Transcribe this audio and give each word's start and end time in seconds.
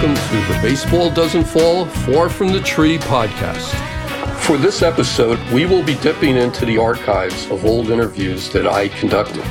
welcome 0.00 0.30
to 0.30 0.54
the 0.54 0.58
Baseball 0.62 1.10
Doesn't 1.10 1.44
Fall 1.44 1.84
Far 1.84 2.30
from 2.30 2.52
the 2.52 2.60
Tree 2.60 2.96
podcast. 2.96 3.68
For 4.40 4.56
this 4.56 4.80
episode, 4.80 5.38
we 5.52 5.66
will 5.66 5.82
be 5.82 5.94
dipping 5.96 6.36
into 6.36 6.64
the 6.64 6.78
archives 6.78 7.50
of 7.50 7.66
old 7.66 7.90
interviews 7.90 8.50
that 8.52 8.66
I 8.66 8.88
conducted. 8.88 9.44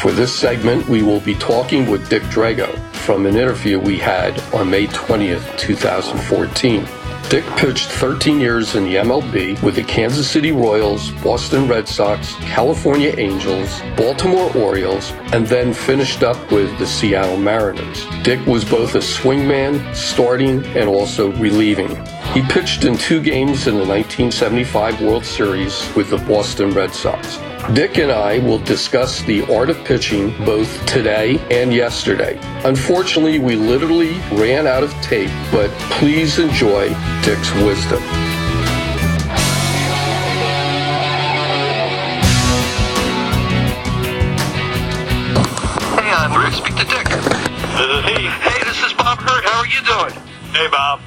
For 0.00 0.10
this 0.10 0.34
segment, 0.34 0.88
we 0.88 1.02
will 1.02 1.20
be 1.20 1.36
talking 1.36 1.88
with 1.88 2.08
Dick 2.08 2.24
Drago 2.24 2.76
from 2.94 3.24
an 3.24 3.36
interview 3.36 3.78
we 3.78 3.96
had 3.96 4.40
on 4.52 4.68
May 4.68 4.88
20th, 4.88 5.56
2014. 5.58 7.03
Dick 7.30 7.44
pitched 7.56 7.88
13 7.88 8.38
years 8.38 8.76
in 8.76 8.84
the 8.84 8.96
MLB 8.96 9.60
with 9.62 9.76
the 9.76 9.82
Kansas 9.82 10.30
City 10.30 10.52
Royals, 10.52 11.10
Boston 11.22 11.66
Red 11.66 11.88
Sox, 11.88 12.34
California 12.36 13.14
Angels, 13.16 13.80
Baltimore 13.96 14.54
Orioles, 14.56 15.10
and 15.32 15.46
then 15.46 15.72
finished 15.72 16.22
up 16.22 16.38
with 16.52 16.78
the 16.78 16.86
Seattle 16.86 17.38
Mariners. 17.38 18.06
Dick 18.22 18.44
was 18.46 18.64
both 18.64 18.94
a 18.94 18.98
swingman, 18.98 19.94
starting, 19.96 20.64
and 20.76 20.88
also 20.88 21.32
relieving. 21.32 21.88
He 22.34 22.42
pitched 22.42 22.84
in 22.84 22.96
two 22.96 23.22
games 23.22 23.66
in 23.66 23.74
the 23.74 23.86
1975 23.86 25.00
World 25.00 25.24
Series 25.24 25.90
with 25.96 26.10
the 26.10 26.18
Boston 26.18 26.70
Red 26.70 26.92
Sox. 26.92 27.38
Dick 27.72 27.98
and 27.98 28.12
I 28.12 28.38
will 28.40 28.58
discuss 28.58 29.22
the 29.22 29.42
art 29.52 29.70
of 29.70 29.82
pitching 29.84 30.36
both 30.44 30.84
today 30.84 31.38
and 31.50 31.72
yesterday. 31.72 32.38
Unfortunately, 32.62 33.38
we 33.38 33.56
literally 33.56 34.12
ran 34.32 34.66
out 34.66 34.82
of 34.82 34.92
tape, 35.00 35.30
but 35.50 35.70
please 35.96 36.38
enjoy 36.38 36.88
Dick's 37.22 37.52
wisdom. 37.54 38.02
Hey, 45.96 46.10
I'm 46.12 46.36
Rick. 46.38 46.52
Speak 46.52 46.76
to 46.76 46.84
Dick. 46.84 47.08
This 47.08 47.90
is 47.90 48.04
he. 48.04 48.28
Hey, 48.28 48.60
this 48.68 48.84
is 48.84 48.92
Bob 48.92 49.18
Hurt. 49.18 49.42
How 49.42 49.60
are 49.60 49.66
you 49.66 49.80
doing? 49.82 50.12
Hey, 50.52 50.68
Bob. 50.70 51.00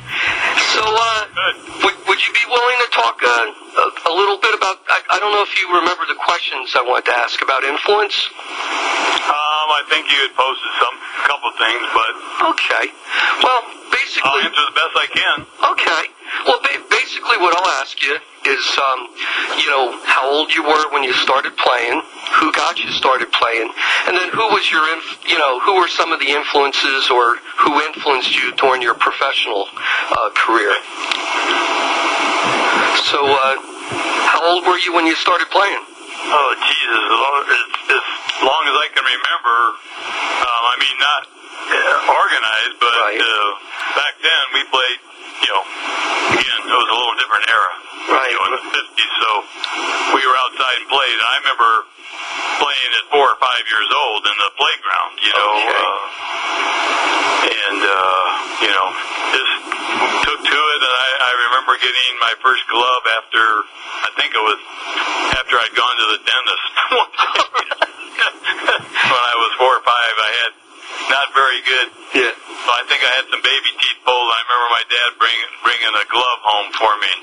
So, 0.74 0.82
uh, 0.84 1.26
Good. 1.32 1.86
would, 1.86 2.08
would 2.10 2.28
you 2.28 2.34
be 2.34 2.46
willing 2.50 2.78
to 2.82 2.90
talk 2.92 3.22
uh, 3.24 3.67
a, 3.78 3.88
a 4.10 4.14
little 4.14 4.38
bit 4.42 4.54
about? 4.58 4.82
I, 4.90 5.00
I 5.16 5.18
don't 5.22 5.32
know 5.34 5.44
if 5.46 5.54
you 5.60 5.70
remember 5.78 6.04
the 6.10 6.18
questions 6.18 6.74
I 6.76 6.82
wanted 6.84 7.06
to 7.12 7.16
ask 7.18 7.38
about 7.42 7.64
influence. 7.64 8.16
Um, 9.28 9.68
I 9.76 9.84
think 9.92 10.08
you 10.10 10.18
had 10.24 10.34
posted 10.36 10.72
some 10.82 10.96
couple 11.28 11.52
things, 11.60 11.84
but 11.94 12.12
Okay. 12.56 12.86
Well, 13.44 13.62
basically. 13.92 14.24
I'll 14.24 14.42
answer 14.46 14.64
the 14.66 14.78
best 14.78 14.94
I 14.96 15.08
can. 15.12 15.38
okay. 15.78 16.04
Well, 16.48 16.60
ba- 16.64 16.84
basically, 16.90 17.38
what 17.44 17.56
I'll 17.56 17.72
ask 17.82 17.98
you 18.04 18.16
is, 18.46 18.64
um, 18.80 19.00
you 19.60 19.68
know, 19.70 20.00
how 20.06 20.30
old 20.30 20.54
you 20.54 20.64
were 20.64 20.92
when 20.92 21.04
you 21.04 21.14
started 21.14 21.56
playing, 21.58 22.02
who 22.40 22.52
got 22.54 22.80
you 22.80 22.90
started 22.92 23.32
playing, 23.32 23.68
and 24.08 24.16
then 24.16 24.30
who 24.32 24.48
was 24.56 24.70
your, 24.72 24.84
inf- 24.96 25.20
you 25.28 25.38
know, 25.40 25.60
who 25.62 25.76
were 25.80 25.88
some 25.88 26.12
of 26.12 26.20
the 26.20 26.28
influences 26.32 27.10
or 27.10 27.38
who 27.60 27.80
influenced 27.82 28.32
you 28.36 28.54
during 28.56 28.82
your 28.82 28.94
professional 28.96 29.68
uh, 29.76 30.30
career. 30.36 30.72
So, 33.06 33.20
uh, 33.24 33.56
how 34.28 34.42
old 34.44 34.66
were 34.66 34.78
you 34.82 34.94
when 34.94 35.06
you 35.06 35.16
started 35.16 35.48
playing? 35.54 35.80
Oh, 36.28 36.50
Jesus. 36.60 37.04
As 37.08 37.20
long 37.22 37.40
as, 37.46 37.64
as 37.94 38.04
long 38.44 38.64
as 38.68 38.76
I 38.76 38.88
can 38.92 39.06
remember, 39.06 39.58
um, 40.44 40.64
I 40.68 40.76
mean, 40.82 40.98
not 41.00 41.22
uh, 41.72 42.18
organized, 42.20 42.76
but 42.82 42.94
Right. 42.98 43.22
uh, 43.22 43.50
back 43.96 44.14
then 44.20 44.44
we 44.54 44.62
played, 44.74 45.00
you 45.46 45.50
know, 45.56 45.64
again, 46.36 46.60
it 46.68 46.76
was 46.78 46.90
a 46.90 46.98
little 46.98 47.18
different 47.22 47.46
era. 47.48 47.72
Right. 48.12 48.32
You 48.32 48.38
know, 48.40 48.46
in 48.50 48.54
the 48.60 48.64
50s, 48.76 49.12
so 49.24 49.32
we 50.18 50.22
were 50.28 50.38
outside 50.48 50.78
and 50.84 50.90
played. 50.92 51.18
I 51.22 51.34
remember 51.44 51.72
playing 52.58 52.92
at 52.98 53.06
four 53.14 53.26
or 53.26 53.38
five 53.40 53.64
years 53.70 53.90
old 53.94 54.22
in 54.26 54.36
the 54.38 54.52
playground, 54.58 55.14
you 55.22 55.34
know. 55.34 55.52
Okay. 55.58 55.78
Uh, 55.78 56.02
and, 57.48 57.82
uh, 57.86 58.24
you 58.66 58.72
know, 58.74 58.88
just 59.34 59.54
took 60.26 60.40
to 60.42 60.58
it. 60.58 60.80
And 60.84 60.94
I, 60.94 61.10
I 61.22 61.32
remember 61.50 61.74
getting 61.80 62.12
my 62.20 62.34
first 62.42 62.64
glove 62.68 63.04
after, 63.18 63.44
I 64.06 64.10
think 64.18 64.34
it 64.34 64.44
was 64.44 64.60
after 65.38 65.56
I'd 65.62 65.76
gone 65.78 65.96
to 66.02 66.08
the 66.18 66.20
dentist. 66.26 66.66
when 69.14 69.24
I 69.24 69.36
was 69.38 69.52
four 69.62 69.74
or 69.78 69.84
five, 69.86 70.14
I 70.18 70.32
had 70.42 70.52
not 71.10 71.28
very 71.34 71.62
good. 71.66 71.88
Yeah. 72.16 72.34
So 72.36 72.70
I 72.76 72.84
think 72.92 73.00
I 73.04 73.12
had 73.22 73.26
some 73.32 73.40
baby 73.44 73.72
teeth 73.80 74.00
pulled. 74.04 74.30
I 74.32 74.40
remember 74.44 74.68
my 74.76 74.84
dad 74.92 75.10
bringing 75.22 75.52
bringing 75.64 75.94
a 75.96 76.06
glove 76.12 76.40
home 76.44 76.70
for 76.76 76.92
me. 77.00 77.14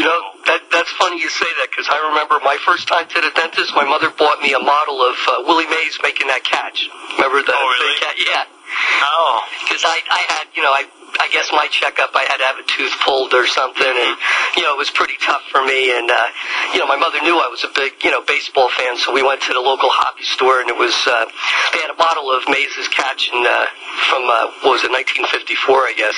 You 0.00 0.02
know, 0.08 0.20
that 0.48 0.60
that's 0.72 0.90
funny 0.96 1.20
you 1.20 1.28
say 1.28 1.48
that 1.60 1.68
because 1.72 1.88
I 1.92 1.98
remember 2.12 2.40
my 2.44 2.56
first 2.64 2.88
time 2.88 3.04
to 3.08 3.18
the 3.20 3.32
dentist, 3.36 3.72
my 3.76 3.84
mother 3.84 4.08
bought 4.14 4.40
me 4.40 4.52
a 4.56 4.62
model 4.62 5.00
of 5.04 5.16
uh, 5.28 5.44
Willie 5.48 5.68
Mays 5.68 5.96
making 6.04 6.28
that 6.32 6.44
catch. 6.44 6.88
Remember 7.16 7.40
the 7.44 7.52
Oh, 7.52 7.64
really? 7.76 7.92
big 7.96 8.02
cat? 8.04 8.16
Yeah. 8.20 8.44
Oh, 9.04 9.40
Because 9.64 9.84
I, 9.86 10.00
I 10.10 10.20
had, 10.36 10.44
you 10.52 10.60
know, 10.62 10.72
I, 10.74 10.84
I 11.20 11.28
guess 11.32 11.48
my 11.52 11.66
checkup, 11.70 12.10
I 12.14 12.24
had 12.28 12.38
to 12.38 12.46
have 12.46 12.58
a 12.58 12.66
tooth 12.66 12.94
pulled 13.04 13.32
or 13.34 13.46
something, 13.46 13.86
and 13.86 14.12
you 14.56 14.62
know, 14.62 14.74
it 14.74 14.80
was 14.80 14.90
pretty 14.90 15.16
tough 15.22 15.42
for 15.50 15.64
me. 15.64 15.96
And 15.96 16.10
uh, 16.10 16.28
you 16.72 16.78
know, 16.80 16.86
my 16.86 16.96
mother 16.96 17.20
knew 17.22 17.36
I 17.38 17.48
was 17.48 17.64
a 17.64 17.72
big, 17.74 17.96
you 18.04 18.10
know, 18.10 18.22
baseball 18.22 18.68
fan, 18.68 18.96
so 18.98 19.12
we 19.12 19.22
went 19.22 19.42
to 19.48 19.52
the 19.52 19.60
local 19.60 19.88
hobby 19.90 20.24
store, 20.24 20.60
and 20.60 20.68
it 20.68 20.76
was 20.76 20.94
uh, 21.06 21.24
they 21.72 21.80
had 21.80 21.90
a 21.90 21.98
bottle 21.98 22.30
of 22.30 22.44
Mays' 22.48 22.88
catch, 22.92 23.30
and 23.32 23.46
uh, 23.46 23.66
from 24.08 24.22
uh, 24.28 24.52
what 24.62 24.76
was 24.76 24.84
it, 24.84 24.92
1954, 24.92 25.88
I 25.88 25.94
guess. 25.96 26.16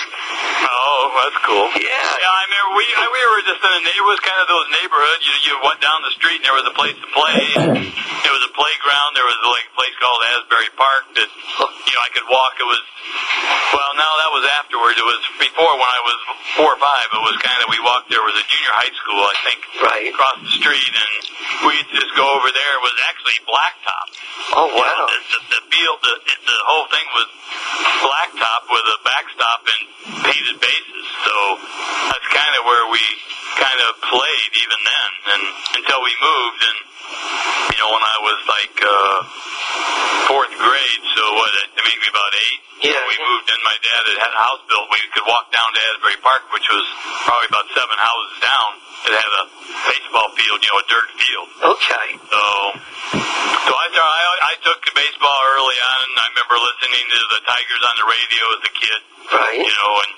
oh, 0.66 0.97
Oh, 0.98 1.14
that's 1.14 1.38
cool. 1.46 1.66
Yeah. 1.78 1.86
Yeah, 1.94 2.26
I 2.26 2.42
remember 2.50 2.70
we 2.74 2.84
I, 2.90 3.04
we 3.06 3.22
were 3.30 3.42
just 3.46 3.62
in 3.62 3.70
a 3.70 3.80
it 3.86 4.02
was 4.02 4.18
kind 4.26 4.40
of 4.42 4.48
those 4.50 4.66
neighborhoods. 4.82 5.22
You 5.22 5.34
you 5.46 5.54
went 5.62 5.78
down 5.78 6.02
the 6.02 6.10
street 6.18 6.42
and 6.42 6.46
there 6.50 6.58
was 6.58 6.66
a 6.66 6.74
place 6.74 6.98
to 6.98 7.08
play. 7.14 7.42
There 8.18 8.34
was 8.34 8.44
a 8.44 8.52
playground. 8.52 9.14
There 9.16 9.24
was 9.24 9.38
like 9.46 9.66
a 9.72 9.74
place 9.78 9.94
called 10.02 10.20
Asbury 10.36 10.68
Park 10.76 11.04
that 11.16 11.30
you 11.32 11.92
know 11.96 12.02
I 12.02 12.10
could 12.12 12.26
walk. 12.28 12.58
It 12.60 12.66
was 12.66 12.82
well 13.72 13.92
now 13.96 14.12
that 14.20 14.30
was 14.36 14.44
afterwards. 14.58 14.98
It 15.00 15.06
was 15.06 15.22
before 15.38 15.72
when 15.80 15.86
I 15.88 16.00
was 16.04 16.18
four 16.58 16.70
or 16.76 16.80
five. 16.82 17.08
It 17.08 17.22
was 17.24 17.38
kind 17.40 17.56
of 17.62 17.70
we 17.72 17.78
walked. 17.80 18.10
There 18.12 18.20
was 18.20 18.34
a 18.36 18.44
junior 18.44 18.74
high 18.74 18.92
school 18.92 19.22
I 19.22 19.36
think 19.48 19.58
Right. 19.80 20.06
across 20.12 20.36
the 20.44 20.50
street, 20.60 20.92
and 20.92 21.08
we'd 21.70 21.88
just 21.94 22.10
go 22.18 22.26
over 22.26 22.50
there. 22.52 22.72
It 22.76 22.84
was 22.84 22.96
actually 23.08 23.38
blacktop. 23.48 24.06
Oh 24.58 24.66
You 24.66 24.76
know, 24.76 24.82
wow. 24.82 25.06
the, 25.08 25.18
the, 25.24 25.40
the 25.56 25.60
field, 25.72 25.98
the, 26.04 26.14
the 26.26 26.58
whole 26.68 26.86
thing 26.92 27.06
was 27.14 27.28
blacktop 28.02 28.60
with 28.68 28.84
a 28.92 28.98
backstop 29.06 29.60
and 29.72 29.82
painted 30.26 30.56
bases. 30.88 31.06
So 31.24 31.36
that's 32.08 32.28
kind 32.32 32.54
of 32.58 32.64
where 32.64 32.92
we 32.92 33.02
kind 33.58 33.80
of 33.88 34.00
played 34.00 34.50
even 34.56 34.80
then, 34.84 35.10
and 35.34 35.42
until 35.76 36.00
we 36.02 36.12
moved. 36.20 36.62
And 36.64 36.78
you 37.72 37.78
know, 37.80 37.90
when 37.92 38.04
I 38.04 38.16
was 38.24 38.38
like 38.48 38.76
uh, 38.84 39.16
fourth 40.30 40.52
grade, 40.56 41.02
so 41.16 41.22
what? 41.36 41.50
That 41.56 41.84
made 41.84 42.00
me 42.00 42.08
about 42.10 42.32
eight. 42.36 42.60
Yeah. 42.88 43.00
We 43.10 43.16
moved 43.18 43.46
in. 43.50 43.58
My 43.66 43.74
dad 43.82 44.02
had 44.06 44.18
had 44.22 44.32
a 44.34 44.40
house 44.40 44.62
built. 44.70 44.86
We 44.92 45.00
could 45.10 45.26
walk 45.26 45.50
down 45.50 45.66
to 45.74 45.80
Asbury 45.92 46.18
Park, 46.22 46.46
which 46.54 46.68
was 46.70 46.86
probably 47.26 47.48
about 47.50 47.66
seven 47.74 47.96
houses 47.98 48.36
down. 48.38 48.68
It 49.08 49.12
had 49.18 49.32
a 49.40 49.44
baseball 49.88 50.28
field, 50.38 50.58
you 50.62 50.70
know, 50.70 50.78
a 50.78 50.86
dirt 50.90 51.08
field. 51.18 51.48
Okay. 51.74 52.06
So, 52.18 52.42
so 53.66 53.70
I, 53.74 53.86
I 53.94 54.54
I 54.54 54.54
took 54.62 54.78
to 54.78 54.92
baseball 54.94 55.40
early 55.58 55.78
on. 55.78 56.06
I 56.22 56.26
remember 56.34 56.54
listening 56.60 57.04
to 57.14 57.20
the 57.34 57.40
Tigers 57.46 57.82
on 57.82 57.94
the 57.98 58.06
radio 58.06 58.42
as 58.58 58.62
a 58.62 58.72
kid, 58.78 59.00
Right. 59.34 59.58
you 59.58 59.72
know, 59.74 59.92
and 60.06 60.12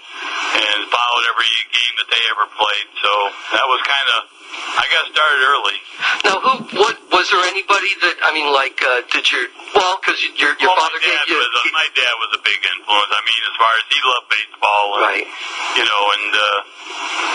and 0.60 0.78
followed 0.92 1.24
every 1.32 1.48
game 1.72 1.94
that 1.96 2.08
they 2.12 2.22
ever 2.28 2.44
played. 2.60 2.88
So 3.00 3.10
that 3.56 3.64
was 3.72 3.80
kind 3.88 4.08
of 4.16 4.20
I 4.50 4.84
got 4.90 5.04
started 5.12 5.42
early. 5.44 5.78
Now, 6.24 6.36
who? 6.40 6.52
What 6.78 6.96
was 7.12 7.26
there 7.30 7.44
anybody 7.50 7.92
that 8.02 8.16
I 8.24 8.30
mean, 8.32 8.48
like, 8.50 8.78
uh, 8.82 9.02
did 9.12 9.26
your 9.30 9.46
well, 9.74 9.98
because 10.00 10.18
your 10.22 10.56
your 10.58 10.72
well, 10.72 10.80
father 10.80 10.98
my 10.98 11.06
dad 11.06 11.26
gave 11.26 11.34
you 11.34 11.38
was 11.38 11.52
a, 11.52 11.62
my 11.70 11.88
dad 11.94 12.14
was 12.18 12.30
a 12.38 12.42
big 12.42 12.60
influence. 12.60 13.10
I 13.12 13.20
mean, 13.26 13.40
as 13.46 13.56
far 13.60 13.72
as 13.76 13.84
he 13.90 13.98
loved 14.00 14.28
baseball, 14.30 14.86
and, 14.96 15.02
right, 15.06 15.28
you 15.76 15.84
know, 15.86 16.02
and 16.16 16.30
uh, 16.34 16.58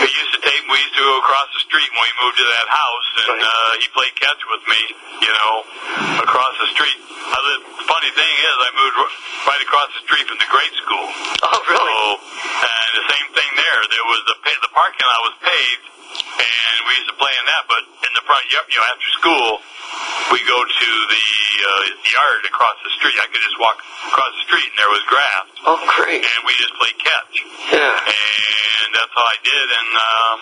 he 0.04 0.10
used 0.12 0.34
to 0.36 0.42
take 0.44 0.62
we 0.68 0.78
used 0.82 0.98
to 0.98 1.08
across 1.36 1.52
the 1.52 1.68
street 1.68 1.92
when 1.92 2.08
we 2.08 2.12
moved 2.24 2.40
to 2.40 2.48
that 2.48 2.68
house, 2.72 3.08
and 3.20 3.28
Right. 3.36 3.44
uh, 3.44 3.72
he 3.84 3.88
played 3.92 4.16
catch 4.16 4.40
with 4.48 4.64
me, 4.72 4.80
you 5.20 5.34
know, 5.36 5.52
across 6.24 6.56
the 6.64 6.70
street. 6.72 6.96
I 6.96 7.36
lived, 7.44 7.66
funny 7.92 8.08
thing 8.16 8.34
is, 8.40 8.56
I 8.56 8.72
moved 8.72 8.96
right 9.44 9.60
across 9.68 9.92
the 10.00 10.02
street 10.08 10.24
from 10.32 10.40
the 10.40 10.48
grade 10.48 10.72
school. 10.80 11.04
oh 11.44 11.60
really? 11.68 11.92
So, 11.92 12.72
and 12.72 12.90
the 12.96 13.06
same 13.12 13.28
thing 13.36 13.50
there. 13.60 13.80
There 13.84 14.08
was 14.16 14.22
the 14.32 14.36
the 14.64 14.72
parking 14.72 15.04
lot 15.04 15.20
was 15.28 15.36
paved, 15.44 15.86
and 16.40 16.80
we 16.88 16.92
used 17.04 17.12
to 17.12 17.18
play 17.20 17.36
in 17.36 17.46
that. 17.52 17.68
But 17.68 17.84
in 17.84 18.12
the 18.16 18.24
front, 18.24 18.48
yard, 18.56 18.72
you 18.72 18.80
know, 18.80 18.88
after 18.88 19.10
school, 19.20 19.48
we 20.32 20.40
go 20.48 20.56
to 20.64 20.90
the 21.12 21.26
uh, 21.68 21.84
yard 22.16 22.48
across 22.48 22.80
the 22.80 22.92
street. 22.96 23.20
I 23.20 23.28
could 23.28 23.44
just 23.44 23.60
walk 23.60 23.84
across 24.08 24.32
the 24.40 24.44
street, 24.48 24.72
and 24.72 24.80
there 24.80 24.88
was 24.88 25.04
grass, 25.12 25.44
Oh 25.68 25.84
great, 26.00 26.24
and 26.24 26.40
we 26.48 26.56
just 26.56 26.72
played 26.80 26.96
catch. 27.04 27.36
yeah, 27.76 27.92
And 27.92 28.90
that's 28.96 29.12
all 29.20 29.28
I 29.28 29.40
did. 29.44 29.68
And 29.76 29.92
um, 30.00 30.38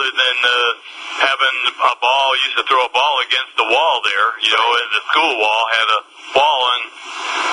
other 0.00 0.16
than 0.16 0.36
uh, 0.40 0.72
having 1.28 1.56
a 1.76 1.94
ball, 2.00 2.28
used 2.48 2.56
to 2.56 2.64
throw 2.64 2.80
a 2.88 2.92
ball 2.96 3.20
against 3.28 3.52
the 3.60 3.68
wall 3.68 4.00
there. 4.00 4.28
You 4.40 4.52
know, 4.56 4.68
the 4.96 5.02
school 5.12 5.32
wall 5.36 5.64
had 5.76 5.88
a 5.92 6.00
ball, 6.32 6.62
and 6.72 6.84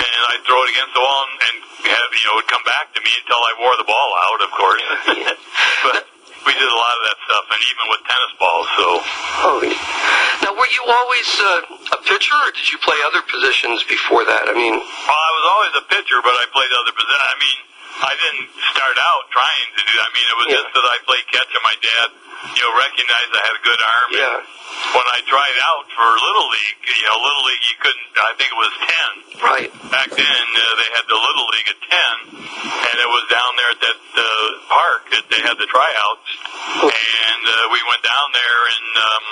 and 0.07 0.21
I'd 0.31 0.43
throw 0.47 0.63
it 0.63 0.71
against 0.71 0.93
the 0.95 1.03
wall, 1.03 1.27
and, 1.27 1.35
and 1.43 1.57
have 1.91 2.09
you 2.15 2.23
know, 2.23 2.39
it 2.39 2.47
would 2.47 2.51
come 2.51 2.63
back 2.63 2.95
to 2.95 2.99
me 3.03 3.11
until 3.19 3.41
I 3.43 3.51
wore 3.59 3.75
the 3.75 3.83
ball 3.87 4.09
out, 4.31 4.39
of 4.47 4.51
course. 4.55 4.83
but 5.91 6.07
we 6.47 6.55
did 6.55 6.69
a 6.71 6.79
lot 6.79 6.95
of 6.95 7.03
that 7.11 7.17
stuff, 7.27 7.45
and 7.51 7.61
even 7.67 7.85
with 7.91 8.01
tennis 8.07 8.33
balls. 8.39 8.67
So. 8.79 8.87
Oh. 9.43 9.59
Now, 10.47 10.55
were 10.55 10.71
you 10.71 10.83
always 10.87 11.27
uh, 11.35 11.99
a 11.99 11.99
pitcher, 12.07 12.37
or 12.47 12.51
did 12.55 12.71
you 12.71 12.79
play 12.79 12.95
other 13.11 13.19
positions 13.27 13.83
before 13.91 14.23
that? 14.23 14.47
I 14.47 14.55
mean. 14.55 14.71
Well, 14.79 15.19
I 15.19 15.31
was 15.35 15.45
always 15.51 15.73
a 15.83 15.85
pitcher, 15.91 16.23
but 16.23 16.31
I 16.31 16.47
played 16.55 16.71
other 16.71 16.95
positions. 16.95 17.27
I 17.27 17.35
mean, 17.43 17.59
I 17.97 18.13
didn't 18.13 18.49
start 18.71 18.95
out 19.01 19.23
trying 19.33 19.67
to 19.75 19.81
do 19.83 19.93
that. 19.97 20.05
I 20.07 20.11
mean, 20.15 20.27
it 20.29 20.37
was 20.37 20.47
Yeah. 20.53 20.61
just 20.61 20.69
that 20.77 20.85
I 20.85 20.97
played 21.09 21.25
catch, 21.33 21.49
and 21.49 21.65
my 21.65 21.77
dad, 21.81 22.07
you 22.55 22.61
know, 22.63 22.71
recognized 22.77 23.31
I 23.33 23.41
had 23.45 23.55
a 23.57 23.63
good 23.65 23.81
arm. 23.81 24.09
and 24.13 24.21
Yeah. 24.21 24.37
When 24.93 25.07
I 25.09 25.19
tried 25.25 25.57
out 25.63 25.85
for 25.95 26.05
little 26.05 26.47
league, 26.53 26.79
you 26.85 27.05
know, 27.09 27.17
little 27.17 27.45
league, 27.49 27.65
you 27.65 27.77
couldn't. 27.81 28.07
I 28.17 28.33
think 28.37 28.49
it 28.53 28.59
was 28.59 28.73
ten. 28.85 29.09
Right. 29.37 29.69
back 29.93 30.09
then 30.09 30.43
uh, 30.57 30.63
they 30.81 30.89
had 30.97 31.05
the 31.05 31.13
little 31.13 31.45
league 31.53 31.69
at 31.69 31.77
10 32.33 32.41
and 32.41 32.95
it 32.97 33.05
was 33.05 33.21
down 33.29 33.53
there 33.53 33.69
at 33.69 33.81
that 33.85 33.99
uh, 34.17 34.25
park 34.65 35.01
that 35.13 35.25
they 35.29 35.37
had 35.45 35.61
the 35.61 35.69
tryouts 35.69 36.29
and 36.81 37.41
uh, 37.45 37.53
we 37.69 37.77
went 37.85 38.01
down 38.01 38.27
there 38.33 38.61
and 38.73 38.89
um, 38.97 39.23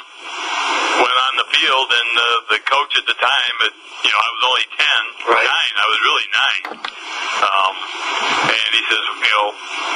went 1.01 1.17
on 1.25 1.33
the 1.41 1.47
field 1.57 1.89
and 1.89 2.11
uh, 2.21 2.25
the 2.53 2.59
coach 2.69 2.93
at 3.01 3.05
the 3.09 3.17
time 3.17 3.53
but 3.65 3.73
you 4.05 4.11
know 4.13 4.21
I 4.21 4.29
was 4.29 4.43
only 4.45 4.65
10 5.25 5.33
Right. 5.33 5.47
9 5.49 5.81
I 5.81 5.85
was 5.89 5.99
really 6.05 6.27
9 6.77 6.85
um, 7.49 7.73
and 8.45 8.69
he 8.77 8.81
says 8.85 9.03
you 9.25 9.31
know 9.33 9.47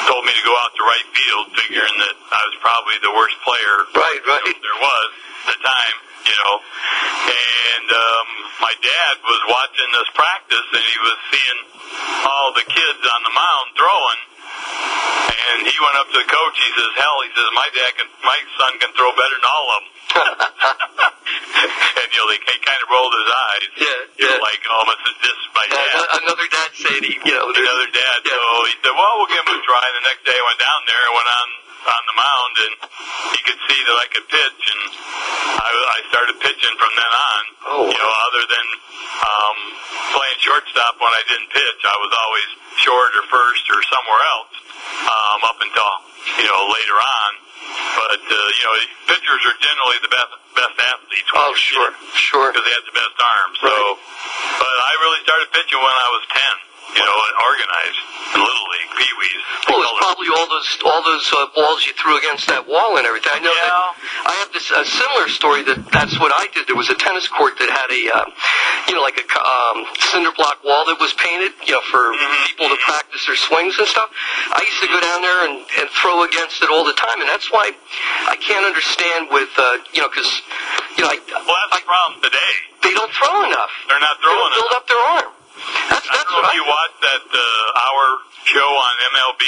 told 0.09 0.25
me 0.25 0.33
to 0.33 0.43
go 0.43 0.53
out 0.57 0.73
to 0.73 0.81
right 0.89 1.07
field 1.13 1.45
figuring 1.53 1.95
that 2.01 2.17
I 2.33 2.41
was 2.49 2.55
probably 2.65 2.97
the 3.01 3.13
worst 3.15 3.37
player 3.43 3.75
Right, 3.95 4.21
right. 4.27 4.55
there 4.65 4.79
was 4.81 5.09
at 5.49 5.55
the 5.55 5.57
time, 5.63 5.95
you 6.27 6.35
know. 6.45 6.53
And 6.59 7.87
um, 7.89 8.27
my 8.61 8.73
dad 8.83 9.13
was 9.23 9.41
watching 9.49 9.89
us 9.99 10.07
practice, 10.15 10.67
and 10.75 10.83
he 10.85 10.97
was 11.03 11.17
seeing 11.31 11.59
all 12.27 12.49
the 12.53 12.65
kids 12.67 13.01
on 13.03 13.19
the 13.25 13.33
mound 13.33 13.67
throwing. 13.75 14.21
And 15.49 15.65
he 15.65 15.73
went 15.81 15.97
up 15.97 16.07
to 16.13 16.17
the 16.19 16.29
coach. 16.29 16.55
He 16.61 16.71
says, 16.77 16.91
"Hell," 16.99 17.17
he 17.25 17.31
says, 17.33 17.47
"My 17.57 17.69
dad 17.73 17.91
can, 17.97 18.07
my 18.21 18.37
son 18.59 18.71
can 18.83 18.91
throw 18.93 19.09
better 19.17 19.37
than 19.39 19.47
all 19.49 19.65
of 19.73 19.79
them." 19.81 19.87
and 21.09 22.07
you 22.13 22.19
know, 22.19 22.27
they, 22.29 22.39
he 22.41 22.57
kind 22.61 22.81
of 22.81 22.87
rolled 22.91 23.13
his 23.13 23.29
eyes. 23.29 23.69
Yeah, 23.79 23.85
You 24.19 24.25
know, 24.29 24.35
yeah. 24.37 24.45
like, 24.49 24.61
oh, 24.69 24.83
this 24.89 25.01
is 25.09 25.17
this 25.25 25.39
my 25.55 25.65
Uh, 25.65 25.73
dad 25.73 26.21
another 26.21 26.47
dad 26.49 26.69
said 26.75 27.01
he, 27.01 27.13
you 27.17 27.33
know, 27.35 27.49
another 27.49 27.89
dad. 27.93 28.17
Yeah. 28.25 28.35
So 28.35 28.41
he 28.69 28.73
said, 28.83 28.93
"Well, 28.93 29.13
we'll 29.21 29.31
give 29.31 29.43
him 29.47 29.57
a 29.57 29.63
try." 29.65 29.81
And 29.89 29.95
the 30.01 30.05
next 30.11 30.23
day, 30.27 30.37
I 30.37 30.43
went 30.45 30.59
down 30.61 30.79
there 30.85 31.01
and 31.09 31.13
went 31.17 31.29
on 31.29 31.47
on 31.85 32.01
the 32.07 32.15
mound, 32.15 32.53
and 32.67 32.73
he 33.35 33.39
could 33.47 33.59
see 33.69 33.79
that 33.87 33.97
I 33.99 34.07
could 34.11 34.27
pitch, 34.27 34.61
and 34.73 34.81
I, 35.59 35.69
I 35.71 35.99
started 36.11 36.35
pitching 36.43 36.75
from 36.79 36.91
then 36.95 37.13
on. 37.13 37.41
Oh, 37.69 37.83
you 37.87 37.99
know, 37.99 38.13
other 38.31 38.43
than 38.49 38.65
um, 39.19 39.57
playing 40.15 40.39
shortstop 40.41 40.97
when 40.99 41.11
I 41.13 41.23
didn't 41.29 41.51
pitch, 41.53 41.79
I 41.85 41.95
was 41.99 42.11
always 42.11 42.49
short 42.83 43.11
or 43.19 43.25
first 43.29 43.63
or 43.71 43.79
somewhere 43.91 44.23
else 44.39 44.53
um, 45.07 45.39
up 45.47 45.59
until 45.59 45.91
you 46.39 46.47
know 46.49 46.61
later 46.73 46.97
on. 46.97 47.31
But 47.99 48.21
uh, 48.25 48.35
you 48.57 48.63
know, 48.65 48.73
pitchers 49.13 49.41
are 49.45 49.57
generally 49.61 49.99
the 50.01 50.11
best 50.11 50.31
best 50.57 50.75
athletes. 50.79 51.29
Oh, 51.35 51.53
sure, 51.55 51.91
sure. 52.17 52.49
because 52.51 52.65
they 52.65 52.73
had 52.75 52.85
the 52.87 52.95
best 52.97 53.15
arms. 53.19 53.57
So, 53.61 53.69
Right. 53.69 54.59
but 54.59 54.75
I 54.75 54.91
really 55.05 55.21
started 55.23 55.47
pitching 55.53 55.77
when 55.79 55.95
I 55.95 56.09
was 56.15 56.23
ten. 56.33 56.55
You 56.89 57.05
know, 57.05 57.17
and 57.29 57.35
organized 57.45 57.99
little 58.33 58.67
league, 58.73 58.91
pee 58.97 59.13
wees. 59.21 59.41
Well, 59.69 59.81
it's 59.81 59.97
probably 60.01 60.27
all 60.33 60.47
those 60.49 60.69
all 60.85 61.01
those 61.05 61.25
uh, 61.33 61.47
balls 61.55 61.85
you 61.85 61.93
threw 61.97 62.17
against 62.17 62.47
that 62.49 62.65
wall 62.67 62.97
and 62.97 63.05
everything. 63.05 63.31
I 63.35 63.39
know 63.41 63.53
Yeah. 63.53 63.69
that 63.69 64.29
I 64.29 64.33
have 64.41 64.49
this 64.53 64.69
a 64.73 64.83
similar 64.85 65.27
story 65.29 65.61
that 65.69 65.79
that's 65.93 66.17
what 66.19 66.33
I 66.33 66.47
did. 66.53 66.65
There 66.67 66.75
was 66.77 66.89
a 66.89 66.97
tennis 66.97 67.27
court 67.29 67.57
that 67.61 67.69
had 67.69 67.89
a 67.93 68.01
uh, 68.09 68.25
you 68.89 68.93
know 68.97 69.01
like 69.05 69.17
a 69.21 69.25
um, 69.37 69.85
cinder 70.13 70.33
block 70.33 70.61
wall 70.65 70.85
that 70.89 70.97
was 70.99 71.13
painted 71.17 71.53
you 71.65 71.73
know 71.77 71.83
for 71.93 72.09
Mhm. 72.13 72.45
people 72.49 72.67
to 72.69 72.77
practice 72.81 73.25
their 73.25 73.37
swings 73.37 73.77
and 73.77 73.87
stuff. 73.87 74.09
I 74.53 74.61
used 74.65 74.81
to 74.81 74.89
go 74.89 74.99
down 74.99 75.21
there 75.21 75.39
and, 75.49 75.55
and 75.81 75.85
throw 76.01 76.23
against 76.25 76.61
it 76.65 76.69
all 76.69 76.83
the 76.85 76.97
time, 76.97 77.21
and 77.21 77.29
that's 77.29 77.49
why 77.53 77.69
I 78.29 78.35
can't 78.37 78.65
understand 78.65 79.29
with 79.29 79.49
uh, 79.57 79.77
you 79.93 80.01
know 80.01 80.09
because 80.09 80.29
you 80.97 81.03
know 81.05 81.09
I, 81.13 81.17
Well, 81.45 81.57
that's 81.69 81.81
the 81.81 81.85
problem 81.85 82.21
today. 82.21 82.53
they 82.81 82.93
don't 82.93 83.13
throw 83.13 83.45
enough. 83.45 83.73
They're 83.89 83.99
not 84.01 84.17
They 84.17 84.25
throwing 84.25 84.37
don't 84.37 84.53
build 84.57 84.71
enough. 84.73 84.81
up 84.81 84.87
their 84.89 85.03
arm. 85.17 85.31
I 85.59 85.99
don't 85.99 86.31
know 86.31 86.41
if 86.47 86.55
you 86.55 86.65
watched 86.65 86.99
that 87.03 87.23
uh, 87.27 87.83
hour 87.83 88.05
show 88.47 88.69
on 88.69 88.93
MLB 89.13 89.43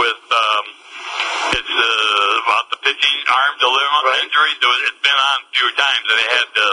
with 0.00 0.22
um, 0.32 0.64
it's 1.60 1.74
uh, 1.76 2.44
about 2.48 2.66
the 2.72 2.78
pitching 2.82 3.18
arm 3.28 3.54
dilemma 3.60 3.98
Right. 4.02 4.24
injuries. 4.26 4.56
It 4.58 4.66
was, 4.66 4.80
it's 4.90 5.02
been 5.04 5.14
on 5.14 5.38
a 5.44 5.50
few 5.54 5.68
times, 5.78 6.04
and 6.08 6.16
they 6.18 6.30
had 6.32 6.48
uh, 6.56 6.64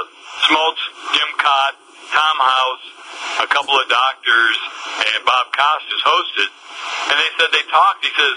Smoltz, 0.50 0.81
Jim 1.14 1.30
Kaat, 1.38 1.74
Tom 2.10 2.38
House, 2.42 2.86
a 3.46 3.48
couple 3.52 3.76
of 3.78 3.86
doctors, 3.92 4.58
and 5.14 5.20
Bob 5.28 5.46
Costas 5.54 6.02
hosted. 6.02 6.50
And 7.12 7.16
they 7.20 7.30
said 7.38 7.48
they 7.54 7.66
talked. 7.70 8.02
He 8.02 8.12
says 8.16 8.36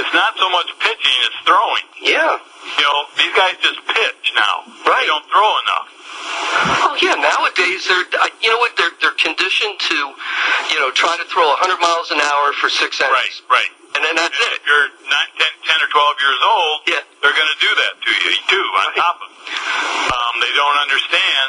it's 0.00 0.14
not 0.14 0.38
so 0.38 0.48
much 0.54 0.70
pitching; 0.80 1.16
it's 1.28 1.40
throwing. 1.44 1.86
Yeah. 2.06 2.38
You 2.78 2.84
know, 2.86 2.98
these 3.18 3.34
guys 3.34 3.58
just 3.60 3.82
pitch 3.84 4.32
now. 4.38 4.64
Right. 4.86 5.02
They 5.02 5.10
don't 5.10 5.26
throw 5.28 5.50
enough. 5.66 5.88
Yeah, 7.02 7.18
nowadays 7.18 7.82
they're 7.90 8.06
you 8.40 8.48
know 8.54 8.62
what 8.62 8.78
they're 8.78 8.94
they're 9.02 9.18
conditioned 9.18 9.74
to, 9.90 9.98
you 10.70 10.78
know, 10.78 10.94
try 10.94 11.18
to 11.18 11.26
throw 11.26 11.50
100 11.58 11.82
miles 11.82 12.14
an 12.14 12.22
hour 12.22 12.54
for 12.62 12.70
six 12.70 13.02
Right, 13.02 13.10
right. 13.50 13.70
and 13.98 14.00
then 14.06 14.14
that's 14.14 14.30
And 14.38 14.50
it. 14.54 14.62
if 14.62 14.64
you're 14.64 14.86
nine, 15.10 15.30
10, 15.34 15.50
10 15.66 15.82
or 15.82 15.90
12 15.90 16.22
years 16.22 16.40
old, 16.46 16.76
Yeah. 16.86 17.02
they're 17.20 17.34
going 17.34 17.50
to 17.50 17.60
do 17.60 17.72
that 17.74 17.92
to 18.06 18.10
you 18.22 18.32
too. 18.46 18.66
On 18.78 18.86
Right. 18.86 18.96
top 19.02 19.16
of 19.18 19.28
it, 19.34 19.42
um, 20.14 20.32
they 20.46 20.52
don't 20.54 20.78
understand. 20.78 21.48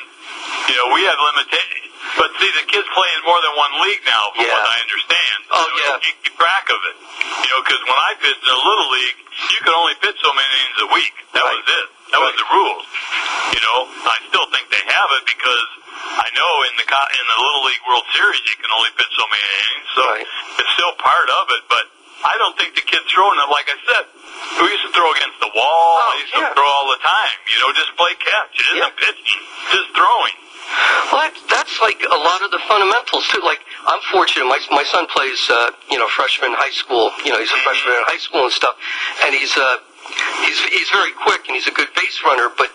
You 0.73 0.75
know, 0.81 0.87
we 0.97 1.01
have 1.05 1.19
limitations. 1.21 1.82
But 2.19 2.29
see, 2.39 2.51
the 2.51 2.65
kids 2.67 2.87
play 2.93 3.09
in 3.17 3.21
more 3.25 3.39
than 3.41 3.53
one 3.55 3.73
league 3.87 4.03
now, 4.05 4.31
from 4.35 4.45
Yeah. 4.45 4.53
what 4.53 4.67
I 4.67 4.77
understand. 4.83 5.37
Oh, 5.51 5.63
So 5.63 5.69
yeah. 5.79 5.95
You 6.03 6.13
keep 6.23 6.35
track 6.37 6.65
of 6.69 6.79
it. 6.91 6.95
You 7.43 7.49
know, 7.49 7.59
because 7.63 7.81
when 7.87 7.99
I 7.99 8.11
pitched 8.19 8.43
in 8.43 8.51
a 8.53 8.63
little 8.63 8.89
league, 8.91 9.19
you 9.53 9.59
could 9.63 9.73
only 9.75 9.95
pitch 10.03 10.17
so 10.21 10.31
many 10.33 10.51
innings 10.53 10.79
a 10.83 10.89
week. 10.93 11.13
That 11.33 11.43
Right. 11.43 11.57
was 11.57 11.67
it. 11.67 11.85
That 12.13 12.21
was 12.21 12.35
the 12.37 12.47
rules. 12.53 12.85
You 13.57 13.61
know, 13.65 13.79
I 14.05 14.17
still 14.29 14.45
think 14.53 14.69
they 14.69 14.83
have 14.85 15.09
it 15.17 15.23
because 15.25 15.67
I 16.21 16.27
know 16.37 16.51
in 16.69 16.73
the 16.77 16.85
in 16.85 17.25
the 17.25 17.39
little 17.41 17.63
league 17.65 17.83
World 17.89 18.05
Series 18.13 18.41
you 18.45 18.55
can 18.61 18.69
only 18.69 18.91
pitch 18.93 19.09
so 19.17 19.25
many 19.33 19.47
innings. 19.57 19.87
So 19.95 20.01
Right. 20.13 20.27
it's 20.61 20.71
still 20.77 20.93
part 21.01 21.29
of 21.29 21.49
it, 21.57 21.63
but 21.69 21.89
I 22.23 22.37
don't 22.37 22.53
think 22.57 22.75
the 22.75 22.85
kids 22.85 23.09
throwing 23.09 23.39
it. 23.39 23.49
Like 23.49 23.65
I 23.67 23.77
said, 23.89 24.05
we 24.61 24.69
used 24.69 24.85
to 24.85 24.91
throw 24.93 25.09
against 25.11 25.39
the 25.41 25.49
wall. 25.57 25.97
Oh, 26.05 26.13
I 26.13 26.15
used 26.21 26.33
yeah. 26.37 26.49
to 26.49 26.53
throw 26.53 26.67
all 26.69 26.87
the 26.93 27.01
time. 27.01 27.33
You 27.49 27.57
know, 27.65 27.73
just 27.73 27.95
play 27.97 28.13
catch. 28.15 28.53
It 28.61 28.65
isn't 28.77 28.77
Yeah. 28.77 28.89
pitching, 29.09 29.43
just 29.73 29.89
throwing. 29.97 30.37
Well, 31.11 31.21
that's, 31.29 31.41
that's 31.49 31.75
like 31.81 31.99
a 32.01 32.17
lot 32.19 32.41
of 32.41 32.49
the 32.51 32.59
fundamentals 32.67 33.27
too. 33.29 33.41
Like 33.43 33.61
I'm 33.85 34.01
fortunate, 34.11 34.45
my 34.49 34.57
my 34.71 34.83
son 34.89 35.05
plays, 35.13 35.37
uh, 35.49 35.71
you 35.91 35.97
know, 35.99 36.07
freshman 36.15 36.53
high 36.57 36.73
school. 36.73 37.11
You 37.25 37.31
know, 37.35 37.39
he's 37.39 37.51
a 37.53 37.61
freshman 37.61 37.93
in 37.93 38.03
high 38.09 38.21
school 38.21 38.43
and 38.49 38.53
stuff, 38.53 38.75
and 39.25 39.35
he's 39.35 39.53
uh, 39.55 39.77
he's 40.47 40.59
he's 40.73 40.89
very 40.89 41.13
quick 41.13 41.45
and 41.47 41.53
he's 41.55 41.67
a 41.69 41.75
good 41.75 41.89
base 41.93 42.17
runner. 42.25 42.49
But 42.57 42.71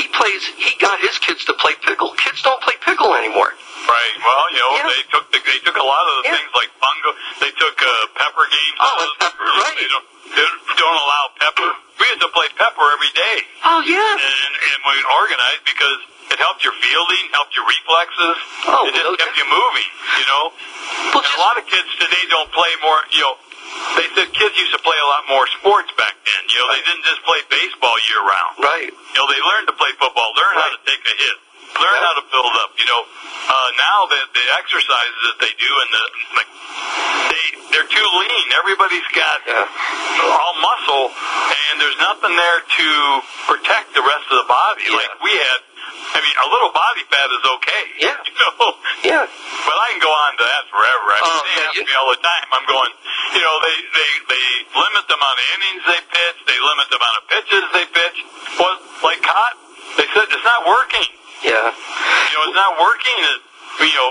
he 0.00 0.08
plays. 0.16 0.42
He 0.56 0.72
got 0.80 0.96
his 1.04 1.18
kids 1.20 1.44
to 1.50 1.52
play 1.60 1.76
pickle. 1.84 2.14
Kids 2.16 2.40
don't 2.40 2.60
play 2.64 2.74
pickle 2.80 3.12
anymore. 3.14 3.52
Right. 3.84 4.14
Well, 4.24 4.44
you 4.56 4.60
know, 4.64 4.70
Yeah. 4.80 4.88
they 4.88 5.02
took 5.12 5.26
the, 5.28 5.38
they 5.44 5.60
took 5.60 5.76
a 5.76 5.84
lot 5.84 6.04
of 6.08 6.14
the 6.24 6.32
Yeah. 6.32 6.36
things 6.40 6.52
like 6.56 6.70
fungo. 6.80 7.10
They 7.44 7.52
took 7.52 7.76
uh, 7.76 7.92
pepper 8.16 8.46
games. 8.48 8.76
Oh, 8.80 8.96
the 8.96 9.08
pepper, 9.20 9.44
schools. 9.44 9.60
right. 9.60 9.76
They 9.76 9.88
don't, 9.92 10.06
they 10.40 10.46
don't 10.80 10.98
allow 11.04 11.24
pepper. 11.36 11.68
We 12.00 12.08
used 12.08 12.24
to 12.24 12.32
play 12.32 12.48
pepper 12.56 12.80
every 12.96 13.12
day. 13.12 13.36
Oh 13.68 13.84
yeah. 13.84 14.00
and, 14.00 14.52
and 14.72 14.78
we 14.88 14.96
organized 15.20 15.64
because 15.68 16.00
it 16.34 16.38
helped 16.42 16.66
your 16.66 16.74
fielding, 16.82 17.24
helped 17.30 17.54
your 17.54 17.66
reflexes. 17.66 18.36
Oh, 18.66 18.90
it 18.90 18.94
just 18.98 19.06
okay. 19.06 19.22
kept 19.22 19.38
you 19.38 19.46
moving, 19.46 19.88
you 20.18 20.26
know. 20.26 20.44
Well, 21.14 21.22
and 21.22 21.26
just- 21.30 21.38
a 21.38 21.40
lot 21.40 21.54
of 21.56 21.64
kids 21.70 21.86
today 22.02 22.24
don't 22.28 22.50
play 22.50 22.72
more. 22.82 22.98
You 23.14 23.22
know, 23.22 23.34
they 23.96 24.06
said 24.18 24.26
kids 24.34 24.54
used 24.58 24.74
to 24.74 24.82
play 24.82 24.98
a 24.98 25.08
lot 25.08 25.22
more 25.30 25.46
sports 25.62 25.90
back 25.94 26.14
then. 26.26 26.42
You 26.50 26.58
know, 26.58 26.68
they 26.74 26.82
didn't 26.82 27.06
just 27.06 27.22
play 27.22 27.38
baseball 27.50 27.94
year 28.10 28.22
round. 28.22 28.52
Right. 28.58 28.90
You 28.90 29.16
know, 29.18 29.26
they 29.30 29.38
learned 29.40 29.66
to 29.70 29.76
play 29.78 29.90
football, 29.98 30.34
learn 30.34 30.54
how 30.58 30.68
to 30.74 30.78
take 30.86 31.02
a 31.06 31.14
hit, 31.14 31.36
learn 31.78 31.94
Yeah. 32.02 32.06
how 32.06 32.14
to 32.18 32.24
build 32.34 32.54
up. 32.66 32.70
You 32.78 32.86
know, 32.90 33.02
uh, 33.48 33.68
now 33.78 34.06
the 34.10 34.20
the 34.34 34.44
exercises 34.58 35.20
that 35.30 35.38
they 35.38 35.52
do 35.54 35.70
and 35.70 35.90
the 35.94 36.04
like, 36.38 36.50
they 37.30 37.44
they're 37.74 37.90
too 37.90 38.08
lean. 38.18 38.46
Everybody's 38.58 39.06
got 39.14 39.38
Yeah. 39.46 39.66
all 40.34 40.54
muscle, 40.58 41.06
and 41.70 41.80
there's 41.80 41.98
nothing 41.98 42.34
there 42.36 42.60
to 42.60 42.88
protect 43.46 43.94
the 43.94 44.02
rest 44.02 44.26
of 44.30 44.38
the 44.42 44.48
body. 44.50 44.84
Yeah. 44.86 44.96
Like 45.02 45.14
we 45.22 45.32
had, 45.34 45.58
I 46.14 46.18
mean, 46.22 46.36
a 46.38 46.48
little 46.48 46.70
body 46.72 47.02
fat 47.10 47.28
is 47.34 47.44
okay. 47.58 47.82
Yeah. 48.00 48.16
You 48.34 48.40
know, 48.40 48.74
Yeah. 49.06 49.24
but 49.26 49.76
I 49.78 49.86
can 49.94 50.00
go 50.02 50.10
on 50.10 50.30
to 50.38 50.44
that 50.44 50.64
forever. 50.70 51.06
I 51.14 51.18
mean, 51.22 51.34
Oh, 51.34 51.42
they 51.44 51.56
ask 51.64 51.74
you- 51.78 51.86
me 51.86 51.94
all 51.94 52.10
the 52.10 52.20
time. 52.22 52.44
I'm 52.54 52.66
going, 52.66 52.92
you 53.34 53.42
know, 53.42 53.54
they 53.62 53.76
they 53.94 54.10
they 54.30 54.44
limit 54.74 55.02
the 55.06 55.16
amount 55.16 55.36
of 55.38 55.46
innings 55.54 55.82
they 55.86 56.00
pitch. 56.02 56.36
They 56.50 56.58
limit 56.58 56.86
the 56.90 56.98
amount 56.98 57.16
of 57.18 57.24
pitches 57.30 57.64
they 57.72 57.86
pitch. 57.94 58.16
Well, 58.58 58.74
like 59.06 59.20
Kaat, 59.22 59.54
they 59.96 60.06
said 60.12 60.26
it's 60.34 60.44
not 60.46 60.66
working. 60.66 61.06
Yeah. 61.46 61.70
You 61.72 62.34
know, 62.36 62.42
it's 62.50 62.58
not 62.58 62.74
working. 62.80 63.16
It, 63.22 63.40
you 63.86 63.96
know, 63.98 64.10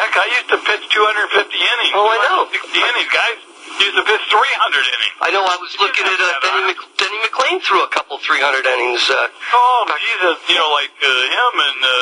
heck, 0.00 0.12
I 0.16 0.26
used 0.36 0.48
to 0.52 0.58
pitch 0.64 0.84
250 0.88 1.56
innings, 1.56 1.92
Oh, 1.96 2.08
I 2.08 2.18
know. 2.28 2.48
260 2.50 2.88
innings, 2.88 3.10
guys. 3.12 3.38
Used 3.82 3.98
to 3.98 4.04
pitch 4.06 4.24
300 4.30 4.38
innings. 4.38 5.16
I 5.22 5.28
know. 5.34 5.42
I 5.42 5.56
was 5.58 5.72
looking 5.82 6.06
at 6.06 6.18
uh, 6.18 6.26
Denny, 6.42 6.62
Mc, 6.70 6.78
Denny 6.98 7.18
McLain 7.26 7.58
threw 7.62 7.82
a 7.82 7.90
couple 7.90 8.18
300 8.22 8.62
innings. 8.66 9.02
Uh, 9.10 9.28
oh, 9.54 9.84
Jesus! 9.90 10.38
You 10.48 10.56
know, 10.62 10.70
like 10.74 10.94
uh, 11.02 11.06
him 11.10 11.52
and 11.62 11.78
uh, 11.82 11.92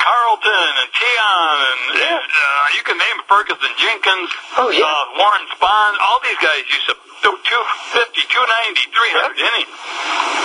Carlton 0.00 0.72
and 0.84 0.88
Tiant 0.96 1.58
and 1.68 1.80
Yeah. 2.00 2.18
uh, 2.20 2.76
you 2.76 2.82
can 2.84 2.96
name 2.96 3.18
Ferguson 3.28 3.72
Jenkins, 3.76 4.30
Oh, 4.56 4.68
yeah. 4.72 4.84
uh, 4.84 5.20
Warren 5.20 5.44
Spahn. 5.56 5.92
All 6.00 6.20
these 6.24 6.40
guys 6.40 6.64
used 6.68 6.88
to 6.92 6.96
throw 7.22 7.36
250, 7.36 8.24
290, 8.28 8.88
300 8.88 9.36
innings. 9.36 9.72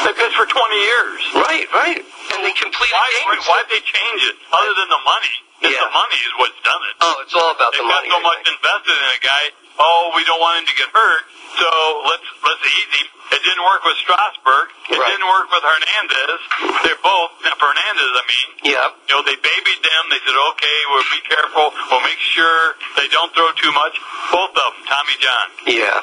They 0.03 0.11
pitched 0.19 0.35
for 0.35 0.47
20 0.47 0.57
years. 0.83 1.19
right, 1.47 1.67
right. 1.71 1.99
And 2.33 2.39
they 2.43 2.53
completed 2.57 2.97
Why? 2.97 3.07
games. 3.29 3.45
Why'd 3.47 3.67
they 3.71 3.81
change 3.85 4.21
it? 4.27 4.35
Other 4.51 4.73
than 4.83 4.89
the 4.89 5.01
money, 5.05 5.33
it's 5.63 5.73
Yeah. 5.73 5.83
the 5.87 5.91
money 5.95 6.19
is 6.19 6.33
what's 6.39 6.59
done 6.63 6.81
it. 6.91 6.95
Oh, 7.01 7.15
it's 7.23 7.33
all 7.35 7.51
about 7.51 7.71
They've 7.73 7.81
the 7.83 7.87
got 7.89 8.03
money. 8.03 8.09
so 8.11 8.17
I 8.19 8.21
much 8.23 8.43
invested 8.47 8.95
in 8.99 9.09
a 9.15 9.21
guy. 9.23 9.43
Oh, 9.79 10.11
we 10.15 10.23
don't 10.27 10.39
want 10.39 10.59
him 10.61 10.65
to 10.67 10.75
get 10.75 10.89
hurt, 10.93 11.23
so 11.59 11.67
let's 12.07 12.27
let's 12.45 12.63
ease 12.67 12.91
him. 13.01 13.07
It 13.33 13.41
didn't 13.41 13.65
work 13.65 13.81
with 13.83 13.97
Strasburg. 13.97 14.67
It 14.93 14.99
Right. 14.99 15.09
didn't 15.09 15.25
work 15.27 15.49
with 15.49 15.63
Hernandez. 15.65 16.39
They're 16.85 17.01
both 17.01 17.31
Fernandez. 17.57 18.11
I 18.13 18.23
mean, 18.29 18.49
Yeah. 18.77 18.89
you 19.09 19.15
know, 19.15 19.21
they 19.25 19.35
babied 19.35 19.81
them. 19.81 20.01
They 20.13 20.19
said, 20.21 20.35
okay, 20.37 20.77
we'll 20.93 21.09
be 21.11 21.21
careful. 21.25 21.73
We'll 21.89 22.01
make 22.05 22.19
sure 22.19 22.77
they 22.95 23.07
don't 23.09 23.33
throw 23.33 23.49
too 23.53 23.71
much. 23.71 23.97
Both 24.31 24.53
of 24.55 24.73
them, 24.77 24.85
Tommy 24.85 25.15
John. 25.17 25.47
Yeah. 25.65 26.01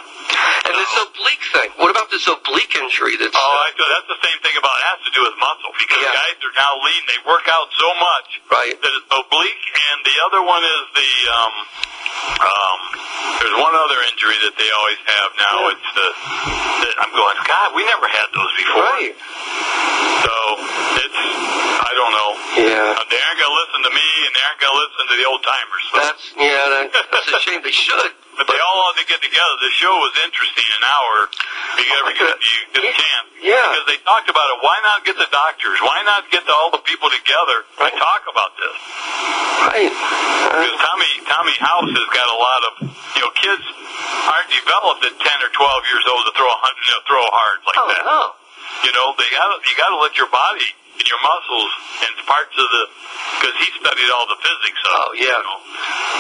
And 0.67 0.75
this 0.75 0.93
oblique 0.99 1.45
thing. 1.53 1.71
What 1.77 1.91
about 1.91 2.11
this 2.11 2.27
oblique 2.27 2.75
injury 2.77 3.17
that's... 3.17 3.35
Oh, 3.35 3.65
I, 3.67 3.71
so 3.79 3.85
that's 3.89 4.09
the 4.09 4.21
same 4.27 4.39
thing 4.43 4.57
about 4.57 4.75
it 4.79 4.85
has 4.91 5.01
to 5.07 5.11
do 5.15 5.23
with 5.23 5.35
muscle 5.39 5.73
because 5.79 6.03
Yeah. 6.03 6.13
guys 6.15 6.37
are 6.43 6.55
now 6.59 6.73
lean. 6.83 7.03
They 7.07 7.19
work 7.27 7.47
out 7.49 7.69
so 7.79 7.95
much 7.95 8.41
Right. 8.51 8.75
that 8.81 8.93
it's 8.95 9.07
oblique, 9.11 9.65
and 9.91 10.05
the 10.05 10.17
other 10.27 10.43
one 10.43 10.63
is 10.65 10.83
the 10.95 11.11
um, 11.31 11.55
um, 12.41 12.81
there's 13.41 13.57
one 13.59 13.75
other 13.75 14.01
injury 14.13 14.37
that 14.45 14.55
they 14.57 14.71
always 14.71 14.99
have 15.07 15.31
now. 15.41 15.57
Yeah. 15.61 15.73
It's 15.75 15.91
the 15.95 16.09
that 16.87 16.95
I'm 17.01 17.13
going. 17.21 17.37
God, 17.45 17.69
we 17.77 17.85
never 17.85 18.09
had 18.09 18.29
those 18.33 18.53
before. 18.57 18.89
Right. 18.89 19.15
So 20.25 20.35
it's 21.05 21.21
I 21.81 21.93
don't 21.97 22.15
know. 22.17 22.31
Yeah. 22.65 22.97
Uh, 22.97 23.05
they 23.13 23.21
aren't 23.21 23.41
gonna 23.41 23.61
listen 23.61 23.81
to 23.85 23.93
me, 23.93 24.09
and 24.25 24.33
they 24.33 24.45
aren't 24.49 24.61
gonna 24.61 24.81
listen 24.81 25.03
to 25.05 25.17
the 25.21 25.27
old 25.29 25.43
timers. 25.45 25.85
So. 25.93 25.97
That's, 26.01 26.25
yeah, 26.37 26.65
that, 26.93 27.07
that's 27.13 27.29
a 27.29 27.41
shame. 27.45 27.61
They 27.61 27.75
should. 27.75 28.13
But 28.41 28.49
they 28.49 28.57
all 28.57 28.79
ought 28.89 28.97
to 28.97 29.05
get 29.05 29.21
together. 29.21 29.55
The 29.61 29.69
show 29.77 29.93
was 30.01 30.17
interesting, 30.25 30.65
an 30.81 30.85
hour. 30.89 31.29
If 31.77 31.85
you 31.85 31.93
ever 32.01 32.13
get, 32.17 32.33
you 32.41 32.57
get 32.73 32.85
a 32.89 32.95
chance. 32.97 33.27
Yeah. 33.45 33.61
Because 33.69 33.85
they 33.93 34.01
talked 34.01 34.33
about 34.33 34.49
it. 34.57 34.65
Why 34.65 34.77
not 34.81 35.05
get 35.05 35.21
the 35.21 35.29
doctors? 35.29 35.77
Why 35.85 36.01
not 36.09 36.25
get 36.33 36.49
the, 36.49 36.55
all 36.57 36.73
the 36.73 36.81
people 36.89 37.13
together 37.13 37.69
Right. 37.77 37.93
and 37.93 38.01
talk 38.01 38.25
about 38.33 38.53
this? 38.57 38.77
Right. 39.69 39.93
Uh, 39.93 40.57
Because 40.57 40.77
Tommy 40.81 41.11
Tommy 41.29 41.57
House 41.61 41.89
has 41.93 42.09
got 42.17 42.27
a 42.33 42.39
lot 42.41 42.61
of 42.65 42.73
you 42.89 43.21
know 43.21 43.33
kids 43.37 43.61
aren't 44.25 44.49
developed 44.49 45.05
at 45.05 45.15
ten 45.21 45.39
or 45.45 45.53
twelve 45.53 45.83
years 45.93 46.05
old 46.09 46.25
to 46.25 46.33
throw 46.33 46.49
a 46.49 46.61
hundred 46.65 46.81
you 46.89 46.93
know, 46.97 47.03
throw 47.05 47.23
hard 47.29 47.57
like 47.69 47.77
oh, 47.77 47.87
that. 47.93 48.03
no. 48.09 48.23
You 48.89 48.93
know 48.97 49.13
they 49.21 49.29
got 49.37 49.53
you 49.69 49.75
got 49.77 49.93
to 49.93 50.01
let 50.01 50.17
your 50.17 50.33
body 50.33 50.65
and 51.01 51.09
your 51.09 51.23
muscles 51.25 51.71
and 52.05 52.13
parts 52.29 52.55
of 52.61 52.69
the 52.69 52.83
because 53.41 53.57
he 53.57 53.69
studied 53.81 54.11
all 54.13 54.29
the 54.29 54.37
physics 54.45 54.81
of. 54.85 54.93
Oh, 54.93 55.11
yeah. 55.17 55.33
You 55.33 55.41
know? 55.41 55.59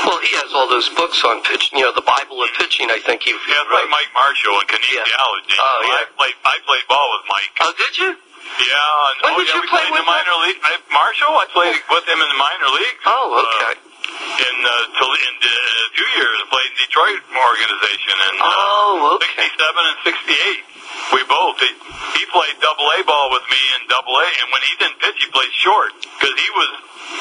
Well, 0.09 0.21
he 0.25 0.33
has 0.41 0.51
all 0.57 0.69
those 0.73 0.89
books 0.97 1.21
on 1.29 1.45
pitching, 1.45 1.77
you 1.79 1.85
know, 1.85 1.93
the 1.93 2.07
Bible 2.07 2.41
of 2.41 2.49
pitching, 2.57 2.89
I 2.89 2.97
think 3.05 3.21
he 3.23 3.37
Yeah, 3.37 3.61
it's 3.61 3.69
like. 3.69 3.93
Mike 3.93 4.13
Marshall 4.17 4.57
and 4.57 4.69
kinesiology. 4.73 5.57
Oh, 5.61 5.79
yeah. 5.85 6.01
I 6.01 6.03
played 6.17 6.37
I 6.49 6.57
played 6.65 6.85
ball 6.89 7.07
with 7.21 7.25
Mike. 7.29 7.53
Oh, 7.61 7.73
did 7.77 7.95
you? 8.01 8.11
Yeah, 8.17 8.73
and 8.73 9.17
When 9.21 9.31
oh 9.31 9.39
did 9.39 9.47
yeah, 9.47 9.55
you 9.55 9.63
we 9.63 9.69
play 9.71 9.85
played 9.85 9.93
in 9.93 9.95
with 9.95 10.07
the 10.09 10.11
minor 10.11 10.37
league. 10.43 10.61
I, 10.65 10.73
Marshall, 10.91 11.33
I 11.39 11.47
played 11.55 11.77
with 11.93 12.05
him 12.09 12.19
in 12.19 12.29
the 12.33 12.41
minor 12.41 12.71
leagues. 12.73 13.03
Oh, 13.07 13.37
okay. 13.47 13.77
Uh, 13.77 13.89
in 14.11 14.57
uh, 14.65 14.97
in 15.07 15.35
uh, 15.39 15.51
two 15.95 16.09
years, 16.19 16.35
played 16.51 16.71
in 16.73 16.77
Detroit 16.83 17.21
organization 17.31 18.15
in 18.27 18.35
uh, 18.43 18.49
Oh, 18.51 19.19
okay. 19.21 19.47
67 19.55 19.61
and 19.61 19.99
68. 20.03 20.80
We 21.15 21.21
both. 21.27 21.59
He, 21.61 21.71
he 22.19 22.25
played 22.31 22.55
double 22.63 22.87
A 22.87 22.99
ball 23.05 23.31
with 23.33 23.47
me 23.51 23.63
in 23.79 23.89
double 23.89 24.15
A, 24.15 24.27
and 24.43 24.49
when 24.53 24.63
he 24.63 24.75
didn't 24.79 24.99
pitch, 25.03 25.19
he 25.19 25.29
played 25.31 25.53
short 25.55 25.93
because 25.99 26.37
he 26.37 26.51
was 26.55 26.71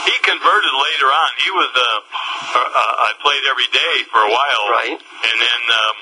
he 0.05 0.15
converted 0.21 0.73
later 0.73 1.09
on. 1.09 1.29
He 1.41 1.51
was 1.51 1.71
uh, 1.73 1.81
uh, 1.81 2.59
uh, 2.61 3.07
I 3.07 3.11
played 3.21 3.43
every 3.49 3.69
day 3.73 3.95
for 4.13 4.21
a 4.21 4.29
while, 4.29 4.63
Right. 4.69 4.97
And 4.99 5.37
then 5.41 5.61
um, 5.73 5.95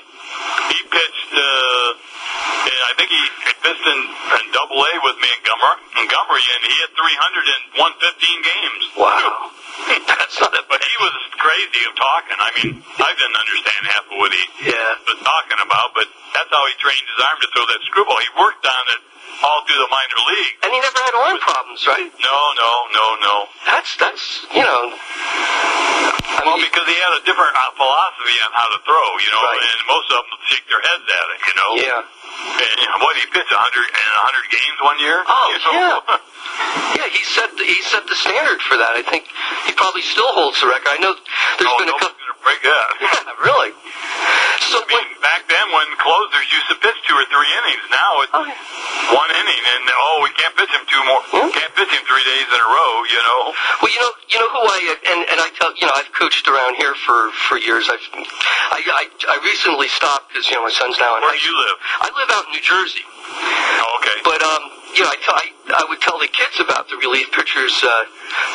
he 0.72 0.78
pitched. 0.88 1.30
Uh, 1.34 1.90
I 2.68 2.92
think 2.96 3.08
he 3.10 3.22
pitched 3.64 3.86
in, 3.86 3.98
in 3.98 4.44
double 4.52 4.80
A 4.80 4.92
with 5.04 5.16
me 5.20 5.28
in 5.32 5.40
Montgomery, 5.44 5.80
Montgomery, 5.96 6.44
and 6.44 6.60
he 6.68 6.74
had 6.84 6.90
300 6.92 7.54
and 7.54 7.62
won 7.80 7.92
15 8.00 8.42
games. 8.44 8.82
Wow. 8.96 9.52
That's 10.08 10.36
not 10.40 10.52
a 10.52 10.62
But 10.68 10.80
he 10.84 10.94
was 11.00 11.14
crazy 11.40 11.82
of 11.88 11.94
talking. 11.96 12.36
I 12.38 12.50
mean, 12.60 12.72
I 12.84 13.10
didn't 13.16 13.38
understand 13.38 13.82
half 13.88 14.04
of 14.10 14.16
what 14.20 14.32
he 14.34 14.44
Yeah. 14.68 14.92
was 15.08 15.20
talking 15.24 15.60
about, 15.64 15.94
but 15.96 16.06
that's 16.36 16.50
how 16.52 16.60
he 16.68 16.74
trained 16.82 17.06
his 17.08 17.20
arm 17.24 17.38
to 17.40 17.48
throw 17.56 17.64
that 17.66 17.80
screwball. 17.88 18.18
He 18.20 18.30
worked 18.36 18.66
on 18.66 18.84
it 18.94 19.00
all 19.44 19.60
through 19.66 19.78
the 19.80 19.90
minor 19.90 20.20
league. 20.34 20.54
And 20.66 20.70
he 20.74 20.78
never 20.82 20.98
had 20.98 21.14
arm 21.14 21.38
problems, 21.40 21.80
right? 21.86 22.10
No, 22.20 22.38
no, 22.58 22.70
no, 22.94 23.04
no. 23.22 23.34
That's, 23.66 23.92
that's, 23.96 24.24
you 24.54 24.62
know. 24.64 24.84
I 24.92 26.42
Well, 26.44 26.58
mean, 26.58 26.66
because 26.70 26.86
he 26.86 26.96
had 26.98 27.14
a 27.18 27.22
different 27.26 27.54
uh, 27.54 27.70
philosophy 27.78 28.36
on 28.46 28.50
how 28.54 28.68
to 28.70 28.78
throw, 28.86 29.06
you 29.22 29.30
know, 29.34 29.42
Right. 29.42 29.62
and 29.62 29.78
most 29.90 30.08
of 30.12 30.22
them 30.26 30.38
shake 30.50 30.66
their 30.70 30.82
heads 30.82 31.06
at 31.06 31.26
it, 31.34 31.40
you 31.46 31.54
know. 31.58 31.70
yeah. 31.82 32.02
And, 32.58 33.02
what 33.02 33.14
he 33.18 33.24
pitched 33.30 33.50
100 33.50 33.54
in 33.54 34.08
100 34.50 34.54
games 34.54 34.78
one 34.82 34.98
year. 35.02 35.18
Oh, 35.26 35.46
you 35.54 35.58
know? 35.66 36.02
yeah. 36.08 36.18
Yeah, 36.98 37.06
he 37.06 37.22
set 37.22 37.54
the, 37.56 37.62
he 37.62 37.78
set 37.86 38.02
the 38.08 38.14
standard 38.18 38.58
for 38.66 38.74
that. 38.76 38.98
I 38.98 39.02
think 39.06 39.30
he 39.66 39.72
probably 39.78 40.02
still 40.02 40.26
holds 40.34 40.58
the 40.60 40.66
record. 40.66 40.90
I 40.90 40.98
know 40.98 41.14
there's 41.14 41.70
oh, 41.70 41.78
been 41.78 41.88
a 41.92 41.98
couple. 42.02 42.18
break 42.42 42.60
that. 42.66 42.88
Yeah, 42.98 43.46
really. 43.46 43.70
So 44.68 44.78
I 44.80 44.86
mean, 44.88 45.08
back 45.24 45.48
then 45.48 45.66
when 45.72 45.88
closers 45.96 46.46
used 46.52 46.68
to 46.68 46.76
pitch 46.80 46.98
two 47.08 47.16
or 47.16 47.24
three 47.32 47.50
innings, 47.56 47.84
now 47.88 48.10
it's 48.24 48.32
yeah. 48.36 49.16
one 49.16 49.30
inning, 49.32 49.62
and 49.64 49.82
oh, 49.88 50.20
we 50.24 50.30
can't 50.36 50.52
pitch 50.60 50.68
him 50.68 50.84
two 50.84 51.02
more. 51.08 51.22
Yeah. 51.32 51.48
Can't 51.56 51.72
pitch 51.72 51.88
him 51.88 52.04
three 52.04 52.24
days 52.24 52.46
in 52.52 52.58
a 52.60 52.68
row, 52.68 52.92
you 53.08 53.20
know. 53.24 53.40
Well, 53.80 53.92
you 53.92 54.00
know, 54.04 54.12
you 54.28 54.36
know 54.40 54.50
who 54.52 54.62
I 54.68 54.78
and 55.08 55.20
and 55.32 55.38
I 55.40 55.48
tell 55.56 55.72
you 55.72 55.88
know 55.88 55.94
I've 55.96 56.12
coached 56.12 56.44
around 56.48 56.76
here 56.76 56.92
for 57.08 57.32
for 57.48 57.56
years. 57.56 57.88
I've 57.88 58.04
I 58.76 58.78
I, 58.84 59.04
I 59.08 59.36
recently 59.44 59.88
stopped 59.88 60.28
because 60.28 60.44
you 60.52 60.56
know 60.60 60.64
my 60.68 60.74
son's 60.76 61.00
now 61.00 61.16
in 61.16 61.24
Where 61.24 61.32
do 61.32 61.40
you 61.40 61.56
live? 61.56 61.76
I 62.04 62.08
live 62.12 62.30
out 62.36 62.44
in 62.48 62.52
New 62.52 62.64
Jersey, 62.64 63.04
Oh, 63.08 63.98
okay. 64.04 64.16
but 64.24 64.40
um, 64.44 64.62
you 64.96 65.02
know, 65.04 65.10
I, 65.10 65.18
I 65.18 65.44
I 65.68 65.84
would 65.88 66.00
tell 66.00 66.18
the 66.18 66.28
kids 66.28 66.56
about 66.60 66.88
the 66.88 66.96
relief 66.96 67.28
pitchers. 67.32 67.74
Uh, 67.84 67.90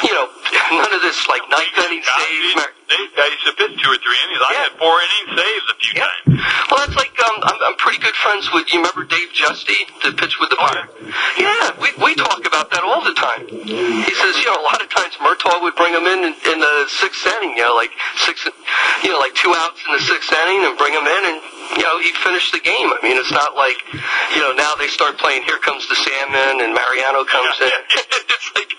you 0.03 0.13
know, 0.13 0.25
none 0.81 0.93
of 0.93 1.01
this 1.01 1.27
like 1.27 1.41
ninth 1.49 1.77
inning 1.77 2.01
saves. 2.03 2.55
Mar- 2.55 2.73
They, 2.89 2.99
I 2.99 3.27
used 3.31 3.45
to 3.47 3.53
pitch 3.57 3.73
two 3.81 3.89
or 3.89 3.97
three 4.01 4.19
innings. 4.27 4.41
I 4.41 4.53
had 4.65 4.71
four 4.77 4.95
inning 5.01 5.25
saves 5.37 5.65
a 5.69 5.75
few 5.81 5.93
Yeah. 5.97 6.09
times. 6.09 6.41
Well, 6.69 6.79
that's 6.85 6.97
like 6.97 7.13
um, 7.23 7.37
I'm, 7.43 7.57
I'm 7.73 7.77
pretty 7.77 7.99
good 8.01 8.15
friends 8.17 8.49
with. 8.53 8.65
You 8.73 8.81
remember 8.81 9.05
Dave 9.05 9.29
Giusti, 9.33 9.77
the 10.03 10.11
pitch 10.17 10.37
with 10.41 10.49
the 10.49 10.57
Oh, 10.59 10.65
bar? 10.67 10.89
Yeah, 11.37 11.73
we 11.79 11.89
we 12.01 12.15
talk 12.15 12.41
about 12.45 12.69
that 12.71 12.83
all 12.83 13.03
the 13.03 13.13
time. 13.13 13.42
He 13.53 14.13
says, 14.17 14.33
you 14.41 14.47
know, 14.49 14.57
a 14.57 14.65
lot 14.65 14.81
of 14.81 14.89
times 14.89 15.13
Murtaugh 15.21 15.61
would 15.61 15.75
bring 15.77 15.93
him 15.93 16.09
in, 16.09 16.19
in 16.25 16.33
in 16.33 16.57
the 16.57 16.75
sixth 16.89 17.21
inning. 17.27 17.53
You 17.53 17.69
know, 17.69 17.75
like 17.77 17.93
six, 18.25 18.41
you 19.03 19.09
know, 19.13 19.19
like 19.21 19.35
two 19.37 19.53
outs 19.53 19.77
in 19.85 19.93
the 19.93 20.01
sixth 20.01 20.33
inning, 20.33 20.65
and 20.65 20.73
bring 20.77 20.93
him 20.97 21.05
in, 21.05 21.21
and 21.29 21.37
you 21.77 21.83
know, 21.85 21.99
he'd 22.01 22.17
finish 22.25 22.49
the 22.49 22.59
game. 22.65 22.89
I 22.89 22.97
mean, 23.05 23.17
it's 23.21 23.31
not 23.31 23.53
like, 23.53 23.77
you 24.33 24.41
know, 24.41 24.53
now 24.57 24.73
they 24.75 24.87
start 24.89 25.17
playing. 25.21 25.43
Here 25.45 25.61
comes 25.61 25.85
the 25.87 25.95
Sandman, 25.95 26.65
and 26.65 26.73
Mariano 26.73 27.21
comes 27.29 27.53
Yeah. 27.61 27.69
in. 27.69 27.79
it's 28.33 28.49
like, 28.57 28.71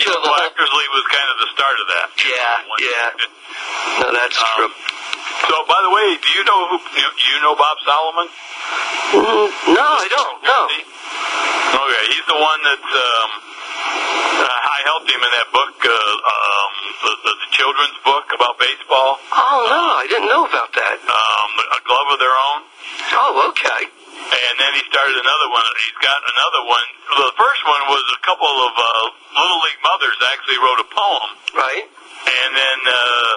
you 0.00 0.06
know, 0.12 0.20
the 0.20 0.28
whole, 0.28 0.44
Eckersley 0.44 0.86
was 0.92 1.04
kind 1.08 1.28
of 1.32 1.36
the 1.40 1.48
start 1.56 1.76
of 1.80 1.86
that. 1.96 2.06
Yeah, 2.20 2.56
yeah. 2.84 3.08
no, 4.04 4.06
that's 4.12 4.36
Um, 4.36 4.48
true. 4.60 4.72
So, 5.48 5.54
by 5.66 5.80
the 5.82 5.90
way, 5.90 6.06
do 6.20 6.28
you 6.36 6.44
know 6.44 6.60
who 6.68 6.76
you, 7.00 7.08
you 7.32 7.36
know 7.42 7.56
Bob 7.56 7.76
Solomon? 7.84 8.28
Mm, 9.12 9.48
no, 9.74 9.86
I 9.88 10.06
don't. 10.12 10.36
No. 10.44 10.60
Okay, 11.72 12.04
he's 12.12 12.26
the 12.28 12.36
one 12.36 12.60
that's. 12.64 12.92
um, 12.92 13.30
I 13.86 14.78
helped 14.88 15.08
him 15.10 15.20
in 15.22 15.32
that 15.38 15.48
book, 15.52 15.74
uh, 15.84 15.90
um, 15.92 16.70
the, 17.02 17.12
the, 17.26 17.32
the 17.42 17.48
children's 17.54 17.98
book 18.02 18.26
about 18.34 18.58
baseball, 18.58 19.18
Oh 19.32 19.58
no, 19.70 19.82
I 20.02 20.06
didn't 20.10 20.26
know 20.28 20.44
about 20.46 20.70
that. 20.74 20.96
um, 21.06 21.50
A 21.76 21.80
Glove 21.86 22.08
of 22.14 22.18
Their 22.18 22.34
Own. 22.34 22.60
Oh, 23.14 23.50
okay. 23.54 23.82
And 24.22 24.54
then 24.58 24.72
he 24.74 24.82
started 24.88 25.16
another 25.18 25.48
one. 25.52 25.64
He's 25.82 25.98
got 26.00 26.18
another 26.24 26.62
one. 26.66 26.86
The 27.20 27.30
first 27.36 27.62
one 27.68 27.82
was 27.92 28.04
a 28.16 28.20
couple 28.24 28.48
of 28.48 28.72
uh, 28.72 28.86
Little 29.36 29.60
League 29.66 29.82
mothers 29.84 30.16
actually 30.32 30.58
wrote 30.62 30.80
a 30.80 30.88
poem. 30.88 31.28
Right. 31.52 31.84
And 32.22 32.50
then 32.56 32.78
uh, 32.86 33.32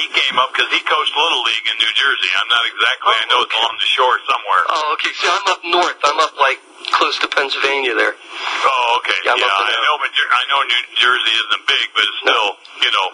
he 0.00 0.04
came 0.10 0.36
up 0.40 0.50
because 0.56 0.66
he 0.72 0.80
coached 0.82 1.14
Little 1.14 1.42
League 1.46 1.66
in 1.68 1.76
New 1.78 1.92
Jersey. 1.94 2.30
I'm 2.34 2.48
not 2.50 2.64
exactly. 2.66 3.12
I 3.12 3.24
know 3.30 3.40
it's 3.46 3.54
along 3.54 3.76
the 3.78 3.90
shore 3.92 4.16
somewhere. 4.26 4.62
Oh, 4.72 4.96
okay. 4.98 5.12
See, 5.14 5.28
I'm 5.30 5.46
up 5.46 5.62
north. 5.62 6.00
I'm 6.02 6.18
up 6.18 6.34
like 6.40 6.58
close 6.88 7.16
to 7.20 7.28
Pennsylvania 7.28 7.94
there. 7.94 8.14
Oh, 8.16 8.98
okay. 9.02 9.18
Yeah, 9.24 9.36
Yeah, 9.36 9.44
I'm 9.44 9.52
up 9.52 9.68
in 9.68 9.76
I 9.76 9.80
know, 9.84 9.96
but 10.00 10.10
I 10.16 10.42
know 10.48 10.60
New 10.64 10.82
Jersey 10.96 11.34
isn't 11.36 11.64
big, 11.68 11.86
but 11.94 12.02
it's 12.04 12.18
still, 12.24 12.48
you 12.84 12.90
know. 12.92 13.08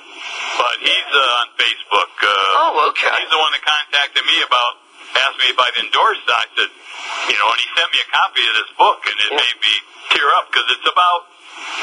But 0.58 0.75
he's 0.80 1.11
uh, 1.12 1.40
on 1.42 1.46
Facebook. 1.58 2.11
Uh, 2.23 2.62
Oh, 2.62 2.90
okay. 2.94 3.11
He's 3.20 3.30
the 3.32 3.40
one 3.42 3.52
that 3.52 3.62
contacted 3.66 4.23
me 4.25 4.37
about, 4.46 4.73
asked 5.18 5.38
me 5.38 5.46
if 5.52 5.58
I'd 5.58 5.76
endorse. 5.82 6.23
I 6.30 6.44
said, 6.56 6.70
you 7.30 7.37
know, 7.38 7.49
and 7.50 7.58
he 7.61 7.66
sent 7.76 7.88
me 7.92 7.99
a 8.02 8.08
copy 8.14 8.42
of 8.46 8.54
this 8.56 8.70
book, 8.78 9.00
and 9.06 9.16
it 9.20 9.30
Yeah. 9.35 9.42
made 9.44 9.58
me 9.61 9.75
tear 10.14 10.28
up 10.38 10.49
because 10.50 10.66
it's 10.73 10.88
about 10.88 11.20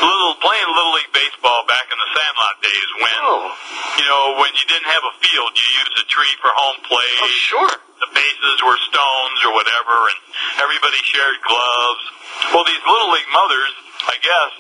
little 0.01 0.36
playing 0.42 0.70
little 0.74 0.94
league 0.98 1.13
baseball 1.13 1.63
back 1.70 1.86
in 1.89 1.98
the 1.98 2.10
Sandlot 2.13 2.56
days 2.62 2.89
when, 3.01 3.20
Oh, 3.24 3.44
you 4.00 4.06
know, 4.06 4.24
when 4.42 4.51
you 4.58 4.65
didn't 4.68 4.89
have 4.89 5.03
a 5.06 5.13
field, 5.22 5.51
you 5.56 5.68
used 5.80 5.96
a 6.01 6.06
tree 6.10 6.34
for 6.42 6.51
home 6.53 6.80
plate. 6.88 7.20
oh, 7.24 7.32
sure. 7.32 7.74
The 8.03 8.10
bases 8.12 8.58
were 8.68 8.75
stones 8.92 9.38
or 9.48 9.56
whatever, 9.56 9.96
and 10.12 10.20
everybody 10.60 11.00
shared 11.08 11.39
gloves. 11.48 12.03
Well, 12.51 12.65
these 12.68 12.84
little 12.84 13.12
league 13.15 13.32
mothers, 13.32 13.74
I 14.12 14.18
guess, 14.20 14.51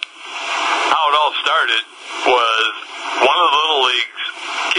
how 0.95 1.03
it 1.11 1.15
all 1.19 1.33
started 1.43 1.83
was 2.23 2.71
one 3.19 3.35
of 3.35 3.47
the 3.51 3.55
little 3.59 3.83
league's 3.83 4.23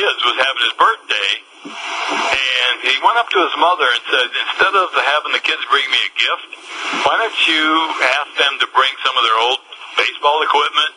kids 0.01 0.21
was 0.25 0.37
having 0.41 0.63
his 0.65 0.75
birthday, 0.81 1.31
and 1.69 2.75
he 2.89 2.97
went 3.05 3.21
up 3.21 3.29
to 3.37 3.39
his 3.45 3.53
mother 3.61 3.85
and 3.85 4.03
said, 4.09 4.29
instead 4.33 4.75
of 4.81 4.89
having 5.13 5.37
the 5.37 5.45
kids 5.45 5.61
bring 5.69 5.85
me 5.93 6.01
a 6.01 6.13
gift, 6.17 6.49
why 7.05 7.21
don't 7.21 7.41
you 7.45 7.65
ask 8.17 8.31
them 8.41 8.55
to 8.65 8.67
bring 8.73 8.93
some 9.05 9.13
of 9.13 9.23
their 9.29 9.39
old 9.45 9.61
baseball 9.97 10.43
equipment 10.43 10.93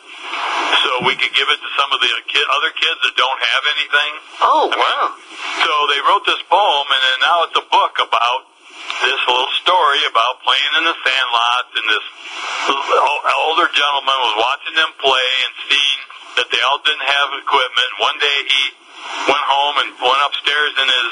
so 0.84 0.90
we 1.06 1.14
could 1.16 1.34
give 1.34 1.48
it 1.48 1.58
to 1.58 1.70
some 1.78 1.90
of 1.90 1.98
the 2.00 2.10
ki 2.28 2.38
other 2.38 2.72
kids 2.74 3.00
that 3.02 3.14
don't 3.16 3.40
have 3.40 3.62
anything? 3.78 4.12
Oh, 4.42 4.66
wow. 4.70 5.04
So 5.64 5.72
they 5.90 6.00
wrote 6.06 6.24
this 6.26 6.42
poem, 6.46 6.86
and 6.90 7.02
then 7.02 7.18
now 7.22 7.38
it's 7.48 7.58
a 7.58 7.66
book 7.66 7.94
about 8.02 8.40
this 9.04 9.20
little 9.30 9.52
story 9.62 10.00
about 10.10 10.42
playing 10.42 10.72
in 10.80 10.84
the 10.86 10.96
sandlot, 11.02 11.64
and 11.76 11.86
this 11.86 12.06
older 13.48 13.68
gentleman 13.72 14.18
was 14.26 14.34
watching 14.38 14.74
them 14.74 14.90
play 14.98 15.28
and 15.46 15.52
seeing 15.70 16.00
that 16.36 16.48
they 16.50 16.60
all 16.66 16.80
didn't 16.82 17.06
have 17.06 17.28
equipment. 17.42 17.90
One 17.98 18.18
day 18.18 18.38
he 18.46 18.62
went 19.30 19.46
home 19.46 19.76
and 19.82 19.88
went 19.98 20.22
upstairs 20.26 20.72
in 20.78 20.86
his 20.86 21.10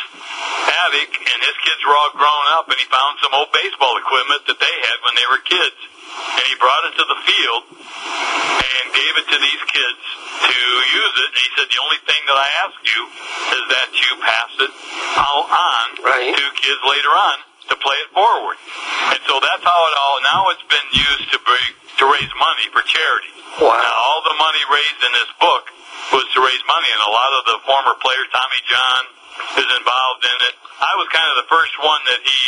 attic, 0.86 1.10
and 1.14 1.38
his 1.42 1.56
kids 1.62 1.80
were 1.86 1.96
all 1.96 2.12
grown 2.14 2.46
up, 2.58 2.66
and 2.68 2.78
he 2.78 2.86
found 2.90 3.18
some 3.22 3.32
old 3.34 3.50
baseball 3.54 3.96
equipment 3.98 4.42
that 4.50 4.58
they 4.58 4.74
had 4.86 4.96
when 5.06 5.14
they 5.16 5.26
were 5.30 5.42
kids. 5.46 5.78
And 6.16 6.44
he 6.48 6.54
brought 6.60 6.84
it 6.88 6.94
to 7.00 7.04
the 7.06 7.18
field 7.24 7.62
and 7.76 8.84
gave 8.92 9.14
it 9.20 9.26
to 9.32 9.38
these 9.40 9.62
kids 9.68 10.02
to 10.46 10.56
use 10.56 11.14
it. 11.20 11.28
And 11.32 11.40
he 11.40 11.50
said, 11.56 11.66
the 11.68 11.80
only 11.82 12.00
thing 12.04 12.22
that 12.28 12.38
I 12.38 12.48
ask 12.64 12.76
you 12.84 13.00
is 13.56 13.64
that 13.72 13.88
you 13.92 14.10
pass 14.20 14.52
it 14.62 14.72
on 15.16 15.86
right. 16.04 16.32
to 16.32 16.44
kids 16.56 16.80
later 16.84 17.12
on 17.12 17.36
to 17.70 17.74
play 17.78 17.98
it 18.04 18.10
forward. 18.14 18.56
And 19.10 19.20
so 19.26 19.38
that's 19.42 19.64
how 19.64 19.80
it 19.90 19.94
all, 19.98 20.16
now 20.22 20.42
it's 20.54 20.66
been 20.70 20.90
used 20.94 21.28
to 21.34 21.38
bring, 21.42 21.68
to 21.98 22.04
raise 22.06 22.32
money 22.38 22.66
for 22.70 22.82
charity. 22.86 23.32
Wow. 23.58 23.74
Now 23.74 23.96
all 23.96 24.22
the 24.22 24.36
money 24.38 24.62
raised 24.70 25.00
in 25.02 25.12
this 25.16 25.30
book 25.40 25.64
was 26.14 26.26
to 26.36 26.38
raise 26.38 26.62
money, 26.70 26.86
and 26.92 27.02
a 27.02 27.10
lot 27.10 27.30
of 27.34 27.42
the 27.50 27.58
former 27.66 27.94
players, 27.98 28.28
Tommy 28.30 28.60
John 28.70 29.02
is 29.58 29.66
involved 29.66 30.22
in 30.22 30.38
it. 30.46 30.54
I 30.78 30.92
was 31.00 31.08
kind 31.10 31.26
of 31.34 31.36
the 31.42 31.48
first 31.50 31.74
one 31.82 32.02
that 32.06 32.20
he 32.22 32.40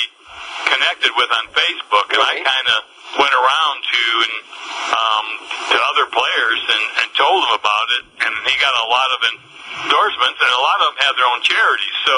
connected 0.70 1.10
with 1.18 1.30
on 1.34 1.44
Facebook, 1.50 2.06
and 2.14 2.22
right. 2.22 2.38
I 2.38 2.46
kind 2.46 2.68
of 2.78 2.80
went 3.17 3.33
around 3.33 3.77
to 3.81 4.03
and 4.29 4.35
um, 4.93 5.27
to 5.73 5.77
other 5.81 6.07
players 6.12 6.61
and, 6.69 6.85
and 7.05 7.09
told 7.17 7.41
them 7.49 7.55
about 7.57 7.87
it, 8.00 8.03
and 8.29 8.33
he 8.45 8.55
got 8.61 8.75
a 8.77 8.87
lot 8.93 9.09
of 9.17 9.19
endorsements, 9.85 10.38
and 10.43 10.50
a 10.53 10.62
lot 10.62 10.79
of 10.85 10.87
them 10.93 10.99
have 11.09 11.15
their 11.17 11.29
own 11.29 11.41
charities. 11.45 11.97
So, 12.05 12.17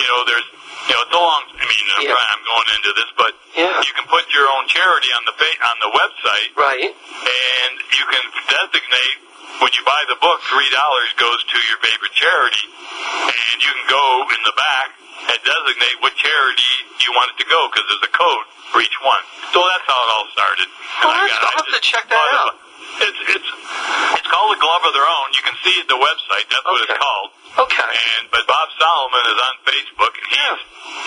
you 0.00 0.06
know, 0.12 0.20
there's 0.28 0.48
you 0.84 0.92
know, 0.92 1.00
it's 1.08 1.16
a 1.16 1.20
long. 1.20 1.42
I 1.56 1.64
mean, 1.64 1.84
I'm, 1.96 2.04
Yeah. 2.04 2.12
trying, 2.12 2.28
I'm 2.36 2.44
going 2.44 2.68
into 2.76 2.92
this, 2.92 3.10
but 3.16 3.32
Yeah. 3.56 3.80
you 3.80 3.92
can 3.96 4.04
put 4.04 4.28
your 4.36 4.44
own 4.52 4.68
charity 4.68 5.08
on 5.16 5.24
the 5.24 5.32
fa- 5.32 5.60
on 5.72 5.76
the 5.80 5.90
website, 5.96 6.50
Right. 6.60 6.92
and 6.92 7.72
you 7.88 8.04
can 8.12 8.24
designate 8.52 9.16
when 9.64 9.70
you 9.72 9.82
buy 9.88 10.04
the 10.12 10.16
book, 10.20 10.42
three 10.44 10.68
dollars 10.70 11.08
goes 11.16 11.40
to 11.44 11.56
your 11.72 11.78
favorite 11.78 12.12
charity, 12.12 12.68
and 12.68 13.62
you 13.64 13.70
can 13.72 13.86
go 13.88 14.28
in 14.28 14.40
the 14.44 14.52
back 14.52 14.88
and 15.30 15.38
designate 15.44 15.96
what 16.00 16.12
charity 16.16 16.72
you 17.00 17.10
want 17.16 17.30
it 17.32 17.38
to 17.42 17.46
go 17.48 17.68
because 17.72 17.84
there's 17.88 18.06
a 18.08 18.14
code 18.16 18.46
for 18.72 18.80
each 18.80 18.98
one. 19.04 19.22
So 19.52 19.60
that's 19.64 19.86
how 19.86 19.98
it 19.98 20.10
all 20.16 20.26
started. 20.32 20.68
And 20.68 21.08
I 21.10 21.14
that's- 21.24 21.38
got- 21.38 21.42
I 21.42 21.46
I'll 21.54 21.64
have 21.64 21.74
to 21.74 21.80
check 21.80 22.04
that 22.08 22.28
out. 22.40 22.54
It. 23.00 23.08
It's 23.08 23.20
it's 23.40 23.50
it's 24.18 24.28
called 24.30 24.52
a 24.56 24.60
glove 24.60 24.84
of 24.86 24.92
their 24.94 25.06
own. 25.06 25.26
You 25.34 25.42
can 25.44 25.56
see 25.64 25.76
the 25.88 25.98
website. 25.98 26.46
That's 26.50 26.64
what 26.64 26.80
Okay. 26.82 26.92
it's 26.94 27.00
called. 27.02 27.28
Okay. 27.68 27.94
And 28.18 28.24
but 28.30 28.42
Bob 28.50 28.68
Solomon 28.78 29.24
is 29.30 29.38
on 29.38 29.54
Facebook, 29.66 30.12
and 30.18 30.26
he's 30.30 30.60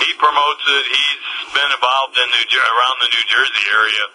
he 0.08 0.10
promotes 0.20 0.64
it. 0.68 0.84
He's 0.88 1.20
been 1.56 1.70
involved 1.72 2.16
in 2.18 2.28
New 2.32 2.46
Jer- 2.48 2.64
around 2.64 2.96
the 3.04 3.10
New 3.12 3.26
Jersey 3.28 3.66
area 3.72 4.06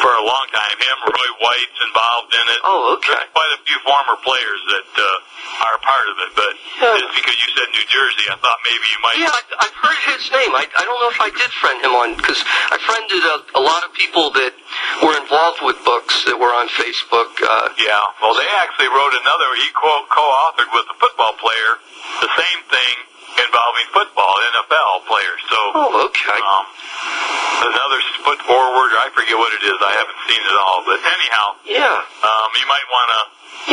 for 0.00 0.12
a 0.14 0.24
long 0.24 0.46
time. 0.54 0.76
Him, 0.78 0.98
Roy 1.10 1.30
White's 1.42 1.78
involved 1.84 2.32
in 2.32 2.44
it. 2.54 2.60
Oh, 2.64 2.94
okay. 2.98 3.12
There's 3.18 3.34
quite 3.34 3.52
a 3.52 3.60
few 3.66 3.78
former 3.84 4.16
players 4.22 4.60
that 4.70 4.88
uh, 4.96 5.64
are 5.68 5.74
a 5.76 5.82
part 5.82 6.06
of 6.08 6.16
it. 6.24 6.30
But 6.38 6.52
Yeah. 6.80 6.96
just 7.02 7.14
because 7.18 7.36
you 7.36 7.48
said 7.58 7.68
New 7.74 7.86
Jersey, 7.90 8.24
I 8.30 8.36
thought 8.38 8.58
maybe 8.64 8.86
you 8.88 9.00
might. 9.02 9.16
Yeah, 9.18 9.34
I, 9.34 9.42
I've 9.66 9.76
heard 9.82 10.00
his 10.14 10.24
name. 10.30 10.52
I, 10.54 10.64
I 10.78 10.82
don't 10.86 10.98
know 11.02 11.10
if 11.12 11.20
I 11.20 11.30
did 11.34 11.50
friend 11.58 11.78
him 11.84 11.94
on 11.98 12.08
because 12.16 12.38
I 12.70 12.78
friended 12.80 13.22
a, 13.26 13.36
a 13.58 13.62
lot 13.62 13.82
of 13.84 13.90
people 13.98 14.30
that 14.38 14.54
were 15.02 15.16
involved 15.18 15.60
with 15.66 15.78
books 15.84 16.24
that 16.28 16.36
were 16.38 16.52
on 16.54 16.68
Facebook. 16.78 17.30
Uh, 17.42 17.68
Yeah, 17.80 17.98
well, 18.22 18.34
they 18.36 18.46
actually 18.62 18.88
wrote 18.92 19.14
another. 19.18 19.48
He 19.58 19.68
co- 19.74 20.06
co-authored 20.10 20.70
with 20.70 20.86
a 20.92 20.96
football 21.00 21.34
player 21.40 21.80
the 22.22 22.30
same 22.38 22.60
thing 22.70 22.94
involving 23.42 23.86
football, 23.90 24.34
NFL 24.54 25.08
players. 25.10 25.40
So 25.50 25.58
oh, 25.74 26.06
okay. 26.06 26.38
um, 26.38 26.64
another 27.66 27.98
foot 28.22 28.38
forward. 28.46 28.90
I 29.02 29.10
forget 29.10 29.34
what 29.34 29.50
it 29.58 29.62
is. 29.66 29.74
I 29.82 29.92
haven't 29.98 30.20
seen 30.30 30.38
it 30.38 30.56
all, 30.62 30.86
but 30.86 30.98
anyhow, 31.02 31.46
Yeah. 31.66 31.96
um, 32.22 32.48
you 32.54 32.66
might 32.70 32.86
want 32.92 33.08
to. 33.10 33.20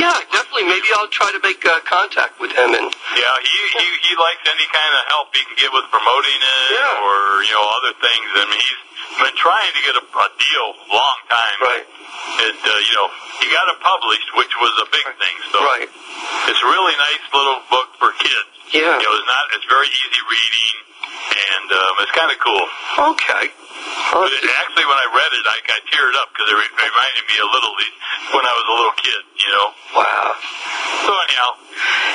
Yeah, 0.02 0.18
definitely. 0.32 0.72
Maybe 0.72 0.88
I'll 0.98 1.12
try 1.12 1.30
to 1.36 1.42
make 1.44 1.60
uh, 1.68 1.84
contact 1.84 2.40
with 2.40 2.56
him 2.56 2.72
and 2.72 2.88
Yeah, 2.90 3.36
he, 3.44 3.58
he 3.76 3.88
he 4.08 4.14
likes 4.16 4.40
any 4.48 4.64
kind 4.72 4.92
of 4.96 5.02
help 5.12 5.36
he 5.36 5.44
can 5.44 5.54
get 5.60 5.70
with 5.76 5.84
promoting 5.92 6.40
it 6.40 6.64
Yeah. 6.80 7.04
or 7.06 7.44
you 7.44 7.52
know 7.54 7.66
other 7.78 7.94
things. 8.00 8.26
I 8.40 8.44
mean, 8.48 8.62
he's 8.64 8.82
been 9.20 9.38
trying 9.38 9.72
to 9.76 9.82
get 9.84 9.96
a, 10.00 10.04
a 10.06 10.28
deal 10.40 10.68
long 10.94 11.20
time. 11.28 11.58
Right. 11.62 11.86
It 12.48 12.56
uh, 12.64 12.70
you 12.80 12.94
know 12.96 13.08
he 13.42 13.46
got 13.52 13.66
it 13.72 13.80
published, 13.82 14.30
which 14.38 14.54
was 14.62 14.74
a 14.86 14.88
big 14.94 15.08
thing. 15.20 15.36
So 15.52 15.58
right. 15.66 15.90
it's 16.48 16.62
a 16.62 16.70
really 16.70 16.96
nice 16.96 17.24
little 17.34 17.60
book 17.68 17.90
for 18.00 18.12
kids. 18.22 18.50
Yeah. 18.72 18.96
You 18.96 19.04
know, 19.04 19.14
it's 19.20 19.28
not. 19.28 19.44
It's 19.58 19.68
very 19.68 19.90
easy 19.90 20.22
reading, 20.32 20.72
and 21.28 21.68
um, 21.76 21.94
it's 22.06 22.14
kind 22.16 22.32
of 22.32 22.38
cool. 22.40 22.66
Okay. 23.18 23.46
I'll 24.14 24.24
have 24.24 24.32
it, 24.32 24.44
actually, 24.46 24.86
when 24.86 25.00
I 25.00 25.08
read 25.12 25.32
it, 25.36 25.46
I, 25.48 25.58
I 25.60 25.78
teared 25.92 26.16
up 26.22 26.30
because 26.32 26.48
it 26.52 26.56
re- 26.56 26.76
reminded 26.86 27.24
me 27.28 27.36
a 27.42 27.48
little 27.52 27.74
le- 27.74 27.96
when 28.38 28.44
I 28.48 28.54
was 28.54 28.66
a 28.70 28.76
little 28.80 28.98
kid. 29.02 29.22
You 29.44 29.50
know. 29.52 29.68
wow. 30.00 30.28
So 31.04 31.12
anyhow, 31.28 31.52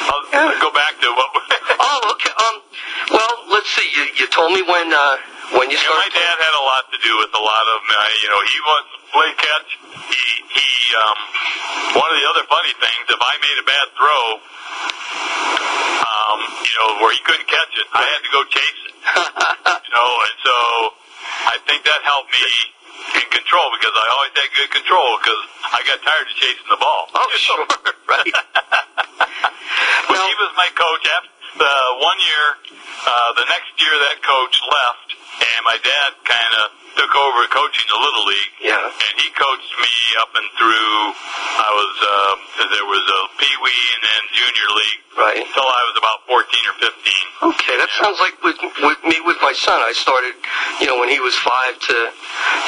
I'll 0.09 0.25
Yeah. 0.33 0.61
go 0.63 0.71
back 0.73 0.95
to 1.03 1.09
what. 1.13 1.29
Oh, 1.79 2.01
okay. 2.17 2.33
Um. 2.41 2.57
Well, 3.13 3.35
let's 3.53 3.69
see. 3.77 3.85
You 3.95 4.05
you 4.17 4.27
told 4.33 4.53
me 4.53 4.63
when 4.63 4.93
uh 4.93 5.17
when 5.55 5.71
you 5.71 5.79
You 5.79 5.87
know, 5.87 5.97
my 6.03 6.11
dad 6.11 6.37
had 6.43 6.55
a 6.57 6.65
lot 6.67 6.85
to 6.91 6.99
do 6.99 7.13
with 7.23 7.31
a 7.35 7.43
lot 7.43 7.67
of, 7.71 7.81
uh, 7.87 7.99
you 8.23 8.29
know, 8.29 8.41
he 8.51 8.59
was 8.67 8.85
play 9.13 9.31
catch. 9.39 9.71
He, 10.11 10.27
he, 10.51 10.69
um, 10.99 11.17
one 12.03 12.09
of 12.11 12.17
the 12.19 12.27
other 12.27 12.45
funny 12.51 12.75
things, 12.83 13.05
if 13.07 13.21
I 13.23 13.35
made 13.39 13.59
a 13.63 13.67
bad 13.67 13.87
throw, 13.95 14.23
um, 16.03 16.39
you 16.67 16.75
know, 16.83 16.89
where 17.03 17.13
he 17.15 17.21
couldn't 17.23 17.47
catch 17.47 17.73
it, 17.79 17.87
I 17.95 18.03
had 18.03 18.21
to 18.27 18.31
go 18.33 18.41
chase 18.51 18.81
it. 18.91 18.95
You 19.87 19.93
know, 19.95 20.11
and 20.27 20.37
so 20.43 20.57
I 21.47 21.57
think 21.65 21.87
that 21.87 22.03
helped 22.03 22.29
me 22.35 22.43
in 23.23 23.27
control 23.31 23.71
because 23.79 23.95
I 23.95 24.07
always 24.19 24.35
had 24.35 24.51
good 24.53 24.71
control 24.83 25.17
because 25.23 25.43
I 25.73 25.79
got 25.87 26.03
tired 26.03 26.27
of 26.27 26.35
chasing 26.37 26.69
the 26.69 26.77
ball. 26.77 27.07
Oh, 27.15 27.31
sure. 27.39 27.65
Right. 28.07 28.23
But 30.07 30.15
Well- 30.15 30.29
he 30.29 30.35
was 30.39 30.53
my 30.59 30.71
coach. 30.79 31.03
After 31.11 31.31
the 31.59 31.77
one 32.01 32.19
year, 32.21 32.47
uh, 33.07 33.31
the 33.37 33.47
next 33.49 33.73
year 33.81 33.95
that 34.09 34.21
coach 34.23 34.57
left, 34.61 35.09
and 35.41 35.61
my 35.65 35.77
dad 35.81 36.11
kind 36.25 36.53
of 36.65 36.67
took 36.97 37.13
over 37.13 37.45
coaching 37.53 37.85
the 37.93 38.01
little 38.01 38.25
league. 38.25 38.53
Yeah. 38.61 38.81
And 38.81 39.15
he 39.21 39.29
coached 39.37 39.73
me 39.81 39.95
up 40.21 40.33
and 40.33 40.49
through. 40.57 40.97
I 41.61 41.69
was 41.77 41.95
um, 42.01 42.37
there 42.73 42.89
was 42.89 43.05
a 43.05 43.21
pee 43.37 43.57
wee 43.61 43.85
and 43.97 44.03
then 44.05 44.23
junior 44.33 44.69
league 44.81 45.01
Right. 45.17 45.37
until 45.45 45.65
I 45.69 45.83
was 45.93 45.97
about 46.01 46.19
fourteen 46.29 46.65
or 46.69 46.77
fifteen. 46.81 47.25
Okay, 47.53 47.77
that 47.77 47.89
sounds 48.01 48.17
like 48.21 48.37
with, 48.41 48.57
with 48.81 49.01
me 49.05 49.21
with 49.29 49.37
my 49.45 49.53
son. 49.53 49.77
I 49.85 49.93
started, 49.93 50.33
you 50.81 50.89
know, 50.89 50.97
when 51.01 51.13
he 51.13 51.21
was 51.21 51.37
five 51.37 51.77
to, 51.93 51.97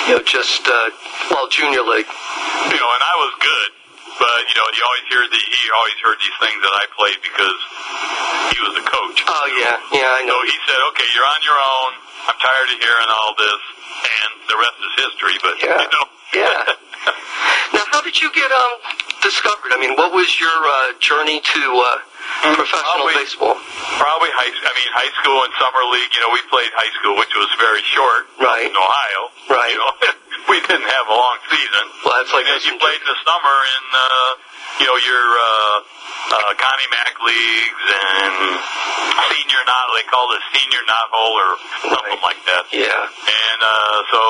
you 0.08 0.12
know, 0.16 0.22
just 0.24 0.64
uh, 0.68 0.88
well, 1.32 1.48
junior 1.48 1.84
league. 1.84 2.08
You 2.08 2.76
know, 2.80 2.90
and 2.92 3.04
I 3.04 3.14
was 3.20 3.32
good. 3.40 3.68
But 4.20 4.40
you 4.48 4.56
know, 4.60 4.66
you 4.76 4.82
always 4.84 5.06
hear 5.08 5.24
the 5.24 5.40
he 5.40 5.64
always 5.72 5.98
heard 6.04 6.18
these 6.20 6.36
things 6.40 6.58
that 6.60 6.74
I 6.74 6.84
played 6.96 7.20
because 7.24 7.58
he 8.52 8.58
was 8.64 8.74
a 8.80 8.84
coach. 8.84 9.18
Oh 9.28 9.46
yeah, 9.60 9.76
yeah, 9.92 10.10
I 10.18 10.22
know. 10.24 10.38
So 10.40 10.46
he 10.48 10.56
said, 10.68 10.80
"Okay, 10.92 11.08
you're 11.14 11.26
on 11.28 11.40
your 11.44 11.58
own. 11.58 11.90
I'm 12.28 12.38
tired 12.40 12.68
of 12.72 12.78
hearing 12.80 13.10
all 13.10 13.32
this, 13.38 13.60
and 14.04 14.30
the 14.48 14.56
rest 14.56 14.78
is 14.80 14.92
history." 15.04 15.36
But 15.42 15.54
Yeah. 15.62 15.80
you 15.82 15.88
know, 15.92 16.06
Yeah. 16.34 16.58
Did 18.08 18.24
you 18.24 18.32
get 18.32 18.48
um 18.48 18.72
discovered? 19.20 19.68
I 19.76 19.78
mean, 19.84 19.92
what 20.00 20.16
was 20.16 20.24
your 20.40 20.48
uh, 20.48 20.96
journey 20.96 21.44
to 21.44 21.60
uh, 21.76 22.56
professional 22.56 23.04
Probably- 23.04 23.20
baseball? 23.20 23.52
probably 24.00 24.32
high. 24.32 24.48
I 24.48 24.72
mean, 24.72 24.90
high 24.96 25.12
school 25.20 25.44
and 25.44 25.52
summer 25.60 25.84
league. 25.92 26.08
You 26.16 26.24
know, 26.24 26.32
we 26.32 26.40
played 26.48 26.72
high 26.72 26.88
school, 26.96 27.20
which 27.20 27.28
was 27.36 27.52
very 27.60 27.84
short 27.84 28.32
Right. 28.40 28.64
in 28.64 28.72
Ohio. 28.72 29.20
Right. 29.52 29.70
You 29.76 29.78
know, 29.84 29.92
we 30.52 30.56
didn't 30.64 30.88
have 30.88 31.04
a 31.12 31.16
long 31.20 31.36
season. 31.52 31.84
Well, 32.00 32.16
that's 32.16 32.32
like 32.32 32.48
and 32.48 32.56
then 32.56 32.64
you 32.64 32.74
played 32.80 32.96
in 32.96 33.08
the 33.12 33.18
summer 33.28 33.56
in, 33.76 33.84
uh, 33.92 34.30
you 34.80 34.86
know, 34.88 34.96
your 35.04 35.24
uh, 35.28 35.76
uh, 36.32 36.50
Connie 36.56 36.88
Mack 36.96 37.12
leagues 37.20 37.84
and 37.92 38.34
senior 39.36 39.62
knot. 39.68 39.84
They 40.00 40.06
call 40.08 40.32
it 40.32 40.40
senior 40.56 40.80
knot 40.88 41.06
hole 41.12 41.36
or 41.44 41.50
something 41.92 42.16
Right. 42.24 42.32
like 42.32 42.40
that. 42.48 42.64
Yeah. 42.72 42.88
And 42.88 43.58
uh, 43.60 43.96
so, 44.08 44.20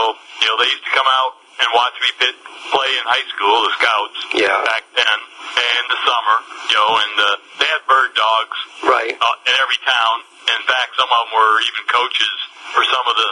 you 0.43 0.47
know, 0.51 0.57
they 0.59 0.67
used 0.67 0.83
to 0.83 0.95
come 0.99 1.07
out 1.07 1.39
and 1.59 1.69
watch 1.75 1.97
me 2.01 2.09
pit, 2.23 2.35
play 2.71 2.91
in 2.99 3.05
high 3.09 3.27
school, 3.35 3.57
the 3.67 3.73
Scouts. 3.83 4.19
Yeah. 4.39 4.59
Back 4.67 4.85
then, 4.95 5.19
and 5.59 5.85
the 5.91 5.99
summer, 6.07 6.37
you 6.71 6.77
know, 6.79 6.91
and 7.03 7.15
uh, 7.19 7.27
they 7.59 7.69
had 7.69 7.83
bird 7.91 8.15
dogs 8.15 8.59
Right. 8.87 9.15
uh, 9.19 9.49
in 9.51 9.55
every 9.59 9.79
town. 9.83 10.15
In 10.49 10.63
fact, 10.65 10.97
some 10.97 11.09
of 11.11 11.19
them 11.29 11.31
were 11.35 11.55
even 11.67 11.83
coaches 11.91 12.35
for 12.73 12.83
some 12.87 13.05
of 13.11 13.15
the 13.19 13.31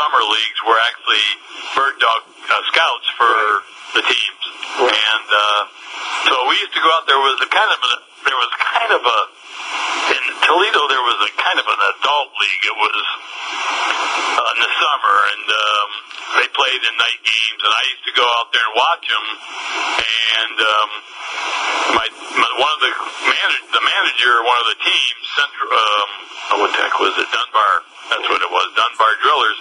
summer 0.00 0.20
leagues. 0.24 0.58
Were 0.66 0.80
actually 0.82 1.24
bird 1.78 1.96
dog 2.00 2.20
uh, 2.26 2.62
scouts 2.72 3.06
for 3.20 3.34
the 3.94 4.02
teams, 4.02 4.42
Right. 4.82 4.90
and 4.96 5.26
uh, 5.30 5.62
so 6.26 6.34
we 6.50 6.58
used 6.58 6.74
to 6.74 6.82
go 6.82 6.90
out. 6.90 7.06
There 7.06 7.20
was 7.22 7.38
a 7.44 7.50
kind 7.52 7.70
of 7.70 7.80
a, 7.86 7.94
there 8.26 8.38
was 8.40 8.50
kind 8.56 8.92
of 8.98 9.02
a 9.04 9.18
in 10.16 10.22
Toledo. 10.42 10.80
There 10.90 11.06
was 11.06 11.18
a 11.28 11.32
kind 11.38 11.58
of 11.60 11.66
an 11.70 11.80
adult 11.96 12.30
league. 12.40 12.64
It 12.66 12.76
was 12.78 12.98
uh, 14.42 14.52
in 14.56 14.58
the 14.64 14.72
summer, 14.80 15.14
and 15.34 15.44
um, 15.54 15.88
played 16.66 16.82
in 16.82 16.94
night 16.98 17.20
games. 17.22 17.60
And 17.62 17.70
I 17.70 17.82
used 17.94 18.04
to 18.10 18.14
go 18.18 18.26
out 18.26 18.50
there 18.50 18.66
and 18.66 18.74
watch 18.74 19.04
them. 19.06 19.26
And 20.42 20.56
um, 20.58 20.88
my, 21.94 22.06
my 22.10 22.50
one 22.58 22.72
of 22.74 22.80
the 22.82 22.92
manage, 23.30 23.64
the 23.70 23.84
manager, 23.86 24.32
one 24.42 24.58
of 24.66 24.68
the 24.74 24.78
teams, 24.82 25.22
Central, 25.38 25.68
um, 25.70 26.08
oh, 26.50 26.56
what 26.66 26.70
the 26.74 26.82
heck 26.82 26.96
was 26.98 27.14
it? 27.22 27.28
Dunbar. 27.30 27.74
That's 28.10 28.26
what 28.26 28.40
it 28.42 28.50
was. 28.50 28.66
Dunbar 28.74 29.12
Drillers 29.22 29.58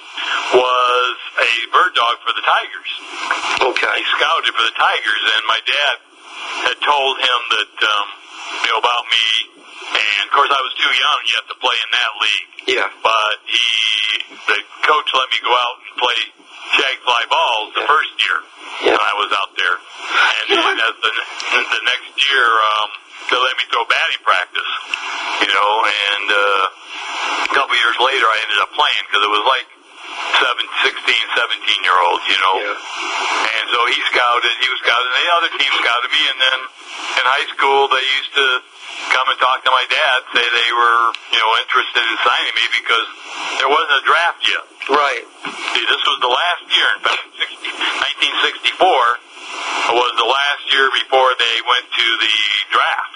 was 0.58 1.16
a 1.46 1.52
bird 1.70 1.94
dog 1.94 2.16
for 2.26 2.34
the 2.34 2.42
Tigers. 2.46 2.92
Okay. 3.70 3.94
He 4.02 4.06
scouted 4.18 4.54
for 4.54 4.66
the 4.66 4.76
Tigers, 4.78 5.22
and 5.38 5.42
my 5.46 5.62
dad 5.66 5.96
had 6.74 6.78
told 6.82 7.22
him 7.22 7.40
that 7.58 7.74
um, 7.86 8.08
you 8.66 8.70
know 8.74 8.82
about 8.82 9.06
me. 9.14 9.28
And 9.94 10.26
of 10.26 10.34
course, 10.34 10.50
I 10.50 10.62
was 10.62 10.74
too 10.78 10.90
young 10.94 11.22
yet 11.30 11.44
to 11.54 11.56
play 11.62 11.78
in 11.78 11.90
that 11.94 12.12
league 12.22 12.50
Yeah. 12.82 12.90
but 13.06 13.36
he 13.46 13.66
the 14.50 14.58
coach 14.88 15.10
let 15.14 15.28
me 15.34 15.40
go 15.44 15.54
out 15.54 15.76
and 15.84 15.94
play 16.00 16.20
shag 16.78 16.98
fly 17.06 17.22
balls 17.30 17.70
the 17.78 17.86
first 17.88 18.14
year 18.22 18.40
Yeah. 18.86 18.98
when 18.98 19.04
I 19.04 19.14
was 19.16 19.30
out 19.38 19.52
there, 19.56 19.76
and 19.80 20.46
You 20.50 20.56
know 20.60 20.66
then 20.68 20.80
as 20.82 20.96
the 21.02 21.12
the 21.56 21.82
next 21.88 22.12
year 22.30 22.48
um, 22.48 22.88
they 23.32 23.38
let 23.40 23.56
me 23.58 23.66
throw 23.74 23.86
batting 23.90 24.22
practice, 24.22 24.72
you 25.42 25.50
know, 25.50 25.72
and 25.86 26.26
uh, 26.30 27.48
a 27.50 27.52
couple 27.58 27.74
years 27.74 27.98
later 27.98 28.26
I 28.30 28.38
ended 28.46 28.60
up 28.62 28.72
playing 28.78 29.04
because 29.10 29.24
it 29.26 29.32
was 29.34 29.46
like 29.50 29.68
seven, 30.42 30.66
16, 30.86 30.94
17 31.02 31.88
year 31.88 31.98
olds, 32.06 32.26
you 32.30 32.38
know. 32.38 32.56
Yeah. 32.62 33.56
And 33.56 33.66
so 33.74 33.80
he 33.90 33.98
scouted, 34.14 34.54
he 34.62 34.70
was 34.70 34.80
scouted, 34.86 35.08
and 35.10 35.18
the 35.26 35.32
other 35.42 35.52
team 35.58 35.72
scouted 35.80 36.10
me. 36.14 36.22
And 36.30 36.38
then 36.38 36.60
in 37.18 37.24
high 37.26 37.48
school, 37.56 37.88
they 37.90 38.04
used 38.20 38.34
to 38.38 38.46
come 39.12 39.28
and 39.32 39.38
talk 39.40 39.64
to 39.66 39.72
my 39.72 39.86
dad, 39.90 40.18
say 40.36 40.44
they 40.46 40.72
were, 40.76 41.02
you 41.34 41.40
know, 41.40 41.52
interested 41.64 42.04
in 42.04 42.16
signing 42.26 42.56
me 42.56 42.66
because 42.80 43.08
there 43.62 43.70
wasn't 43.72 43.96
a 44.02 44.04
draft 44.06 44.42
yet. 44.48 44.64
Right. 44.92 45.26
See, 45.74 45.86
this 45.86 46.04
was 46.06 46.18
the 46.22 46.32
last 46.32 46.64
year. 46.72 46.88
In 46.96 47.02
fact, 47.04 47.24
60, 47.42 48.36
1964 48.46 49.96
was 49.96 50.12
the 50.18 50.28
last 50.30 50.64
year 50.74 50.88
before 50.94 51.30
they 51.38 51.56
went 51.70 51.86
to 51.90 52.06
the 52.22 52.34
draft. 52.74 53.14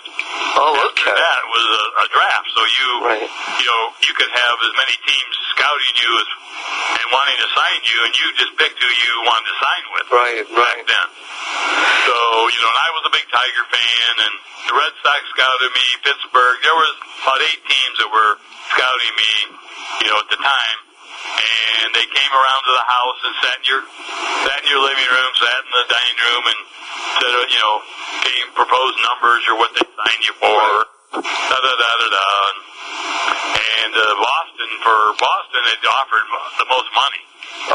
Oh, 0.60 0.74
After 0.78 1.10
okay. 1.10 1.18
that 1.18 1.42
was 1.50 1.66
a, 1.66 1.84
a 2.04 2.08
draft. 2.14 2.48
So 2.54 2.62
you, 2.66 2.90
Right. 3.06 3.30
you 3.60 3.66
know, 3.66 3.82
you 4.06 4.14
could 4.14 4.30
have 4.34 4.56
as 4.62 4.74
many 4.78 4.96
teams 5.06 5.36
scouting 5.60 5.96
you 6.00 6.12
as 6.24 6.30
and 7.04 7.08
wanting 7.12 7.40
to 7.44 7.50
sign 7.52 7.80
you, 7.84 7.98
and 8.08 8.14
you 8.16 8.26
just 8.40 8.54
picked 8.56 8.80
who 8.80 8.88
you 8.88 9.14
wanted 9.28 9.48
to 9.52 9.56
sign 9.60 9.84
with 9.92 10.08
Right, 10.10 10.44
back 10.56 10.80
right. 10.80 10.84
then. 10.88 11.08
So, 12.08 12.16
you 12.48 12.60
know, 12.64 12.72
and 12.72 12.80
I 12.80 12.90
was 12.96 13.04
a 13.12 13.14
big 13.14 13.28
Tiger 13.28 13.66
fan, 13.68 14.12
and 14.24 14.34
the 14.72 14.74
Red 14.80 14.94
Sox 15.04 15.20
scouted 15.36 15.72
me, 15.76 15.88
Pittsburgh. 16.02 16.58
There 16.64 16.78
was 16.80 16.96
about 17.28 17.40
eight 17.44 17.62
teams 17.68 17.96
that 18.00 18.10
were 18.10 18.34
scouting 18.74 19.14
me, 19.20 19.32
you 20.02 20.08
know, 20.10 20.20
at 20.24 20.30
the 20.32 20.40
time. 20.40 20.78
And 21.20 21.90
they 21.94 22.08
came 22.08 22.32
around 22.34 22.62
to 22.66 22.74
the 22.74 22.88
house 22.88 23.20
and 23.28 23.34
sat 23.44 23.58
in 23.60 23.66
your 23.70 23.84
sat 24.48 24.60
in 24.64 24.68
your 24.72 24.82
living 24.82 25.10
room, 25.12 25.32
sat 25.38 25.60
in 25.62 25.72
the 25.76 25.86
dining 25.92 26.20
room, 26.26 26.44
and 26.48 26.60
said, 27.22 27.34
uh, 27.36 27.44
you 27.54 27.60
know, 27.60 27.76
came 28.24 28.48
proposed 28.56 28.98
numbers 29.04 29.44
or 29.52 29.56
what 29.60 29.72
they 29.76 29.86
signed 29.86 30.24
you 30.26 30.36
for. 30.40 30.99
Da 31.14 31.58
da 31.58 31.74
da 31.74 31.90
da 31.90 32.08
da. 32.14 32.26
And, 33.60 33.94
uh, 33.98 34.06
Boston 34.22 34.70
for 34.86 34.98
Boston, 35.18 35.62
they 35.66 35.78
offered 35.90 36.28
the 36.62 36.68
most 36.70 36.90
money. 36.94 37.22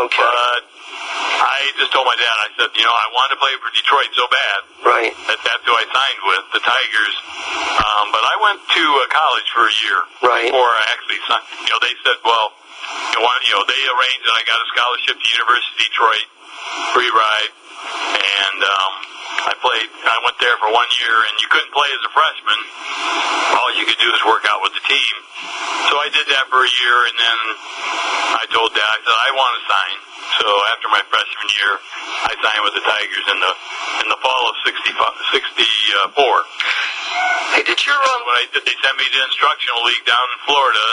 Okay. 0.06 0.22
But 0.22 0.62
I 1.42 1.58
just 1.78 1.90
told 1.92 2.06
my 2.06 2.14
dad, 2.14 2.30
I 2.30 2.48
said, 2.54 2.70
you 2.78 2.86
know, 2.86 2.94
I 2.94 3.06
wanted 3.10 3.34
to 3.34 3.40
play 3.42 3.54
for 3.58 3.70
Detroit 3.74 4.10
so 4.14 4.24
bad 4.30 4.58
Right. 4.86 5.12
that 5.26 5.38
that's 5.42 5.64
who 5.66 5.74
I 5.74 5.82
signed 5.82 6.20
with, 6.30 6.44
the 6.54 6.62
Tigers. 6.62 7.14
Um, 7.82 8.06
but 8.14 8.22
I 8.22 8.34
went 8.38 8.58
to 8.62 8.84
uh, 8.86 8.98
college 9.10 9.48
for 9.50 9.66
a 9.66 9.74
year 9.82 9.98
Right. 10.22 10.46
before 10.54 10.70
I 10.70 10.82
actually 10.94 11.18
signed. 11.26 11.46
You 11.66 11.70
know, 11.74 11.80
they 11.82 11.94
said, 12.06 12.16
well, 12.22 12.54
you 12.54 13.18
know, 13.18 13.26
you 13.50 13.52
know, 13.58 13.64
they 13.66 13.82
arranged 13.82 14.24
and 14.30 14.34
I 14.38 14.42
got 14.46 14.62
a 14.62 14.66
scholarship 14.78 15.16
to 15.18 15.26
University 15.42 15.74
of 15.74 15.80
Detroit, 15.90 16.26
free 16.94 17.10
ride, 17.10 17.50
and 18.14 18.58
um, 18.62 18.92
I 19.44 19.52
played. 19.60 19.88
I 20.04 20.18
went 20.24 20.38
there 20.40 20.56
for 20.60 20.68
one 20.72 20.90
year, 21.00 21.16
and 21.28 21.34
you 21.40 21.48
couldn't 21.52 21.72
play 21.72 21.88
as 21.88 22.02
a 22.04 22.12
freshman. 22.12 22.60
All 23.56 23.70
you 23.76 23.84
could 23.84 24.00
do 24.00 24.08
is 24.08 24.20
work 24.24 24.44
out 24.48 24.60
with 24.64 24.72
the 24.76 24.84
team. 24.88 25.14
So 25.92 26.00
I 26.00 26.08
did 26.12 26.26
that 26.32 26.48
for 26.48 26.64
a 26.64 26.70
year, 26.70 26.96
and 27.08 27.16
then 27.16 27.38
I 28.40 28.44
told 28.52 28.72
Dad, 28.72 28.84
I 28.84 28.98
said, 29.04 29.16
I 29.16 29.30
want 29.36 29.52
to 29.56 29.62
sign. 29.68 29.96
So 30.40 30.46
after 30.74 30.88
my 30.90 31.02
freshman 31.12 31.48
year, 31.54 31.72
I 32.26 32.32
signed 32.40 32.62
with 32.64 32.74
the 32.74 32.84
Tigers 32.84 33.26
in 33.30 33.38
the 33.38 33.52
in 34.04 34.08
the 34.10 34.20
fall 34.24 34.44
of 34.50 34.56
65, 34.66 34.96
64. 35.36 36.16
Hey, 37.54 37.62
did 37.62 37.78
your 37.84 37.94
um? 37.94 38.20
When 38.26 38.36
I 38.42 38.44
did, 38.50 38.64
they 38.66 38.76
sent 38.82 38.96
me 38.98 39.06
to 39.06 39.18
instructional 39.28 39.84
league 39.86 40.04
down 40.08 40.26
in 40.34 40.38
Florida 40.48 40.86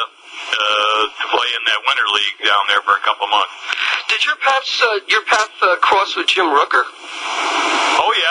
uh, 0.51 1.01
to 1.09 1.25
play 1.33 1.49
in 1.57 1.63
that 1.65 1.81
winter 1.87 2.07
league 2.13 2.37
down 2.45 2.63
there 2.69 2.83
for 2.85 2.93
a 2.93 3.03
couple 3.07 3.25
months. 3.31 3.55
Did 4.11 4.21
your 4.27 4.37
paths 4.37 4.75
uh, 4.83 4.99
your 5.07 5.23
path 5.25 5.53
uh, 5.63 5.75
cross 5.81 6.15
with 6.15 6.27
Jim 6.27 6.51
Rooker? 6.51 6.85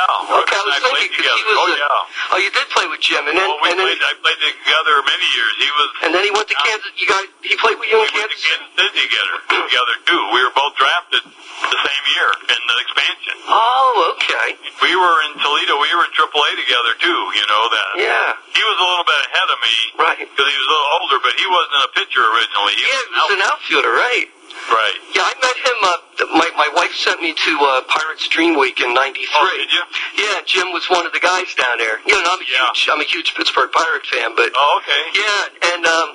Oh 0.08 0.24
yeah, 0.30 0.40
Okay, 0.40 0.56
I 0.56 0.62
was 0.64 0.74
I 0.74 0.80
played 0.80 1.10
thinking 1.10 1.20
'cause 1.20 1.36
together. 1.36 1.36
he 1.36 1.44
was. 1.44 1.56
oh 1.60 1.68
a- 1.68 1.78
yeah. 1.80 2.30
Oh, 2.32 2.38
you 2.40 2.50
did 2.54 2.66
play 2.70 2.86
with 2.88 3.00
Jim, 3.04 3.22
and 3.28 3.34
then 3.36 3.44
Well, 3.44 3.58
we 3.60 3.70
and 3.70 3.78
then 3.78 3.86
played. 3.90 4.00
I 4.00 4.12
played 4.24 4.40
together 4.40 4.94
many 5.04 5.28
years. 5.36 5.52
He 5.60 5.70
was. 5.76 5.88
and 6.06 6.10
then 6.14 6.22
he 6.24 6.30
went 6.32 6.48
to 6.48 6.56
Kansas. 6.64 6.92
You 6.96 7.06
guys, 7.10 7.26
he 7.42 7.54
played 7.60 7.76
with 7.78 7.88
you 7.90 7.98
we 8.00 8.08
in 8.08 8.14
went 8.16 8.30
to 8.32 8.38
Kansas. 8.40 8.40
Kansas 8.40 8.70
City 8.80 9.02
together, 9.10 9.36
together 9.68 9.94
too. 10.08 10.22
We 10.32 10.38
were 10.44 10.54
both 10.56 10.74
drafted 10.80 11.22
the 11.26 11.78
same 11.84 12.04
year 12.16 12.28
in 12.56 12.60
the 12.70 12.76
expansion. 12.80 13.34
Oh, 13.50 14.14
okay. 14.16 14.48
We 14.80 14.96
were 14.96 15.16
in 15.28 15.32
Toledo. 15.42 15.76
We 15.82 15.90
were 15.92 16.04
in 16.08 16.12
AAA 16.16 16.50
together 16.56 16.92
too. 17.02 17.20
You 17.36 17.44
know 17.50 17.64
that. 17.68 17.88
Yeah. 18.00 18.28
He 18.56 18.62
was 18.64 18.76
a 18.80 18.86
little 18.86 19.04
bit 19.04 19.20
ahead 19.28 19.48
of 19.52 19.58
me 19.60 19.76
Right. 20.00 20.18
because 20.24 20.48
he 20.48 20.56
was 20.58 20.68
a 20.68 20.72
little 20.72 20.90
older, 21.02 21.18
but 21.20 21.34
he 21.36 21.46
wasn't 21.46 21.80
a 21.84 21.90
pitcher 21.98 22.22
originally. 22.24 22.74
He 22.78 22.84
Yeah, 22.88 22.96
was 22.96 23.04
he 23.04 23.20
was 23.20 23.30
an 23.36 23.42
outfielder, 23.52 23.92
right? 23.92 24.26
Right. 24.70 24.98
Yeah, 25.14 25.22
I 25.26 25.34
met 25.40 25.56
him. 25.60 25.78
Uh, 25.82 26.38
my 26.38 26.48
my 26.56 26.68
wife 26.76 26.92
sent 26.94 27.20
me 27.22 27.32
to 27.34 27.52
uh, 27.60 27.82
Pirates 27.88 28.28
Dream 28.28 28.58
Week 28.58 28.80
in 28.80 28.92
'93. 28.94 29.26
Oh, 29.34 29.56
did 29.56 29.72
you? 29.72 29.82
Yeah, 30.24 30.40
Jim 30.46 30.72
was 30.72 30.86
one 30.90 31.06
of 31.06 31.12
the 31.12 31.20
guys 31.20 31.52
down 31.54 31.78
there. 31.78 32.00
You 32.06 32.14
know, 32.20 32.30
I'm 32.30 32.40
a 32.40 32.44
Yeah. 32.48 32.66
huge 32.70 32.88
I'm 32.92 33.00
a 33.00 33.04
huge 33.08 33.34
Pittsburgh 33.34 33.70
Pirate 33.72 34.06
fan, 34.06 34.34
but 34.36 34.50
Oh, 34.54 34.80
okay. 34.82 35.02
yeah, 35.16 35.72
and 35.74 35.82
um, 35.86 36.08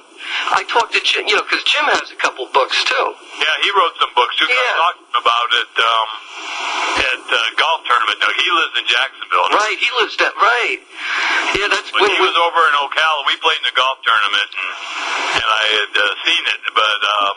I 0.55 0.63
talked 0.65 0.93
to 0.95 1.01
Jim. 1.03 1.27
You 1.27 1.37
know, 1.37 1.45
because 1.45 1.63
Jim 1.67 1.85
has 1.93 2.09
a 2.11 2.19
couple 2.19 2.47
books 2.53 2.77
too. 2.87 3.07
Yeah, 3.39 3.55
he 3.61 3.69
wrote 3.75 3.95
some 3.99 4.13
books 4.15 4.35
too. 4.39 4.47
Yeah. 4.47 4.55
I 4.55 4.89
talked 4.89 5.15
about 5.19 5.49
it 5.59 5.71
um, 5.75 6.07
at 7.03 7.23
uh, 7.27 7.37
golf 7.59 7.79
tournament. 7.85 8.17
Now 8.23 8.31
he 8.33 8.47
lives 8.49 8.75
in 8.79 8.85
Jacksonville. 8.87 9.47
Right, 9.53 9.77
he 9.79 9.89
lives 10.01 10.15
that 10.23 10.33
right. 10.37 10.79
Yeah, 11.59 11.67
that's 11.69 11.89
When 11.93 12.05
when 12.05 12.11
he 12.13 12.21
was 12.21 12.37
over 12.37 12.61
in 12.69 12.73
Ocala, 12.77 13.21
we 13.25 13.35
played 13.41 13.59
in 13.61 13.67
a 13.69 13.75
golf 13.75 13.97
tournament, 14.05 14.49
and, 14.53 14.73
and 15.41 15.47
I 15.47 15.63
had 15.81 15.91
uh, 15.93 16.03
seen 16.25 16.43
it, 16.53 16.61
but 16.73 16.99
um, 17.01 17.35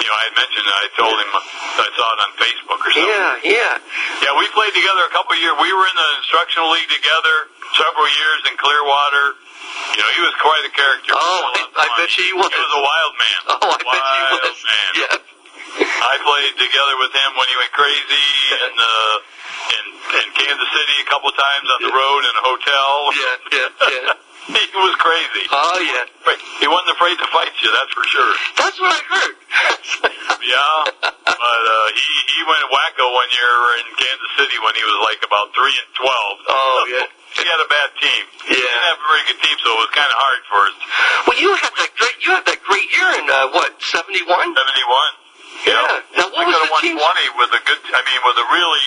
you 0.00 0.06
know, 0.06 0.16
I 0.16 0.22
had 0.28 0.34
mentioned. 0.36 0.66
I 0.66 0.86
told 0.98 1.16
him 1.16 1.30
I 1.34 1.88
saw 1.94 2.06
it 2.10 2.20
on 2.26 2.32
Facebook 2.38 2.80
or 2.82 2.90
something. 2.90 3.10
Yeah, 3.10 3.54
yeah. 3.58 3.74
Yeah, 4.26 4.32
we 4.38 4.46
played 4.52 4.74
together 4.74 5.02
a 5.08 5.12
couple 5.14 5.34
of 5.34 5.40
years. 5.40 5.54
We 5.62 5.70
were 5.72 5.86
in 5.86 5.96
the 5.96 6.10
instructional 6.20 6.68
league 6.74 6.90
together 6.90 7.36
several 7.78 8.08
years 8.08 8.40
in 8.50 8.54
Clearwater. 8.58 9.26
You 9.96 10.00
know, 10.00 10.10
he 10.16 10.22
was 10.24 10.34
quite 10.40 10.64
a 10.66 10.72
character. 10.72 11.12
Oh, 11.14 11.42
I- 11.56 11.84
I 11.84 11.86
bet 11.98 12.10
you 12.18 12.24
he 12.24 12.34
was. 12.34 12.48
He 12.52 12.60
was 12.60 12.74
a 12.76 12.82
wild 12.84 13.14
man. 13.18 13.40
Oh, 13.50 13.68
I 13.70 13.78
bet 13.80 14.00
he 14.00 14.20
was. 14.48 14.58
man. 14.64 14.92
Yeah. 14.96 15.16
I 15.80 16.14
played 16.26 16.54
together 16.58 16.94
with 16.98 17.12
him 17.14 17.30
when 17.38 17.46
he 17.46 17.56
went 17.56 17.72
crazy 17.72 18.26
in 18.58 18.72
uh, 18.74 19.16
in 19.78 19.84
in 20.20 20.26
Kansas 20.34 20.70
City 20.74 20.96
a 21.04 21.08
couple 21.08 21.30
times 21.30 21.66
on 21.70 21.80
the 21.86 21.92
road 21.94 22.22
in 22.26 22.34
a 22.34 22.44
hotel. 22.44 22.90
Yeah, 23.14 23.36
yeah, 23.54 23.68
yeah. 23.86 24.12
he 24.66 24.76
was 24.76 24.96
crazy. 24.98 25.44
Oh 25.52 25.78
yeah. 25.78 26.04
He 26.58 26.66
wasn't 26.68 26.92
afraid 26.98 27.16
to 27.22 27.26
fight 27.30 27.54
you, 27.62 27.70
that's 27.72 27.92
for 27.94 28.04
sure. 28.10 28.32
That's 28.58 28.78
what 28.80 28.92
I 28.92 29.00
heard. 29.08 29.34
Yeah, 30.40 30.82
but 31.04 31.62
uh, 31.68 31.86
he 31.94 32.14
he 32.32 32.40
went 32.48 32.64
wacko 32.72 33.06
one 33.12 33.28
year 33.30 33.54
in 33.78 33.84
Kansas 33.94 34.32
City 34.40 34.56
when 34.64 34.74
he 34.74 34.82
was 34.82 34.98
like 35.06 35.20
about 35.22 35.52
three 35.54 35.70
and 35.76 35.90
twelve. 35.94 36.34
Oh, 36.48 36.80
yeah. 36.90 37.06
He 37.36 37.44
had 37.46 37.60
a 37.62 37.68
bad 37.70 37.90
team. 38.02 38.22
He 38.50 38.54
Yeah. 38.58 38.66
didn't 38.66 38.84
have 38.90 38.98
a 38.98 39.06
very 39.08 39.22
good 39.30 39.40
team, 39.42 39.56
so 39.62 39.68
it 39.72 39.78
was 39.86 39.92
kind 39.94 40.10
of 40.10 40.18
hard 40.18 40.40
for 40.50 40.60
us. 40.66 40.76
well, 41.26 41.38
you 41.38 41.50
had 41.54 41.72
that 41.78 41.90
great 41.96 42.16
you 42.20 42.30
had 42.34 42.44
that 42.46 42.60
great 42.64 42.88
year 42.90 43.08
in 43.18 43.24
uh, 43.30 43.48
what 43.54 43.70
seventy 43.82 44.22
one? 44.26 44.50
Seventy 44.54 44.86
one. 44.90 45.12
Yeah. 45.66 46.00
Now, 46.16 46.26
what 46.34 46.46
we 46.46 46.52
was 46.52 46.58
the 46.58 46.70
won 46.72 46.82
twenty 46.98 47.26
with 47.38 47.50
a 47.54 47.60
good. 47.64 47.80
I 47.94 48.00
mean, 48.06 48.20
with 48.24 48.38
a 48.40 48.46
really 48.50 48.84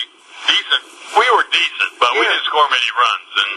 decent. 0.48 0.82
We 1.14 1.26
were 1.30 1.46
decent, 1.46 1.90
but 2.02 2.10
we 2.18 2.26
didn't 2.26 2.46
score 2.48 2.66
many 2.66 2.90
runs, 2.90 3.30
and 3.38 3.52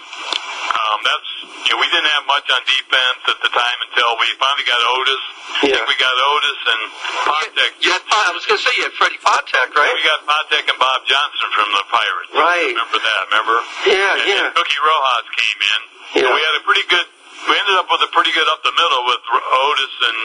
um, 0.78 0.97
that's 1.02 1.30
you 1.65 1.71
know 1.73 1.80
we 1.82 1.89
didn't 1.89 2.12
have 2.13 2.26
much 2.30 2.45
on 2.54 2.62
defense 2.69 3.21
at 3.34 3.39
the 3.41 3.50
time 3.50 3.78
until 3.89 4.13
we 4.21 4.30
finally 4.38 4.67
got 4.67 4.78
Otis. 4.78 5.23
Yeah. 5.65 5.82
we 5.89 5.97
got 5.97 6.13
Otis 6.13 6.60
and 6.69 6.82
Patek. 7.26 7.71
Had, 7.82 8.04
I 8.13 8.30
was 8.30 8.45
going 8.45 8.62
to 8.62 8.63
say 8.63 8.69
you 8.78 8.86
had 8.86 8.93
Freddie 8.93 9.17
Patek, 9.26 9.73
right? 9.73 9.89
We 9.89 10.04
got 10.06 10.21
Patek 10.30 10.69
and 10.69 10.78
Bob 10.78 11.02
Johnson 11.10 11.50
from 11.58 11.69
the 11.73 11.84
Pirates. 11.89 12.30
Right. 12.38 12.71
Remember 12.78 13.00
that? 13.02 13.21
Remember? 13.34 13.58
Yeah, 13.89 13.97
and, 13.97 14.28
yeah. 14.30 14.45
And 14.45 14.54
Cookie 14.54 14.82
Rojas 14.86 15.28
came 15.34 15.60
in. 15.65 15.80
Yeah. 16.13 16.21
So 16.21 16.26
we 16.30 16.41
had 16.45 16.56
a 16.62 16.63
pretty 16.63 16.86
good. 16.93 17.08
We 17.47 17.54
ended 17.54 17.78
up 17.78 17.88
with 17.93 18.02
a 18.02 18.10
pretty 18.12 18.34
good 18.34 18.50
up 18.50 18.60
the 18.65 18.73
middle 18.73 19.02
with 19.06 19.21
Otis 19.30 19.93
and 20.10 20.17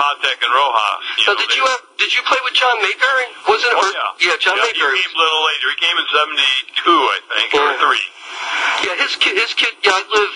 Patek 0.00 0.38
and 0.40 0.52
Rojas. 0.56 0.98
You 1.20 1.24
So 1.28 1.32
know, 1.36 1.40
did 1.44 1.52
you 1.52 1.64
have? 1.68 1.82
Did 2.00 2.10
you 2.16 2.22
play 2.24 2.40
with 2.48 2.54
John 2.56 2.76
Mayberry? 2.80 3.28
Wasn't 3.48 3.70
it? 3.70 3.76
Oh, 3.76 3.84
or- 3.84 3.92
yeah. 4.24 4.34
John 4.40 4.56
yeah, 4.56 4.66
Mayberry. 4.72 4.96
He 4.98 5.04
came 5.04 5.14
a 5.14 5.20
little 5.20 5.42
later. 5.46 5.66
He 5.74 5.78
came 5.84 5.96
in 6.00 6.06
'72, 6.08 6.80
I 6.88 7.18
think, 7.36 7.48
or 7.54 7.66
Yeah. 7.70 7.82
three. 7.84 8.06
Yeah, 8.88 8.94
his 9.04 9.14
kid, 9.16 9.36
his 9.36 9.52
kid. 9.54 9.72
Yeah, 9.84 9.94
I 9.96 10.02
live. 10.08 10.34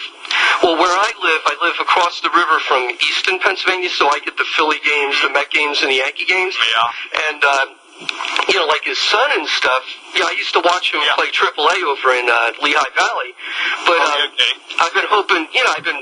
Well, 0.62 0.76
where 0.76 0.92
I 0.94 1.10
live, 1.20 1.42
I 1.46 1.54
live 1.64 1.76
across 1.80 2.20
the 2.20 2.30
river 2.30 2.56
from 2.68 2.88
Easton, 3.00 3.40
Pennsylvania, 3.40 3.90
so 3.90 4.08
I 4.08 4.20
get 4.20 4.36
the 4.36 4.44
Philly 4.56 4.78
games, 4.84 5.16
the 5.22 5.30
Met 5.30 5.50
games, 5.50 5.82
and 5.82 5.90
the 5.90 5.96
Yankee 6.04 6.24
games. 6.24 6.54
Yeah. 6.56 7.28
And 7.28 7.40
uh, 7.44 7.66
you 8.48 8.56
know, 8.56 8.66
like 8.66 8.84
his 8.84 8.98
son 8.98 9.28
and 9.36 9.46
stuff. 9.48 9.84
Yeah, 10.16 10.24
I 10.24 10.32
used 10.32 10.52
to 10.54 10.60
watch 10.64 10.92
him 10.94 11.00
Yeah. 11.04 11.14
play 11.16 11.28
AAA 11.30 11.82
over 11.84 12.12
in 12.16 12.24
uh, 12.30 12.52
Lehigh 12.62 12.92
Valley. 12.96 13.30
But 13.84 13.98
Oh, 14.00 14.04
um, 14.04 14.16
yeah, 14.16 14.32
okay. 14.32 14.52
I've 14.80 14.94
been 14.94 15.08
hoping. 15.10 15.48
You 15.52 15.64
know, 15.64 15.72
I've 15.76 15.84
been. 15.84 16.00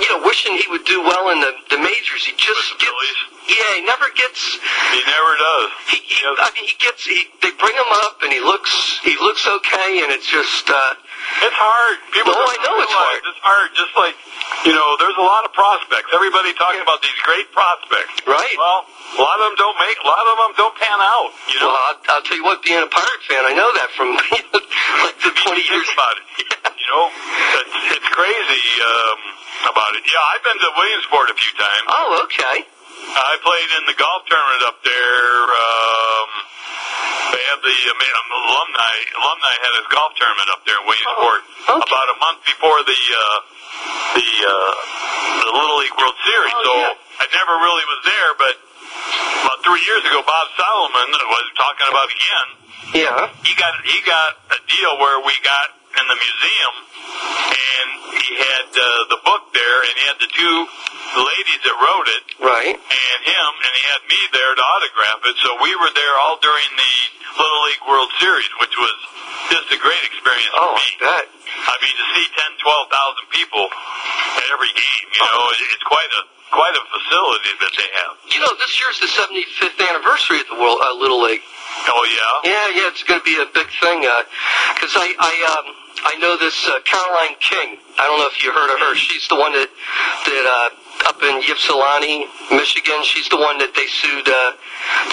You 0.00 0.08
know, 0.10 0.20
wishing 0.26 0.56
he 0.58 0.66
would 0.70 0.84
do 0.84 1.00
well 1.02 1.30
in 1.30 1.38
the 1.40 1.52
the 1.70 1.78
majors. 1.78 2.22
He 2.26 2.32
just 2.34 2.72
With 2.74 2.80
gets. 2.80 2.90
Phillies? 2.90 3.20
Yeah, 3.44 3.70
he 3.76 3.82
never 3.84 4.08
gets. 4.16 4.40
He 4.96 5.00
never 5.06 5.32
does. 5.36 5.68
He, 5.92 5.98
he, 6.02 6.12
Yes. 6.24 6.40
I 6.40 6.48
mean, 6.56 6.64
he 6.64 6.76
gets. 6.80 7.04
He, 7.04 7.28
they 7.44 7.52
bring 7.60 7.76
him 7.76 7.90
up, 8.08 8.16
and 8.24 8.32
he 8.32 8.40
looks. 8.40 8.72
He 9.04 9.12
looks 9.20 9.44
okay, 9.44 10.00
and 10.00 10.08
it's 10.10 10.24
just. 10.24 10.64
uh 10.72 10.96
It's 11.44 11.52
hard. 11.58 12.00
People 12.16 12.32
No, 12.32 12.40
I 12.40 12.56
know 12.64 12.74
it's 12.80 12.96
hard. 12.96 13.20
It's 13.28 13.42
hard. 13.44 13.68
Just 13.76 13.92
like 14.00 14.16
you 14.64 14.72
know, 14.72 14.96
there's 14.96 15.18
a 15.20 15.26
lot 15.26 15.44
of 15.44 15.52
prospects. 15.52 16.08
Everybody 16.16 16.56
talking 16.56 16.80
about 16.80 17.04
these 17.04 17.16
great 17.28 17.52
prospects. 17.52 18.24
Right. 18.24 18.56
Well, 18.56 18.88
a 18.88 19.20
lot 19.20 19.36
of 19.44 19.52
them 19.52 19.56
don't 19.60 19.76
make. 19.84 19.96
A 20.00 20.08
lot 20.08 20.24
of 20.32 20.36
them 20.40 20.52
don't 20.56 20.76
pan 20.80 20.98
out. 21.04 21.28
You 21.52 21.60
know. 21.60 21.68
Well, 21.68 21.84
I'll, 21.92 21.98
I'll 22.16 22.24
tell 22.24 22.38
you 22.40 22.44
what, 22.48 22.64
being 22.64 22.80
a 22.80 22.88
Pirate 22.88 23.22
fan, 23.28 23.44
I 23.44 23.52
know 23.52 23.68
that 23.76 23.88
from 23.92 24.16
like 25.04 25.16
the 25.20 25.30
20 25.36 25.60
years. 25.68 25.86
about 25.92 26.16
it. 26.18 26.24
You 26.84 26.90
know, 26.92 27.08
it's, 27.64 27.96
it's 27.96 28.08
crazy 28.12 28.64
um, 28.84 29.16
about 29.68 29.92
it. 29.98 30.02
Yeah, 30.06 30.20
I've 30.34 30.44
been 30.44 30.58
to 30.60 30.70
Williamsport 30.76 31.26
a 31.32 31.36
few 31.36 31.52
times. 31.58 31.86
Oh, 31.88 32.24
okay. 32.28 32.56
I 33.14 33.36
played 33.44 33.70
in 33.78 33.82
the 33.90 33.96
golf 34.00 34.24
tournament 34.26 34.62
up 34.68 34.78
there. 34.82 35.28
Um, 35.54 36.28
they 37.36 37.42
had 37.50 37.60
the 37.62 37.76
um, 37.92 38.28
alumni. 38.44 38.94
Alumni 39.18 39.54
had 39.60 39.72
his 39.82 39.88
golf 39.92 40.12
tournament 40.18 40.48
up 40.54 40.62
there 40.66 40.78
in 40.78 40.84
Williamsport 40.88 41.40
Oh, 41.68 41.78
okay. 41.80 41.88
about 41.90 42.06
a 42.10 42.16
month 42.22 42.40
before 42.48 42.78
the 42.86 42.96
uh, 42.96 43.38
the 44.18 44.28
uh, 44.44 44.72
the 45.46 45.50
Little 45.52 45.78
League 45.82 45.96
World 45.98 46.16
Series. 46.26 46.54
Oh, 46.54 46.64
so 46.64 46.72
yeah. 46.80 47.22
I 47.22 47.26
never 47.34 47.54
really 47.60 47.84
was 47.86 48.00
there, 48.08 48.30
but 48.40 48.54
about 49.46 49.58
three 49.66 49.82
years 49.84 50.02
ago, 50.06 50.20
Bob 50.24 50.46
Solomon 50.58 51.08
was 51.28 51.46
talking 51.58 51.86
about 51.90 52.08
again. 52.10 52.48
Yeah. 53.04 53.20
He 53.46 53.52
got 53.58 53.72
he 53.84 53.98
got 54.06 54.30
a 54.54 54.58
deal 54.70 54.92
where 54.98 55.18
we 55.24 55.34
got 55.44 55.66
in 55.98 56.06
the 56.10 56.18
museum, 56.18 56.74
and 57.54 57.88
he 58.18 58.30
had 58.38 58.66
uh, 58.74 58.84
the 59.14 59.20
book 59.24 59.42
there, 59.54 59.78
and 59.86 59.92
he 59.98 60.04
had 60.10 60.18
the 60.20 60.30
two 60.32 60.56
ladies 61.14 61.60
that 61.62 61.76
wrote 61.78 62.08
it 62.10 62.24
Right. 62.42 62.74
and 62.74 63.18
him, 63.22 63.50
and 63.62 63.72
he 63.74 63.82
had 63.94 64.02
me 64.10 64.20
there 64.34 64.52
to 64.54 64.62
autograph 64.62 65.20
it. 65.30 65.36
So 65.42 65.54
we 65.62 65.70
were 65.78 65.92
there 65.94 66.14
all 66.26 66.36
during 66.42 66.70
the 66.74 66.94
Little 67.38 67.62
League 67.70 67.84
World 67.86 68.10
Series, 68.18 68.50
which 68.60 68.74
was 68.78 68.96
just 69.50 69.66
a 69.70 69.78
great 69.78 70.02
experience 70.06 70.50
Oh, 70.58 70.74
for 70.74 70.82
I 70.82 70.82
me. 70.82 70.94
bet. 70.98 71.24
I 71.54 71.74
mean, 71.80 71.94
to 71.94 72.06
see 72.18 72.26
10, 72.34 72.58
12,000 72.58 73.30
people 73.30 73.64
at 73.70 74.46
every 74.52 74.72
game, 74.74 75.06
you 75.14 75.22
know, 75.22 75.40
it- 75.54 75.70
it's 75.74 75.86
quite 75.86 76.10
a 76.18 76.22
quite 76.54 76.76
a 76.76 76.84
facility 76.86 77.50
that 77.58 77.72
they 77.76 77.88
have. 77.98 78.14
You 78.30 78.38
know, 78.38 78.54
this 78.62 78.78
year's 78.78 79.00
the 79.00 79.08
75th 79.08 79.80
anniversary 79.90 80.38
of 80.38 80.46
the 80.46 80.54
World 80.54 80.78
uh, 80.82 80.94
Little 80.94 81.20
League. 81.22 81.42
Oh 81.88 82.04
yeah, 82.06 82.50
Yeah, 82.52 82.68
yeah, 82.82 82.88
it's 82.94 83.02
going 83.02 83.18
to 83.18 83.24
be 83.24 83.34
a 83.42 83.46
big 83.46 83.66
thing. 83.82 84.02
Because 84.02 84.94
I, 84.94 85.14
I, 85.18 85.34
um, 85.50 85.74
I 86.04 86.20
know 86.20 86.36
this 86.36 86.54
uh, 86.68 86.84
Caroline 86.84 87.36
King. 87.40 87.80
I 87.96 88.04
don't 88.04 88.20
know 88.20 88.28
if 88.28 88.44
you 88.44 88.52
heard 88.52 88.68
of 88.68 88.78
her. 88.80 88.94
She's 88.94 89.26
the 89.28 89.40
one 89.40 89.56
that, 89.56 89.68
that 89.72 90.44
uh, 90.44 91.08
up 91.08 91.18
in 91.24 91.40
Ypsilanti, 91.40 92.28
Michigan. 92.52 93.00
She's 93.08 93.28
the 93.32 93.40
one 93.40 93.56
that 93.58 93.72
they 93.72 93.88
sued 93.88 94.28
uh, 94.28 94.52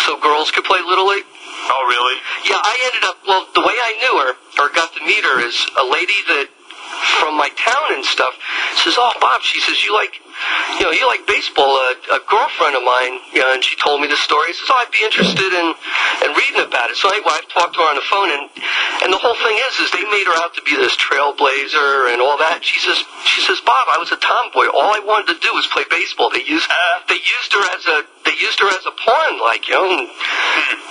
so 0.03 0.19
girls 0.19 0.51
could 0.51 0.67
play 0.67 0.83
Little 0.83 1.07
League. 1.07 1.27
Oh 1.71 1.83
really? 1.87 2.17
Yeah, 2.43 2.59
I 2.59 2.75
ended 2.91 3.03
up. 3.07 3.17
Well, 3.23 3.47
the 3.55 3.63
way 3.63 3.75
I 3.75 3.91
knew 4.03 4.15
her 4.19 4.31
or 4.59 4.67
got 4.75 4.91
to 4.99 5.01
meet 5.07 5.23
her 5.23 5.39
is 5.39 5.55
a 5.79 5.85
lady 5.87 6.19
that 6.27 6.51
from 7.19 7.37
my 7.37 7.49
town 7.55 7.95
and 7.95 8.03
stuff 8.03 8.35
says, 8.83 8.95
"Oh, 8.97 9.13
Bob," 9.21 9.41
she 9.41 9.59
says, 9.61 9.79
"You 9.85 9.93
like, 9.93 10.19
you 10.79 10.85
know, 10.85 10.91
you 10.91 11.07
like 11.07 11.25
baseball." 11.27 11.71
A, 11.71 12.17
a 12.17 12.21
girlfriend 12.29 12.75
of 12.75 12.83
mine, 12.83 13.19
you 13.33 13.41
know, 13.41 13.53
and 13.53 13.63
she 13.63 13.75
told 13.77 14.01
me 14.01 14.07
the 14.07 14.17
story. 14.17 14.53
Says, 14.53 14.69
"Oh, 14.69 14.81
I'd 14.81 14.91
be 14.91 15.03
interested 15.03 15.51
in 15.53 15.67
in 16.25 16.29
reading 16.35 16.61
about 16.61 16.89
it." 16.89 16.97
So 16.97 17.09
anyway, 17.09 17.37
I've 17.37 17.49
talked 17.49 17.73
to 17.75 17.81
her 17.81 17.89
on 17.89 17.95
the 17.95 18.07
phone, 18.09 18.29
and 18.31 18.43
and 19.03 19.09
the 19.13 19.21
whole 19.21 19.35
thing 19.35 19.57
is, 19.69 19.79
is 19.79 19.91
they 19.91 20.05
made 20.09 20.27
her 20.27 20.37
out 20.41 20.53
to 20.55 20.61
be 20.61 20.75
this 20.75 20.95
trailblazer 20.97 22.13
and 22.13 22.21
all 22.21 22.37
that. 22.37 22.63
She 22.63 22.79
says, 22.79 23.03
she 23.25 23.41
says, 23.41 23.61
"Bob, 23.61 23.87
I 23.89 23.97
was 23.97 24.11
a 24.11 24.19
tomboy. 24.19 24.67
All 24.73 24.93
I 24.93 25.01
wanted 25.03 25.33
to 25.33 25.37
do 25.39 25.53
was 25.53 25.67
play 25.67 25.85
baseball. 25.89 26.29
They 26.29 26.43
used 26.43 26.69
they 27.07 27.19
used 27.19 27.51
her 27.53 27.63
as 27.75 27.83
a 27.87 27.97
they 28.25 28.35
used 28.37 28.59
her 28.59 28.69
as 28.69 28.85
a 28.85 28.93
pawn, 28.95 29.41
like 29.41 29.67
you 29.67 29.75
know, 29.75 29.85
and, 29.89 30.07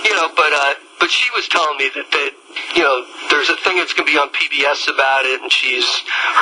you 0.05 0.15
know, 0.15 0.29
but 0.35 0.53
uh, 0.53 0.75
but 0.99 1.11
she 1.11 1.31
was 1.37 1.49
telling 1.49 1.77
me 1.79 1.91
that 1.95 2.11
that 2.11 2.33
you 2.77 2.83
know 2.83 3.05
there's 3.31 3.49
a 3.51 3.57
thing 3.63 3.77
that's 3.79 3.93
going 3.95 4.07
to 4.07 4.13
be 4.13 4.19
on 4.19 4.29
PBS 4.35 4.89
about 4.91 5.25
it, 5.25 5.41
and 5.43 5.51
she's 5.53 5.87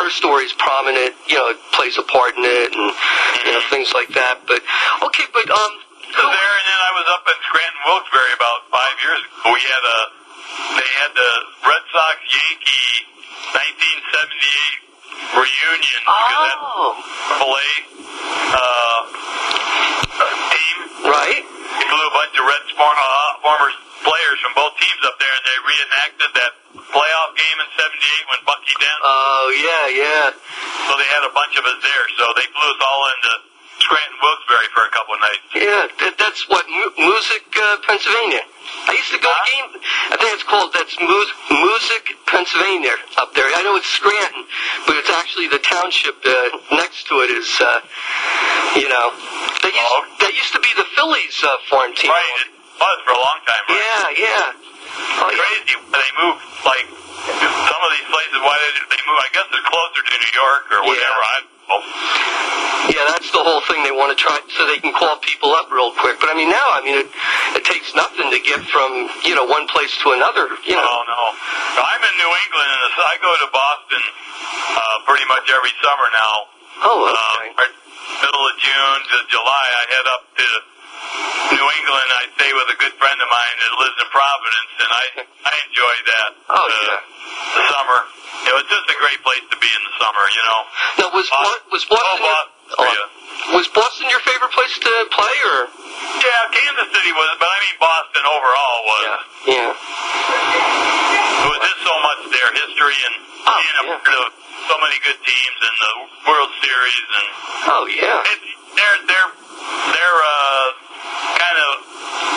her 0.01 0.09
story's 0.11 0.53
prominent, 0.57 1.14
you 1.29 1.37
know, 1.37 1.49
it 1.53 1.59
plays 1.73 1.97
a 1.99 2.07
part 2.07 2.37
in 2.37 2.44
it, 2.44 2.73
and 2.73 2.87
you 3.47 3.53
know 3.53 3.62
things 3.71 3.92
like 3.92 4.09
that. 4.16 4.40
But 4.47 4.62
okay, 5.05 5.25
but 5.33 5.47
um, 5.51 5.73
So 6.16 6.23
there, 6.25 6.53
and 6.59 6.66
then 6.68 6.81
I 6.81 6.92
was 6.97 7.07
up 7.12 7.25
in 7.29 7.37
Scranton, 7.49 7.81
Wilkes-Barre 7.85 8.33
about 8.37 8.59
five 8.73 8.97
years 9.05 9.21
ago. 9.21 9.53
We 9.53 9.61
had 9.61 9.85
a, 9.85 9.99
they 10.81 10.90
had 11.05 11.11
the 11.12 11.33
Red 11.68 11.85
Sox 11.92 12.16
Yankee 12.33 13.05
1978 13.53 14.88
reunion 15.37 16.01
because 16.05 16.40
that 16.49 16.59
oh, 16.61 16.97
play 17.44 17.71
uh, 18.57 19.01
team. 20.53 20.77
right, 21.09 21.44
They 21.44 21.85
flew 21.85 22.05
a 22.09 22.14
bunch 22.16 22.35
of 22.37 22.44
Red 22.49 22.64
Spar- 22.73 22.97
uh, 22.97 23.31
former 23.44 23.71
players 24.05 24.38
from 24.40 24.53
both 24.57 24.75
teams 24.81 25.03
up 25.05 25.16
there, 25.21 25.33
and 25.33 25.44
they 25.44 25.59
reenacted 25.68 26.31
that 26.38 26.53
playoff 26.92 27.31
game 27.37 27.59
in 27.61 27.68
'78 27.77 28.31
when 28.33 28.40
Bucky 28.49 28.75
Dent. 28.81 28.99
oh 29.05 29.47
yeah, 29.59 29.85
yeah, 29.92 30.27
so 30.88 30.92
they 31.09 31.14
had 31.16 31.25
a 31.25 31.33
bunch 31.33 31.57
of 31.57 31.64
us 31.64 31.81
there. 31.81 32.05
So 32.21 32.25
they 32.37 32.44
flew 32.53 32.68
us 32.68 32.81
all 32.85 33.03
into 33.16 33.33
Scranton, 33.81 34.16
Wilkes-Barre 34.21 34.68
for 34.77 34.85
a 34.85 34.92
couple 34.92 35.14
of 35.16 35.21
nights. 35.25 35.44
yeah. 35.57 35.83
That, 36.05 36.12
that's 36.21 36.44
what 36.53 36.68
Mu- 36.68 36.92
Moosic, 37.01 37.47
uh, 37.57 37.81
Pennsylvania. 37.88 38.44
I 38.85 38.92
used 38.92 39.12
to 39.16 39.21
go 39.23 39.31
to 39.31 39.38
Huh? 39.38 39.49
game. 39.49 39.71
I 40.12 40.16
think 40.21 40.31
it's 40.37 40.44
called 40.44 40.71
that's 40.77 40.92
Mu- 41.01 41.33
Moosic, 41.57 42.05
Pennsylvania, 42.29 42.92
up 43.16 43.33
there. 43.33 43.49
I 43.49 43.62
know 43.64 43.77
it's 43.81 43.88
Scranton, 43.88 44.44
but 44.85 44.99
it's 45.01 45.09
actually 45.09 45.49
the 45.49 45.62
township 45.64 46.21
uh, 46.27 46.77
next 46.77 47.07
to 47.09 47.23
it 47.25 47.31
is, 47.33 47.49
uh, 47.64 47.81
you 48.77 48.88
know, 48.92 49.07
that 49.64 49.73
used, 49.73 49.88
Oh. 49.94 50.05
that 50.21 50.33
used 50.37 50.53
to 50.53 50.61
be 50.61 50.68
the 50.77 50.85
Phillies 50.99 51.38
uh, 51.40 51.57
farm 51.73 51.94
team. 51.97 52.11
Right, 52.12 52.44
it 52.44 52.51
was 52.83 52.99
for 53.09 53.14
a 53.16 53.21
long 53.23 53.40
time. 53.49 53.62
Right? 53.73 53.79
Yeah, 53.79 54.27
yeah. 54.29 54.47
Oh, 55.23 55.31
yeah. 55.33 55.38
Crazy. 55.38 55.75
They 55.88 56.09
move 56.21 56.37
like 56.66 56.87
some 57.29 57.83
of 57.85 57.91
these 57.93 58.09
places. 58.09 58.37
Why 58.41 58.55
they 58.57 58.73
they 58.97 59.01
move? 59.05 59.19
I 59.21 59.29
guess 59.35 59.47
they're 59.53 59.69
closer 59.69 60.01
to 60.05 60.14
New 60.17 60.33
York 60.35 60.62
or 60.73 60.81
whatever. 60.88 61.19
I 61.21 61.37
don't 61.38 61.49
know. 61.69 61.81
Yeah, 62.88 63.05
that's 63.12 63.29
the 63.35 63.43
whole 63.45 63.61
thing. 63.69 63.85
They 63.85 63.93
want 63.93 64.17
to 64.17 64.19
try 64.19 64.41
so 64.57 64.64
they 64.64 64.81
can 64.81 64.95
call 64.97 65.21
people 65.21 65.53
up 65.53 65.69
real 65.69 65.93
quick. 66.01 66.17
But 66.23 66.33
I 66.33 66.35
mean, 66.38 66.49
now, 66.49 66.69
I 66.73 66.81
mean, 66.81 66.97
it, 67.05 67.09
it 67.61 67.64
takes 67.69 67.93
nothing 67.93 68.33
to 68.33 68.41
get 68.41 68.64
from 68.73 69.12
you 69.29 69.37
know 69.37 69.45
one 69.45 69.69
place 69.69 69.93
to 70.07 70.17
another. 70.17 70.49
You 70.64 70.77
know. 70.79 70.88
Oh 70.88 71.03
no. 71.05 71.21
No, 71.77 71.81
I'm 71.85 72.03
in 72.03 72.14
New 72.17 72.33
England, 72.49 72.71
and 72.73 72.93
I 73.05 73.14
go 73.21 73.31
to 73.45 73.49
Boston 73.53 74.03
uh, 74.03 74.97
pretty 75.05 75.27
much 75.29 75.47
every 75.53 75.75
summer 75.85 76.09
now. 76.17 76.35
Oh, 76.88 77.05
Uh, 77.05 77.12
okay. 77.12 77.53
right 77.59 77.75
middle 78.23 78.45
of 78.51 78.57
June 78.59 79.01
to 79.14 79.17
July, 79.31 79.67
I 79.79 79.83
head 79.95 80.07
up 80.11 80.23
to 80.38 80.47
New 81.55 81.67
England. 81.71 82.09
I 82.19 82.23
stay 82.35 82.51
with 82.51 82.69
a 82.75 82.79
good 82.83 82.95
friend 82.99 83.19
of 83.21 83.29
mine 83.31 83.57
that 83.62 83.73
lives 83.79 83.99
in 84.01 84.09
Providence, 84.11 84.73
and 84.83 84.91
I 84.91 85.05
I 85.47 85.55
enjoy 85.69 85.95
that. 86.09 86.29
Oh, 86.49 86.55
uh, 86.57 86.71
yeah. 86.71 86.99
The 87.59 87.64
summer. 87.75 87.99
Know, 88.49 88.55
it's 88.62 88.71
just 88.71 88.87
a 88.88 88.97
great 89.03 89.21
place 89.27 89.42
to 89.51 89.57
be 89.59 89.66
in 89.68 89.83
the 89.83 89.94
summer. 89.99 90.25
You 90.31 90.44
know. 90.47 90.61
Now, 91.03 91.09
was 91.11 91.27
Boston- 91.29 91.66
was 91.75 91.85
Boston 91.90 92.47
Oh, 92.79 92.85
your, 92.85 92.94
yeah. 92.94 93.57
was 93.59 93.66
Boston 93.75 94.07
your 94.12 94.21
favorite 94.23 94.53
place 94.55 94.75
to 94.79 94.92
play, 95.11 95.37
or 95.51 95.59
Yeah, 96.23 96.40
Kansas 96.55 96.88
City 96.94 97.12
was, 97.16 97.29
but 97.40 97.49
I 97.51 97.59
mean 97.64 97.77
Boston 97.81 98.23
overall 98.29 98.79
was. 98.87 99.05
yeah, 99.49 99.57
yeah, 99.57 99.73
It 101.42 101.49
was 101.49 101.61
just 101.64 101.81
so 101.83 101.94
much 102.05 102.21
there, 102.33 102.51
history 102.53 102.99
and 103.09 103.16
Oh, 103.49 103.57
being 103.57 103.77
a 103.81 103.85
yeah. 103.88 103.97
part 104.05 104.16
of 104.21 104.29
so 104.68 104.75
many 104.85 104.97
good 105.01 105.16
teams 105.25 105.59
in 105.64 105.75
the 105.81 105.92
World 106.29 106.51
Series, 106.61 107.07
and 107.09 107.27
oh 107.73 107.85
yeah, 107.88 108.31
it, 108.37 108.38
they're 108.77 108.99
they're 109.09 109.31
they're 109.97 110.21
uh, 110.29 110.66
kind 111.40 111.57
of 111.57 111.71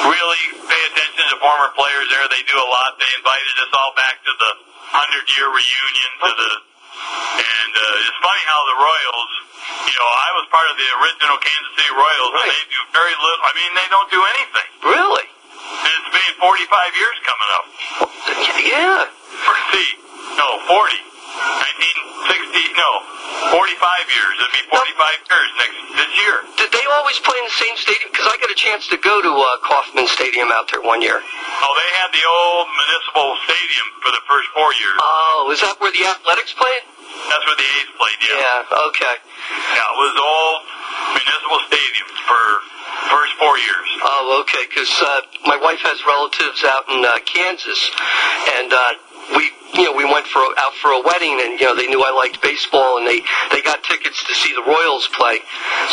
really 0.08 0.44
pay 0.72 0.82
attention 0.96 1.24
to 1.28 1.36
former 1.44 1.70
players 1.76 2.08
there. 2.08 2.24
They 2.32 2.44
do 2.48 2.56
a 2.56 2.68
lot. 2.72 2.96
They 3.04 3.12
invited 3.20 3.56
us 3.68 3.72
all 3.76 3.92
back 4.00 4.16
to 4.24 4.32
the 4.40 4.52
hundred 4.92 5.26
year 5.36 5.48
reunion 5.50 6.12
to 6.28 6.32
the 6.36 6.52
and 7.02 7.72
uh, 7.74 8.04
it's 8.06 8.20
funny 8.22 8.44
how 8.46 8.60
the 8.68 8.78
Royals, 8.78 9.32
you 9.90 9.96
know, 9.98 10.10
I 10.12 10.30
was 10.38 10.46
part 10.54 10.68
of 10.70 10.76
the 10.78 10.88
original 11.02 11.38
Kansas 11.42 11.72
City 11.80 11.92
Royals, 11.96 12.32
Right. 12.36 12.46
and 12.46 12.52
they 12.54 12.66
do 12.70 12.80
very 12.94 13.16
little. 13.16 13.42
I 13.42 13.52
mean, 13.58 13.72
they 13.74 13.88
don't 13.90 14.10
do 14.12 14.22
anything. 14.22 14.70
Really? 14.86 15.26
And 15.26 15.92
it's 15.98 16.12
been 16.14 16.34
45 16.38 17.02
years 17.02 17.16
coming 17.26 17.50
up. 17.58 17.66
Yeah. 18.62 19.02
See, 19.74 19.90
no, 20.38 20.48
40. 20.70 20.94
1960, 21.42 22.78
no, 22.78 22.92
45 23.58 23.58
years. 24.14 24.34
It'd 24.42 24.56
be 24.56 24.64
45 24.70 24.78
years 25.32 25.50
next 25.58 25.78
this 25.98 26.12
year. 26.22 26.36
Did 26.62 26.70
they 26.72 26.86
always 27.02 27.18
play 27.26 27.38
in 27.42 27.46
the 27.50 27.58
same 27.58 27.76
stadium? 27.78 28.10
Because 28.14 28.28
I 28.30 28.36
got 28.40 28.52
a 28.52 28.58
chance 28.58 28.88
to 28.94 28.98
go 29.02 29.20
to 29.22 29.32
uh, 29.32 29.48
Kauffman 29.66 30.08
Stadium 30.08 30.54
out 30.54 30.70
there 30.72 30.82
one 30.82 31.02
year. 31.02 31.18
Oh, 31.20 31.74
they 31.78 31.90
had 32.02 32.10
the 32.14 32.24
old 32.24 32.66
municipal 32.72 33.28
stadium 33.50 33.88
for 34.06 34.12
the 34.14 34.24
first 34.30 34.48
four 34.56 34.70
years. 34.78 34.98
Oh, 35.02 35.50
is 35.52 35.60
that 35.66 35.76
where 35.82 35.92
the 35.92 36.06
Athletics 36.06 36.54
played? 36.54 36.84
That's 37.30 37.44
where 37.46 37.58
the 37.60 37.68
A's 37.68 37.90
played. 38.00 38.20
Yeah, 38.24 38.40
Yeah. 38.40 38.88
Okay. 38.92 39.16
yeah 39.76 39.94
it 39.94 39.98
was 40.00 40.14
old 40.16 40.60
municipal 41.18 41.60
stadium 41.68 42.08
for 42.28 42.42
first 43.12 43.34
four 43.42 43.56
years. 43.60 43.88
Oh, 44.06 44.42
okay. 44.46 44.64
Because 44.70 44.90
uh, 45.02 45.22
my 45.46 45.58
wife 45.60 45.82
has 45.84 46.00
relatives 46.08 46.64
out 46.66 46.88
in 46.88 47.04
uh, 47.04 47.20
Kansas, 47.28 47.80
and 48.58 48.72
uh, 48.72 48.92
we, 49.36 49.52
you 49.76 49.84
know, 49.88 49.94
we 49.96 50.04
went 50.06 50.28
for 50.28 50.42
out 50.60 50.74
for 50.82 50.92
a 50.92 51.02
wedding, 51.02 51.40
and 51.44 51.60
you 51.60 51.66
know, 51.68 51.76
they 51.76 51.88
knew 51.88 52.02
I 52.04 52.12
liked 52.12 52.42
baseball, 52.44 52.98
and 53.00 53.08
they 53.08 53.22
they 53.52 53.62
got 53.64 53.84
tickets 53.84 54.20
to 54.28 54.34
see 54.36 54.52
the 54.54 54.64
Royals 54.68 55.08
play, 55.16 55.40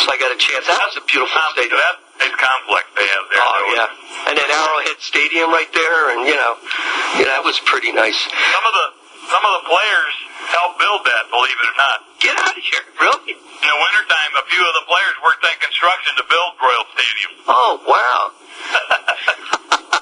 so 0.03 0.11
I 0.11 0.17
got 0.19 0.31
a 0.35 0.39
chance. 0.39 0.67
That 0.67 0.79
was 0.83 0.97
a 0.99 1.05
beautiful 1.07 1.31
Um, 1.39 1.53
stadium. 1.55 1.79
That 1.79 1.95
is 2.27 2.33
complex 2.35 2.85
they 2.99 3.07
have 3.07 3.25
there. 3.31 3.39
Oh 3.39 3.47
was- 3.47 3.75
yeah, 3.79 4.27
and 4.31 4.35
then 4.35 4.47
Arrowhead 4.51 4.99
Stadium 4.99 5.49
right 5.51 5.71
there, 5.71 6.11
and 6.17 6.27
you 6.27 6.35
know, 6.35 6.53
yeah, 7.23 7.31
that 7.31 7.43
was 7.47 7.59
pretty 7.63 7.91
nice. 7.95 8.19
Some 8.19 8.65
of 8.67 8.73
the 8.75 8.87
some 9.31 9.43
of 9.45 9.51
the 9.61 9.69
players 9.69 10.13
helped 10.51 10.79
build 10.81 11.01
that. 11.07 11.29
Believe 11.31 11.55
it 11.55 11.67
or 11.69 11.77
not. 11.79 11.97
Get 12.19 12.35
out 12.35 12.51
of 12.57 12.63
here, 12.63 12.83
really? 12.99 13.31
In 13.39 13.67
the 13.67 13.79
wintertime, 13.79 14.31
a 14.39 14.45
few 14.49 14.59
of 14.63 14.73
the 14.75 14.85
players 14.91 15.15
worked 15.23 15.43
on 15.45 15.55
construction 15.63 16.11
to 16.19 16.23
build 16.27 16.51
Royal 16.59 16.85
Stadium. 16.97 17.31
Oh 17.47 17.79
wow. 17.87 18.31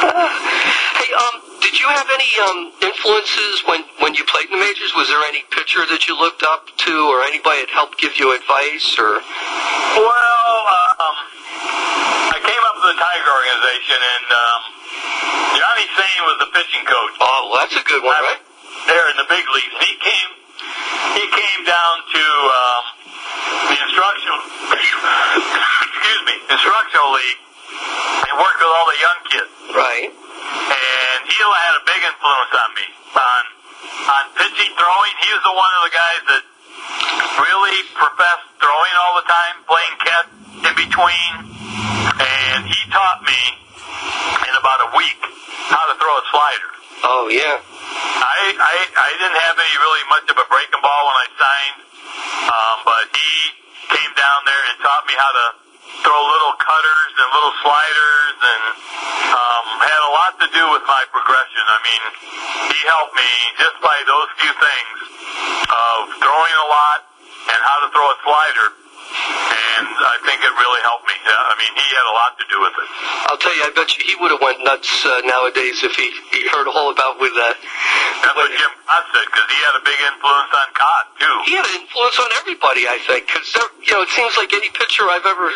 hey, 0.00 1.10
um, 1.14 1.34
did 1.70 1.78
you 1.78 1.86
have 1.86 2.10
any 2.10 2.30
um 2.50 2.58
influences 2.82 3.62
when 3.70 3.86
when 4.02 4.18
you 4.18 4.26
played 4.26 4.50
in 4.50 4.58
the 4.58 4.62
majors? 4.62 4.90
Was 4.98 5.06
there 5.06 5.22
any 5.22 5.46
pitcher 5.54 5.86
that 5.86 6.10
you 6.10 6.18
looked 6.18 6.42
up 6.42 6.66
to, 6.66 6.92
or 7.06 7.22
anybody 7.22 7.62
that 7.62 7.70
helped 7.70 7.94
give 8.02 8.18
you 8.18 8.34
advice, 8.34 8.98
or? 8.98 9.22
Well, 9.22 10.58
um, 10.66 11.14
I 12.34 12.38
came 12.42 12.62
up 12.66 12.74
with 12.82 12.90
the 12.90 12.98
Tiger 12.98 13.30
organization, 13.30 13.98
and 14.02 14.26
um, 14.34 14.60
Johnny 15.62 15.86
Sain 15.94 16.20
was 16.26 16.36
the 16.42 16.50
pitching 16.58 16.82
coach 16.90 17.14
Oh, 17.22 17.54
well, 17.54 17.62
that's 17.62 17.78
a 17.78 17.86
good 17.86 18.02
one, 18.02 18.18
right? 18.18 18.42
there 18.90 19.06
in 19.12 19.16
the 19.22 19.28
big 19.30 19.46
leagues. 19.54 19.76
He 19.78 19.94
came, 20.02 20.30
he 21.14 21.24
came 21.30 21.60
down 21.70 21.94
to 22.02 22.24
um, 22.50 22.82
the 23.70 23.76
instructional, 23.78 24.40
excuse 24.74 26.22
me, 26.26 26.34
instructional 26.50 27.10
league, 27.14 27.40
and 28.26 28.34
worked 28.42 28.58
with 28.58 28.72
all 28.74 28.86
the 28.90 28.98
young 28.98 29.20
kids. 29.30 29.52
Right. 29.70 30.10
and 30.10 31.18
he 31.30 31.38
had 31.38 31.74
a 31.78 31.84
big 31.86 31.99
influence 32.10 32.52
on 32.52 32.70
me 32.74 32.86
on 33.14 33.42
on 34.10 34.24
pitching, 34.34 34.72
throwing. 34.74 35.14
He 35.22 35.28
was 35.30 35.42
the 35.46 35.54
one 35.54 35.72
of 35.78 35.82
the 35.86 35.94
guys 35.94 36.22
that 36.34 36.42
really 37.38 37.78
professed 37.94 38.48
throwing 38.58 38.94
all 38.98 39.14
the 39.22 39.26
time, 39.30 39.54
playing 39.66 39.96
catch 40.02 40.28
in 40.66 40.74
between, 40.74 41.32
and 42.18 42.66
he 42.66 42.80
taught 42.90 43.22
me 43.22 43.40
in 44.46 44.54
about 44.58 44.90
a 44.90 44.96
week 44.98 45.20
how 45.70 45.84
to 45.86 45.94
throw 45.96 46.14
a 46.18 46.24
slider. 46.34 46.70
Oh 47.06 47.24
yeah. 47.30 47.56
I 48.20 48.38
I, 48.58 48.74
I 48.90 49.10
didn't 49.16 49.40
have 49.40 49.56
any 49.56 49.76
really 49.80 50.04
much 50.10 50.26
of 50.28 50.36
a 50.36 50.46
breaking 50.50 50.82
ball 50.82 51.02
when 51.08 51.16
I 51.16 51.28
signed, 51.38 51.78
um, 52.50 52.76
but 52.84 53.06
he 53.14 53.32
came 53.94 54.12
down 54.18 54.38
there 54.44 54.62
and 54.70 54.76
taught 54.82 55.04
me 55.06 55.14
how 55.16 55.30
to 55.30 55.46
throw 56.04 56.20
little 56.20 56.54
cutters 56.60 57.12
and 57.16 57.28
little 57.32 57.54
sliders 57.64 58.36
and 58.40 58.62
lot 60.30 60.38
to 60.38 60.48
do 60.54 60.64
with 60.70 60.82
my 60.86 61.02
progression. 61.10 61.64
I 61.66 61.78
mean, 61.82 62.02
he 62.70 62.78
helped 62.86 63.14
me 63.18 63.30
just 63.58 63.76
by 63.82 63.98
those 64.06 64.28
few 64.38 64.52
things 64.54 64.96
of 65.66 65.98
throwing 66.22 66.54
a 66.54 66.68
lot 66.70 66.98
and 67.50 67.58
how 67.58 67.78
to 67.82 67.88
throw 67.90 68.06
a 68.06 68.16
slider. 68.22 68.66
And 69.80 69.88
I 69.88 70.16
think 70.28 70.44
it 70.44 70.52
really 70.60 70.82
helped 70.84 71.08
me. 71.08 71.16
I 71.24 71.54
mean, 71.56 71.72
he 71.72 71.86
had 71.88 72.04
a 72.04 72.14
lot 72.14 72.32
to 72.36 72.44
do 72.52 72.58
with 72.60 72.74
it. 72.76 72.88
I'll 73.32 73.40
tell 73.40 73.54
you, 73.56 73.64
I 73.64 73.72
bet 73.72 73.88
you 73.96 74.04
he 74.04 74.14
would 74.20 74.28
have 74.34 74.42
went 74.44 74.60
nuts 74.60 74.90
uh, 75.08 75.24
nowadays 75.24 75.80
if 75.80 75.96
he, 75.96 76.12
he 76.36 76.44
heard 76.52 76.68
all 76.68 76.92
about 76.92 77.16
with 77.16 77.32
uh, 77.32 77.48
That's 78.20 78.36
what 78.36 78.52
Jim 78.52 78.72
Kaat 78.84 79.04
said 79.14 79.24
because 79.30 79.48
he 79.48 79.58
had 79.64 79.74
a 79.80 79.84
big 79.88 80.00
influence 80.04 80.52
on 80.52 80.68
Kaat 80.76 81.04
too. 81.16 81.34
he 81.48 81.52
had 81.56 81.64
an 81.64 81.76
influence 81.80 82.16
on 82.20 82.28
everybody, 82.44 82.84
I 82.84 82.98
think, 83.08 83.24
because 83.30 83.48
you 83.88 83.92
know 83.96 84.04
it 84.04 84.12
seems 84.12 84.36
like 84.36 84.52
any 84.52 84.68
pitcher 84.76 85.08
I've 85.08 85.24
ever 85.24 85.48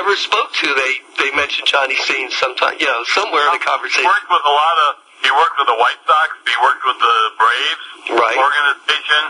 ever 0.00 0.12
spoke 0.16 0.56
to, 0.64 0.66
they 0.72 0.92
they 1.20 1.30
mention 1.36 1.68
Johnny 1.68 1.96
Sain 2.08 2.30
sometime, 2.32 2.80
you 2.80 2.88
know, 2.88 3.04
somewhere 3.12 3.44
in 3.52 3.60
the 3.60 3.64
conversation. 3.64 4.06
He 4.06 4.08
worked 4.08 4.30
with 4.32 4.44
a 4.46 4.54
lot 4.56 4.76
of. 4.88 5.04
He 5.24 5.32
worked 5.32 5.56
with 5.58 5.66
the 5.68 5.78
White 5.80 5.98
Sox. 6.06 6.28
He 6.46 6.54
worked 6.62 6.84
with 6.86 6.98
the 7.02 7.16
Braves 7.40 7.84
Right. 8.14 8.38
organization. 8.38 9.22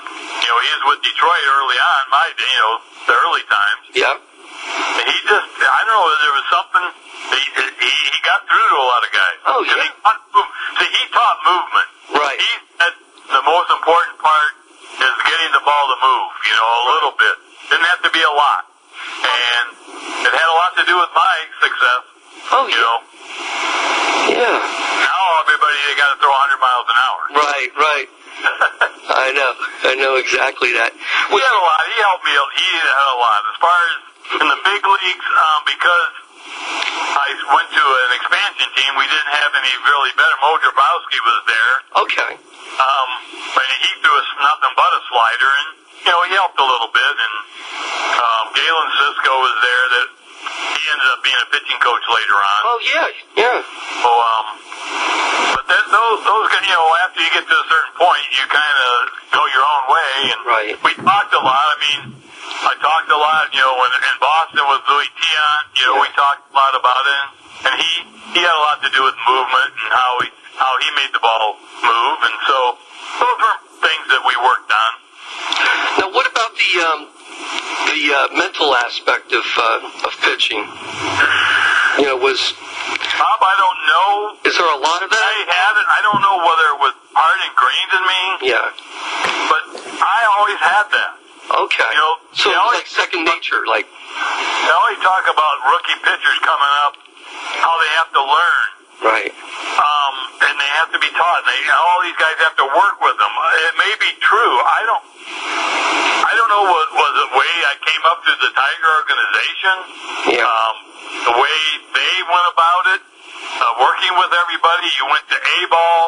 You 0.45 0.49
know, 0.53 0.59
he 0.61 0.69
was 0.77 0.83
with 0.93 1.01
Detroit 1.09 1.45
early 1.49 1.79
on. 1.81 2.01
My, 2.13 2.27
you 2.37 2.61
know, 2.61 2.75
the 3.09 3.15
early 3.17 3.45
times. 3.49 3.83
Yeah. 3.97 4.15
He 5.07 5.17
just, 5.27 5.49
I 5.63 5.81
don't 5.87 5.91
know, 5.95 6.05
there 6.23 6.35
was 6.37 6.47
something. 6.51 6.85
He 7.37 7.43
he, 7.47 7.91
he 8.11 8.19
got 8.27 8.43
through 8.47 8.69
to 8.71 8.77
a 8.79 8.87
lot 8.87 9.03
of 9.07 9.11
guys. 9.15 9.39
Oh, 9.47 9.61
yeah. 9.63 9.79
He 9.83 9.89
taught, 10.03 10.21
see, 10.83 10.89
he 10.91 11.03
taught 11.15 11.37
movement. 11.47 11.89
Right. 12.19 12.39
He 12.39 12.53
said 12.81 12.95
the 13.31 13.43
most 13.47 13.69
important 13.71 14.17
part 14.23 14.51
is 15.03 15.15
getting 15.27 15.51
the 15.55 15.63
ball 15.67 15.85
to 15.91 15.97
move. 16.03 16.31
You 16.47 16.55
know, 16.59 16.69
a 16.71 16.85
little 16.95 17.15
bit. 17.19 17.37
Didn't 17.71 17.89
have 17.91 18.03
to 18.07 18.13
be 18.15 18.23
a 18.23 18.35
lot. 18.35 18.63
And 19.27 19.67
it 20.27 20.33
had 20.35 20.49
a 20.51 20.57
lot 20.57 20.71
to 20.79 20.85
do 20.87 20.95
with 20.99 21.13
my 21.15 21.35
success. 21.63 22.03
Oh 22.55 22.65
You 22.71 22.75
yeah. 22.79 22.87
know, 22.87 22.97
Yeah. 24.39 24.59
now 24.59 25.23
everybody 25.43 25.77
they 25.91 25.97
got 25.99 26.11
to 26.15 26.19
throw 26.23 26.31
100 26.31 26.59
miles 26.63 26.87
an 26.91 26.99
hour. 26.99 27.21
Right. 27.43 27.71
Right. 27.79 28.09
I 29.17 29.29
know. 29.35 29.51
I 29.91 29.95
know 29.99 30.15
exactly 30.21 30.71
that. 30.79 30.93
He 30.95 31.39
had 31.39 31.55
a 31.57 31.63
lot. 31.63 31.79
He 31.91 31.97
helped 32.07 32.25
me. 32.27 32.35
a- 32.35 32.53
He 32.59 32.67
had 32.79 33.09
a 33.11 33.19
lot. 33.19 33.41
As 33.51 33.57
far 33.63 33.79
as 33.79 33.95
in 34.35 34.47
the 34.47 34.61
big 34.67 34.83
leagues, 34.83 35.29
um, 35.31 35.61
because 35.67 36.13
I 37.17 37.29
went 37.55 37.69
to 37.71 37.85
an 37.85 38.11
expansion 38.19 38.69
team, 38.75 38.91
we 38.99 39.07
didn't 39.07 39.35
have 39.39 39.53
any 39.55 39.75
really 39.87 40.13
better. 40.19 40.37
Moe 40.43 40.59
Drabowsky 40.59 41.21
was 41.23 41.39
there. 41.47 41.75
Okay. 42.07 42.33
Um, 42.77 43.09
and 43.57 43.71
he 43.83 43.91
threw 44.05 44.13
us 44.13 44.31
nothing 44.37 44.75
but 44.77 44.91
a 44.91 45.01
slider, 45.09 45.51
and 45.51 45.69
you 46.05 46.11
know 46.13 46.21
he 46.29 46.33
helped 46.37 46.59
a 46.61 46.67
little 46.67 46.93
bit. 46.93 47.15
And 47.17 47.35
um, 48.21 48.45
Galen 48.53 48.89
Cisco 49.01 49.33
was 49.41 49.57
there. 49.65 49.85
That 49.97 50.07
ended 50.97 51.09
up 51.13 51.21
being 51.21 51.37
a 51.45 51.49
pitching 51.53 51.81
coach 51.85 52.05
later 52.09 52.37
on. 52.41 52.61
Oh 52.65 52.79
yeah. 52.81 53.09
Yeah. 53.37 53.59
So, 54.01 54.09
um, 54.09 54.47
but 55.61 55.65
then 55.69 55.85
those, 55.93 56.19
those, 56.25 56.47
you 56.65 56.73
know, 56.73 56.87
after 57.05 57.21
you 57.21 57.31
get 57.37 57.45
to 57.45 57.57
a 57.57 57.67
certain 57.69 57.95
point, 58.01 58.25
you 58.33 58.45
kind 58.49 58.77
of 58.81 58.93
go 59.37 59.41
your 59.53 59.61
own 59.65 59.85
way. 59.93 60.13
And 60.33 60.41
Right. 60.49 60.73
we 60.81 60.93
talked 60.97 61.33
a 61.37 61.43
lot. 61.45 61.65
I 61.69 61.77
mean, 61.85 62.03
I 62.65 62.73
talked 62.81 63.11
a 63.13 63.19
lot, 63.21 63.53
you 63.53 63.61
know, 63.61 63.77
when 63.77 63.93
in 63.93 64.17
Boston 64.19 64.65
with 64.73 64.83
Luis 64.89 65.13
Tiant, 65.21 65.65
you 65.77 65.85
know, 65.93 65.97
we 66.01 66.09
talked 66.17 66.49
a 66.49 66.55
lot 66.57 66.73
about 66.73 67.05
it. 67.05 67.25
And 67.69 67.73
he, 67.77 67.93
he 68.37 68.41
had 68.41 68.53
a 68.57 68.63
lot 68.73 68.81
to 68.85 68.91
do 68.93 69.01
with 69.05 69.17
movement 69.27 69.71
and 69.85 69.91
how 69.93 70.11
he, 70.25 70.29
how 70.57 70.73
he 70.81 70.89
made 70.97 71.13
the 71.13 71.21
ball 71.21 71.57
move. 71.85 72.19
And 72.25 72.37
so 72.49 72.59
those 73.21 73.37
were 73.41 73.57
things 73.85 74.05
that 74.17 74.23
we 74.25 74.35
worked 74.41 74.71
on. 74.73 74.93
Now, 76.01 76.09
what 76.15 76.27
about 76.31 76.53
the 76.57 76.71
um, 76.85 77.01
the 77.91 78.01
uh, 78.13 78.19
mental 78.37 78.75
aspect 78.87 79.33
of 79.33 79.45
uh, 79.57 80.07
of 80.09 80.13
pitching? 80.23 80.63
You 81.99 82.07
know, 82.13 82.17
was 82.21 82.39
Bob, 83.17 83.41
I 83.43 83.55
don't 83.57 83.81
know. 83.89 84.11
is 84.45 84.55
there 84.57 84.69
a 84.69 84.81
lot 84.81 85.01
of 85.03 85.09
that? 85.11 85.23
I 85.25 85.37
it. 85.81 85.87
I 85.89 86.01
don't 86.05 86.21
know 86.23 86.37
whether 86.45 86.67
it 86.77 86.79
was 86.85 86.95
part 87.17 87.39
ingrained 87.49 87.93
in 87.97 88.05
me, 88.05 88.23
Yeah. 88.53 88.67
but 89.49 89.63
I 90.05 90.19
always 90.37 90.61
had 90.61 90.87
that. 90.93 91.13
Okay. 91.67 91.89
You 91.93 91.99
know, 91.99 92.15
so 92.37 92.51
they 92.51 92.55
it 92.55 92.59
was 92.59 92.63
always- 92.63 92.79
like 92.85 92.89
second 92.91 93.25
nature. 93.25 93.65
Like, 93.67 93.87
They 93.89 94.71
always 94.71 95.01
talk 95.01 95.25
about 95.31 95.55
rookie 95.73 95.99
pitchers 96.05 96.39
coming 96.45 96.73
up, 96.85 96.95
how 97.65 97.73
they 97.81 97.91
have 97.97 98.11
to 98.13 98.23
learn, 98.23 98.67
right. 99.05 99.33
um, 99.81 100.15
and 100.43 100.55
they 100.59 100.71
have 100.81 100.91
to 100.93 101.01
be 101.01 101.11
taught. 101.15 101.41
And 101.43 101.49
they, 101.49 101.61
all 101.73 102.01
these 102.05 102.19
guys 102.21 102.37
have 102.45 102.57
to 102.61 102.67
work 102.69 102.97
with 103.01 103.17
them. 103.17 103.33
It 103.33 103.75
may 103.81 103.93
be 104.01 104.13
true. 104.21 104.55
I 104.65 104.81
don't. 104.85 105.05
I 106.27 106.33
don't 106.35 106.51
know 106.51 106.67
what 106.67 106.89
was 106.97 107.13
the 107.23 107.31
way 107.39 107.53
I 107.71 107.75
came 107.87 108.05
up 108.11 108.19
through 108.27 108.41
the 108.43 108.53
Tiger 108.53 108.91
organization. 109.01 109.77
Yeah. 110.37 110.47
Um, 110.47 110.75
the 111.31 111.35
way 111.39 111.59
they 111.95 112.15
went 112.27 112.47
about 112.51 112.85
it, 112.99 113.01
uh, 113.03 113.73
working 113.81 114.15
with 114.19 114.33
everybody. 114.35 114.89
You 114.99 115.07
went 115.11 115.27
to 115.31 115.39
A 115.39 115.57
ball, 115.71 116.03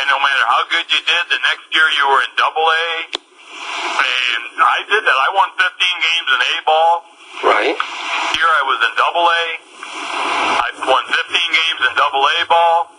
and 0.00 0.06
no 0.08 0.18
matter 0.20 0.44
how 0.46 0.62
good 0.68 0.86
you 0.88 1.00
did, 1.00 1.22
the 1.32 1.40
next 1.42 1.66
year 1.72 1.86
you 1.96 2.04
were 2.08 2.22
in 2.22 2.32
Double 2.36 2.66
A. 2.66 2.88
And 3.14 4.42
I 4.60 4.78
did 4.86 5.02
that. 5.04 5.16
I 5.16 5.28
won 5.32 5.48
15 5.56 5.64
games 5.64 6.28
in 6.28 6.40
A 6.44 6.54
ball. 6.68 6.92
Right. 7.42 7.74
Here 7.74 8.50
I 8.50 8.62
was 8.62 8.78
in 8.84 8.92
Double 8.94 9.26
A, 9.26 9.44
I 10.62 10.68
won 10.86 11.02
15 11.02 11.18
games 11.34 11.80
in 11.90 11.92
Double 11.98 12.22
A 12.22 12.38
ball. 12.46 12.93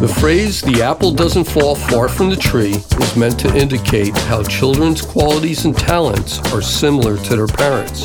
The 0.00 0.08
phrase, 0.08 0.62
the 0.62 0.82
apple 0.82 1.12
doesn't 1.12 1.44
fall 1.44 1.74
far 1.74 2.08
from 2.08 2.30
the 2.30 2.36
tree, 2.36 2.72
is 2.72 3.16
meant 3.16 3.38
to 3.40 3.54
indicate 3.54 4.16
how 4.16 4.42
children's 4.42 5.02
qualities 5.02 5.66
and 5.66 5.76
talents 5.76 6.38
are 6.54 6.62
similar 6.62 7.18
to 7.18 7.36
their 7.36 7.46
parents. 7.46 8.04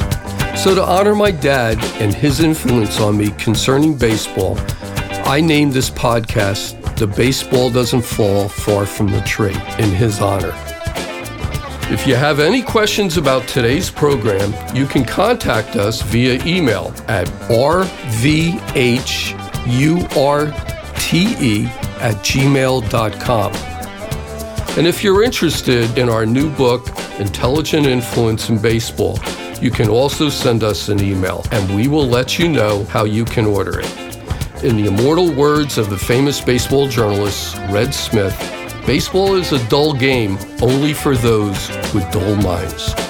So, 0.61 0.75
to 0.75 0.83
honor 0.83 1.15
my 1.15 1.31
dad 1.31 1.81
and 2.01 2.13
his 2.13 2.41
influence 2.41 2.99
on 2.99 3.17
me 3.17 3.29
concerning 3.37 3.97
baseball, 3.97 4.57
I 5.25 5.39
named 5.39 5.71
this 5.71 5.89
podcast 5.89 6.97
The 6.97 7.07
Baseball 7.07 7.69
Doesn't 7.69 8.03
Fall 8.03 8.49
Far 8.49 8.85
from 8.85 9.07
the 9.07 9.21
Tree 9.21 9.55
in 9.79 9.89
his 9.89 10.19
honor. 10.19 10.53
If 11.87 12.07
you 12.07 12.15
have 12.15 12.39
any 12.39 12.63
questions 12.63 13.15
about 13.17 13.47
today's 13.47 13.91
program, 13.91 14.55
you 14.75 14.87
can 14.87 15.05
contact 15.05 15.75
us 15.75 16.01
via 16.01 16.43
email 16.43 16.91
at 17.07 17.27
rvhurte 17.47 17.85
at 22.01 22.15
gmail.com. 22.15 23.53
And 24.77 24.87
if 24.87 25.03
you're 25.03 25.23
interested 25.23 25.95
in 25.95 26.09
our 26.09 26.25
new 26.25 26.49
book, 26.55 26.87
Intelligent 27.19 27.85
Influence 27.85 28.49
in 28.49 28.59
Baseball, 28.59 29.19
you 29.61 29.69
can 29.69 29.87
also 29.87 30.27
send 30.27 30.63
us 30.63 30.89
an 30.89 30.99
email 31.03 31.45
and 31.51 31.75
we 31.75 31.87
will 31.87 32.07
let 32.07 32.39
you 32.39 32.47
know 32.47 32.83
how 32.85 33.03
you 33.03 33.25
can 33.25 33.45
order 33.45 33.79
it. 33.79 34.63
In 34.63 34.75
the 34.75 34.87
immortal 34.87 35.31
words 35.31 35.77
of 35.77 35.91
the 35.91 35.97
famous 35.99 36.41
baseball 36.41 36.87
journalist 36.87 37.55
Red 37.69 37.93
Smith, 37.93 38.54
baseball 38.85 39.35
is 39.35 39.51
a 39.51 39.67
dull 39.67 39.93
game 39.93 40.37
only 40.61 40.93
for 40.93 41.15
those 41.15 41.69
with 41.93 42.09
dull 42.11 42.35
minds. 42.35 43.04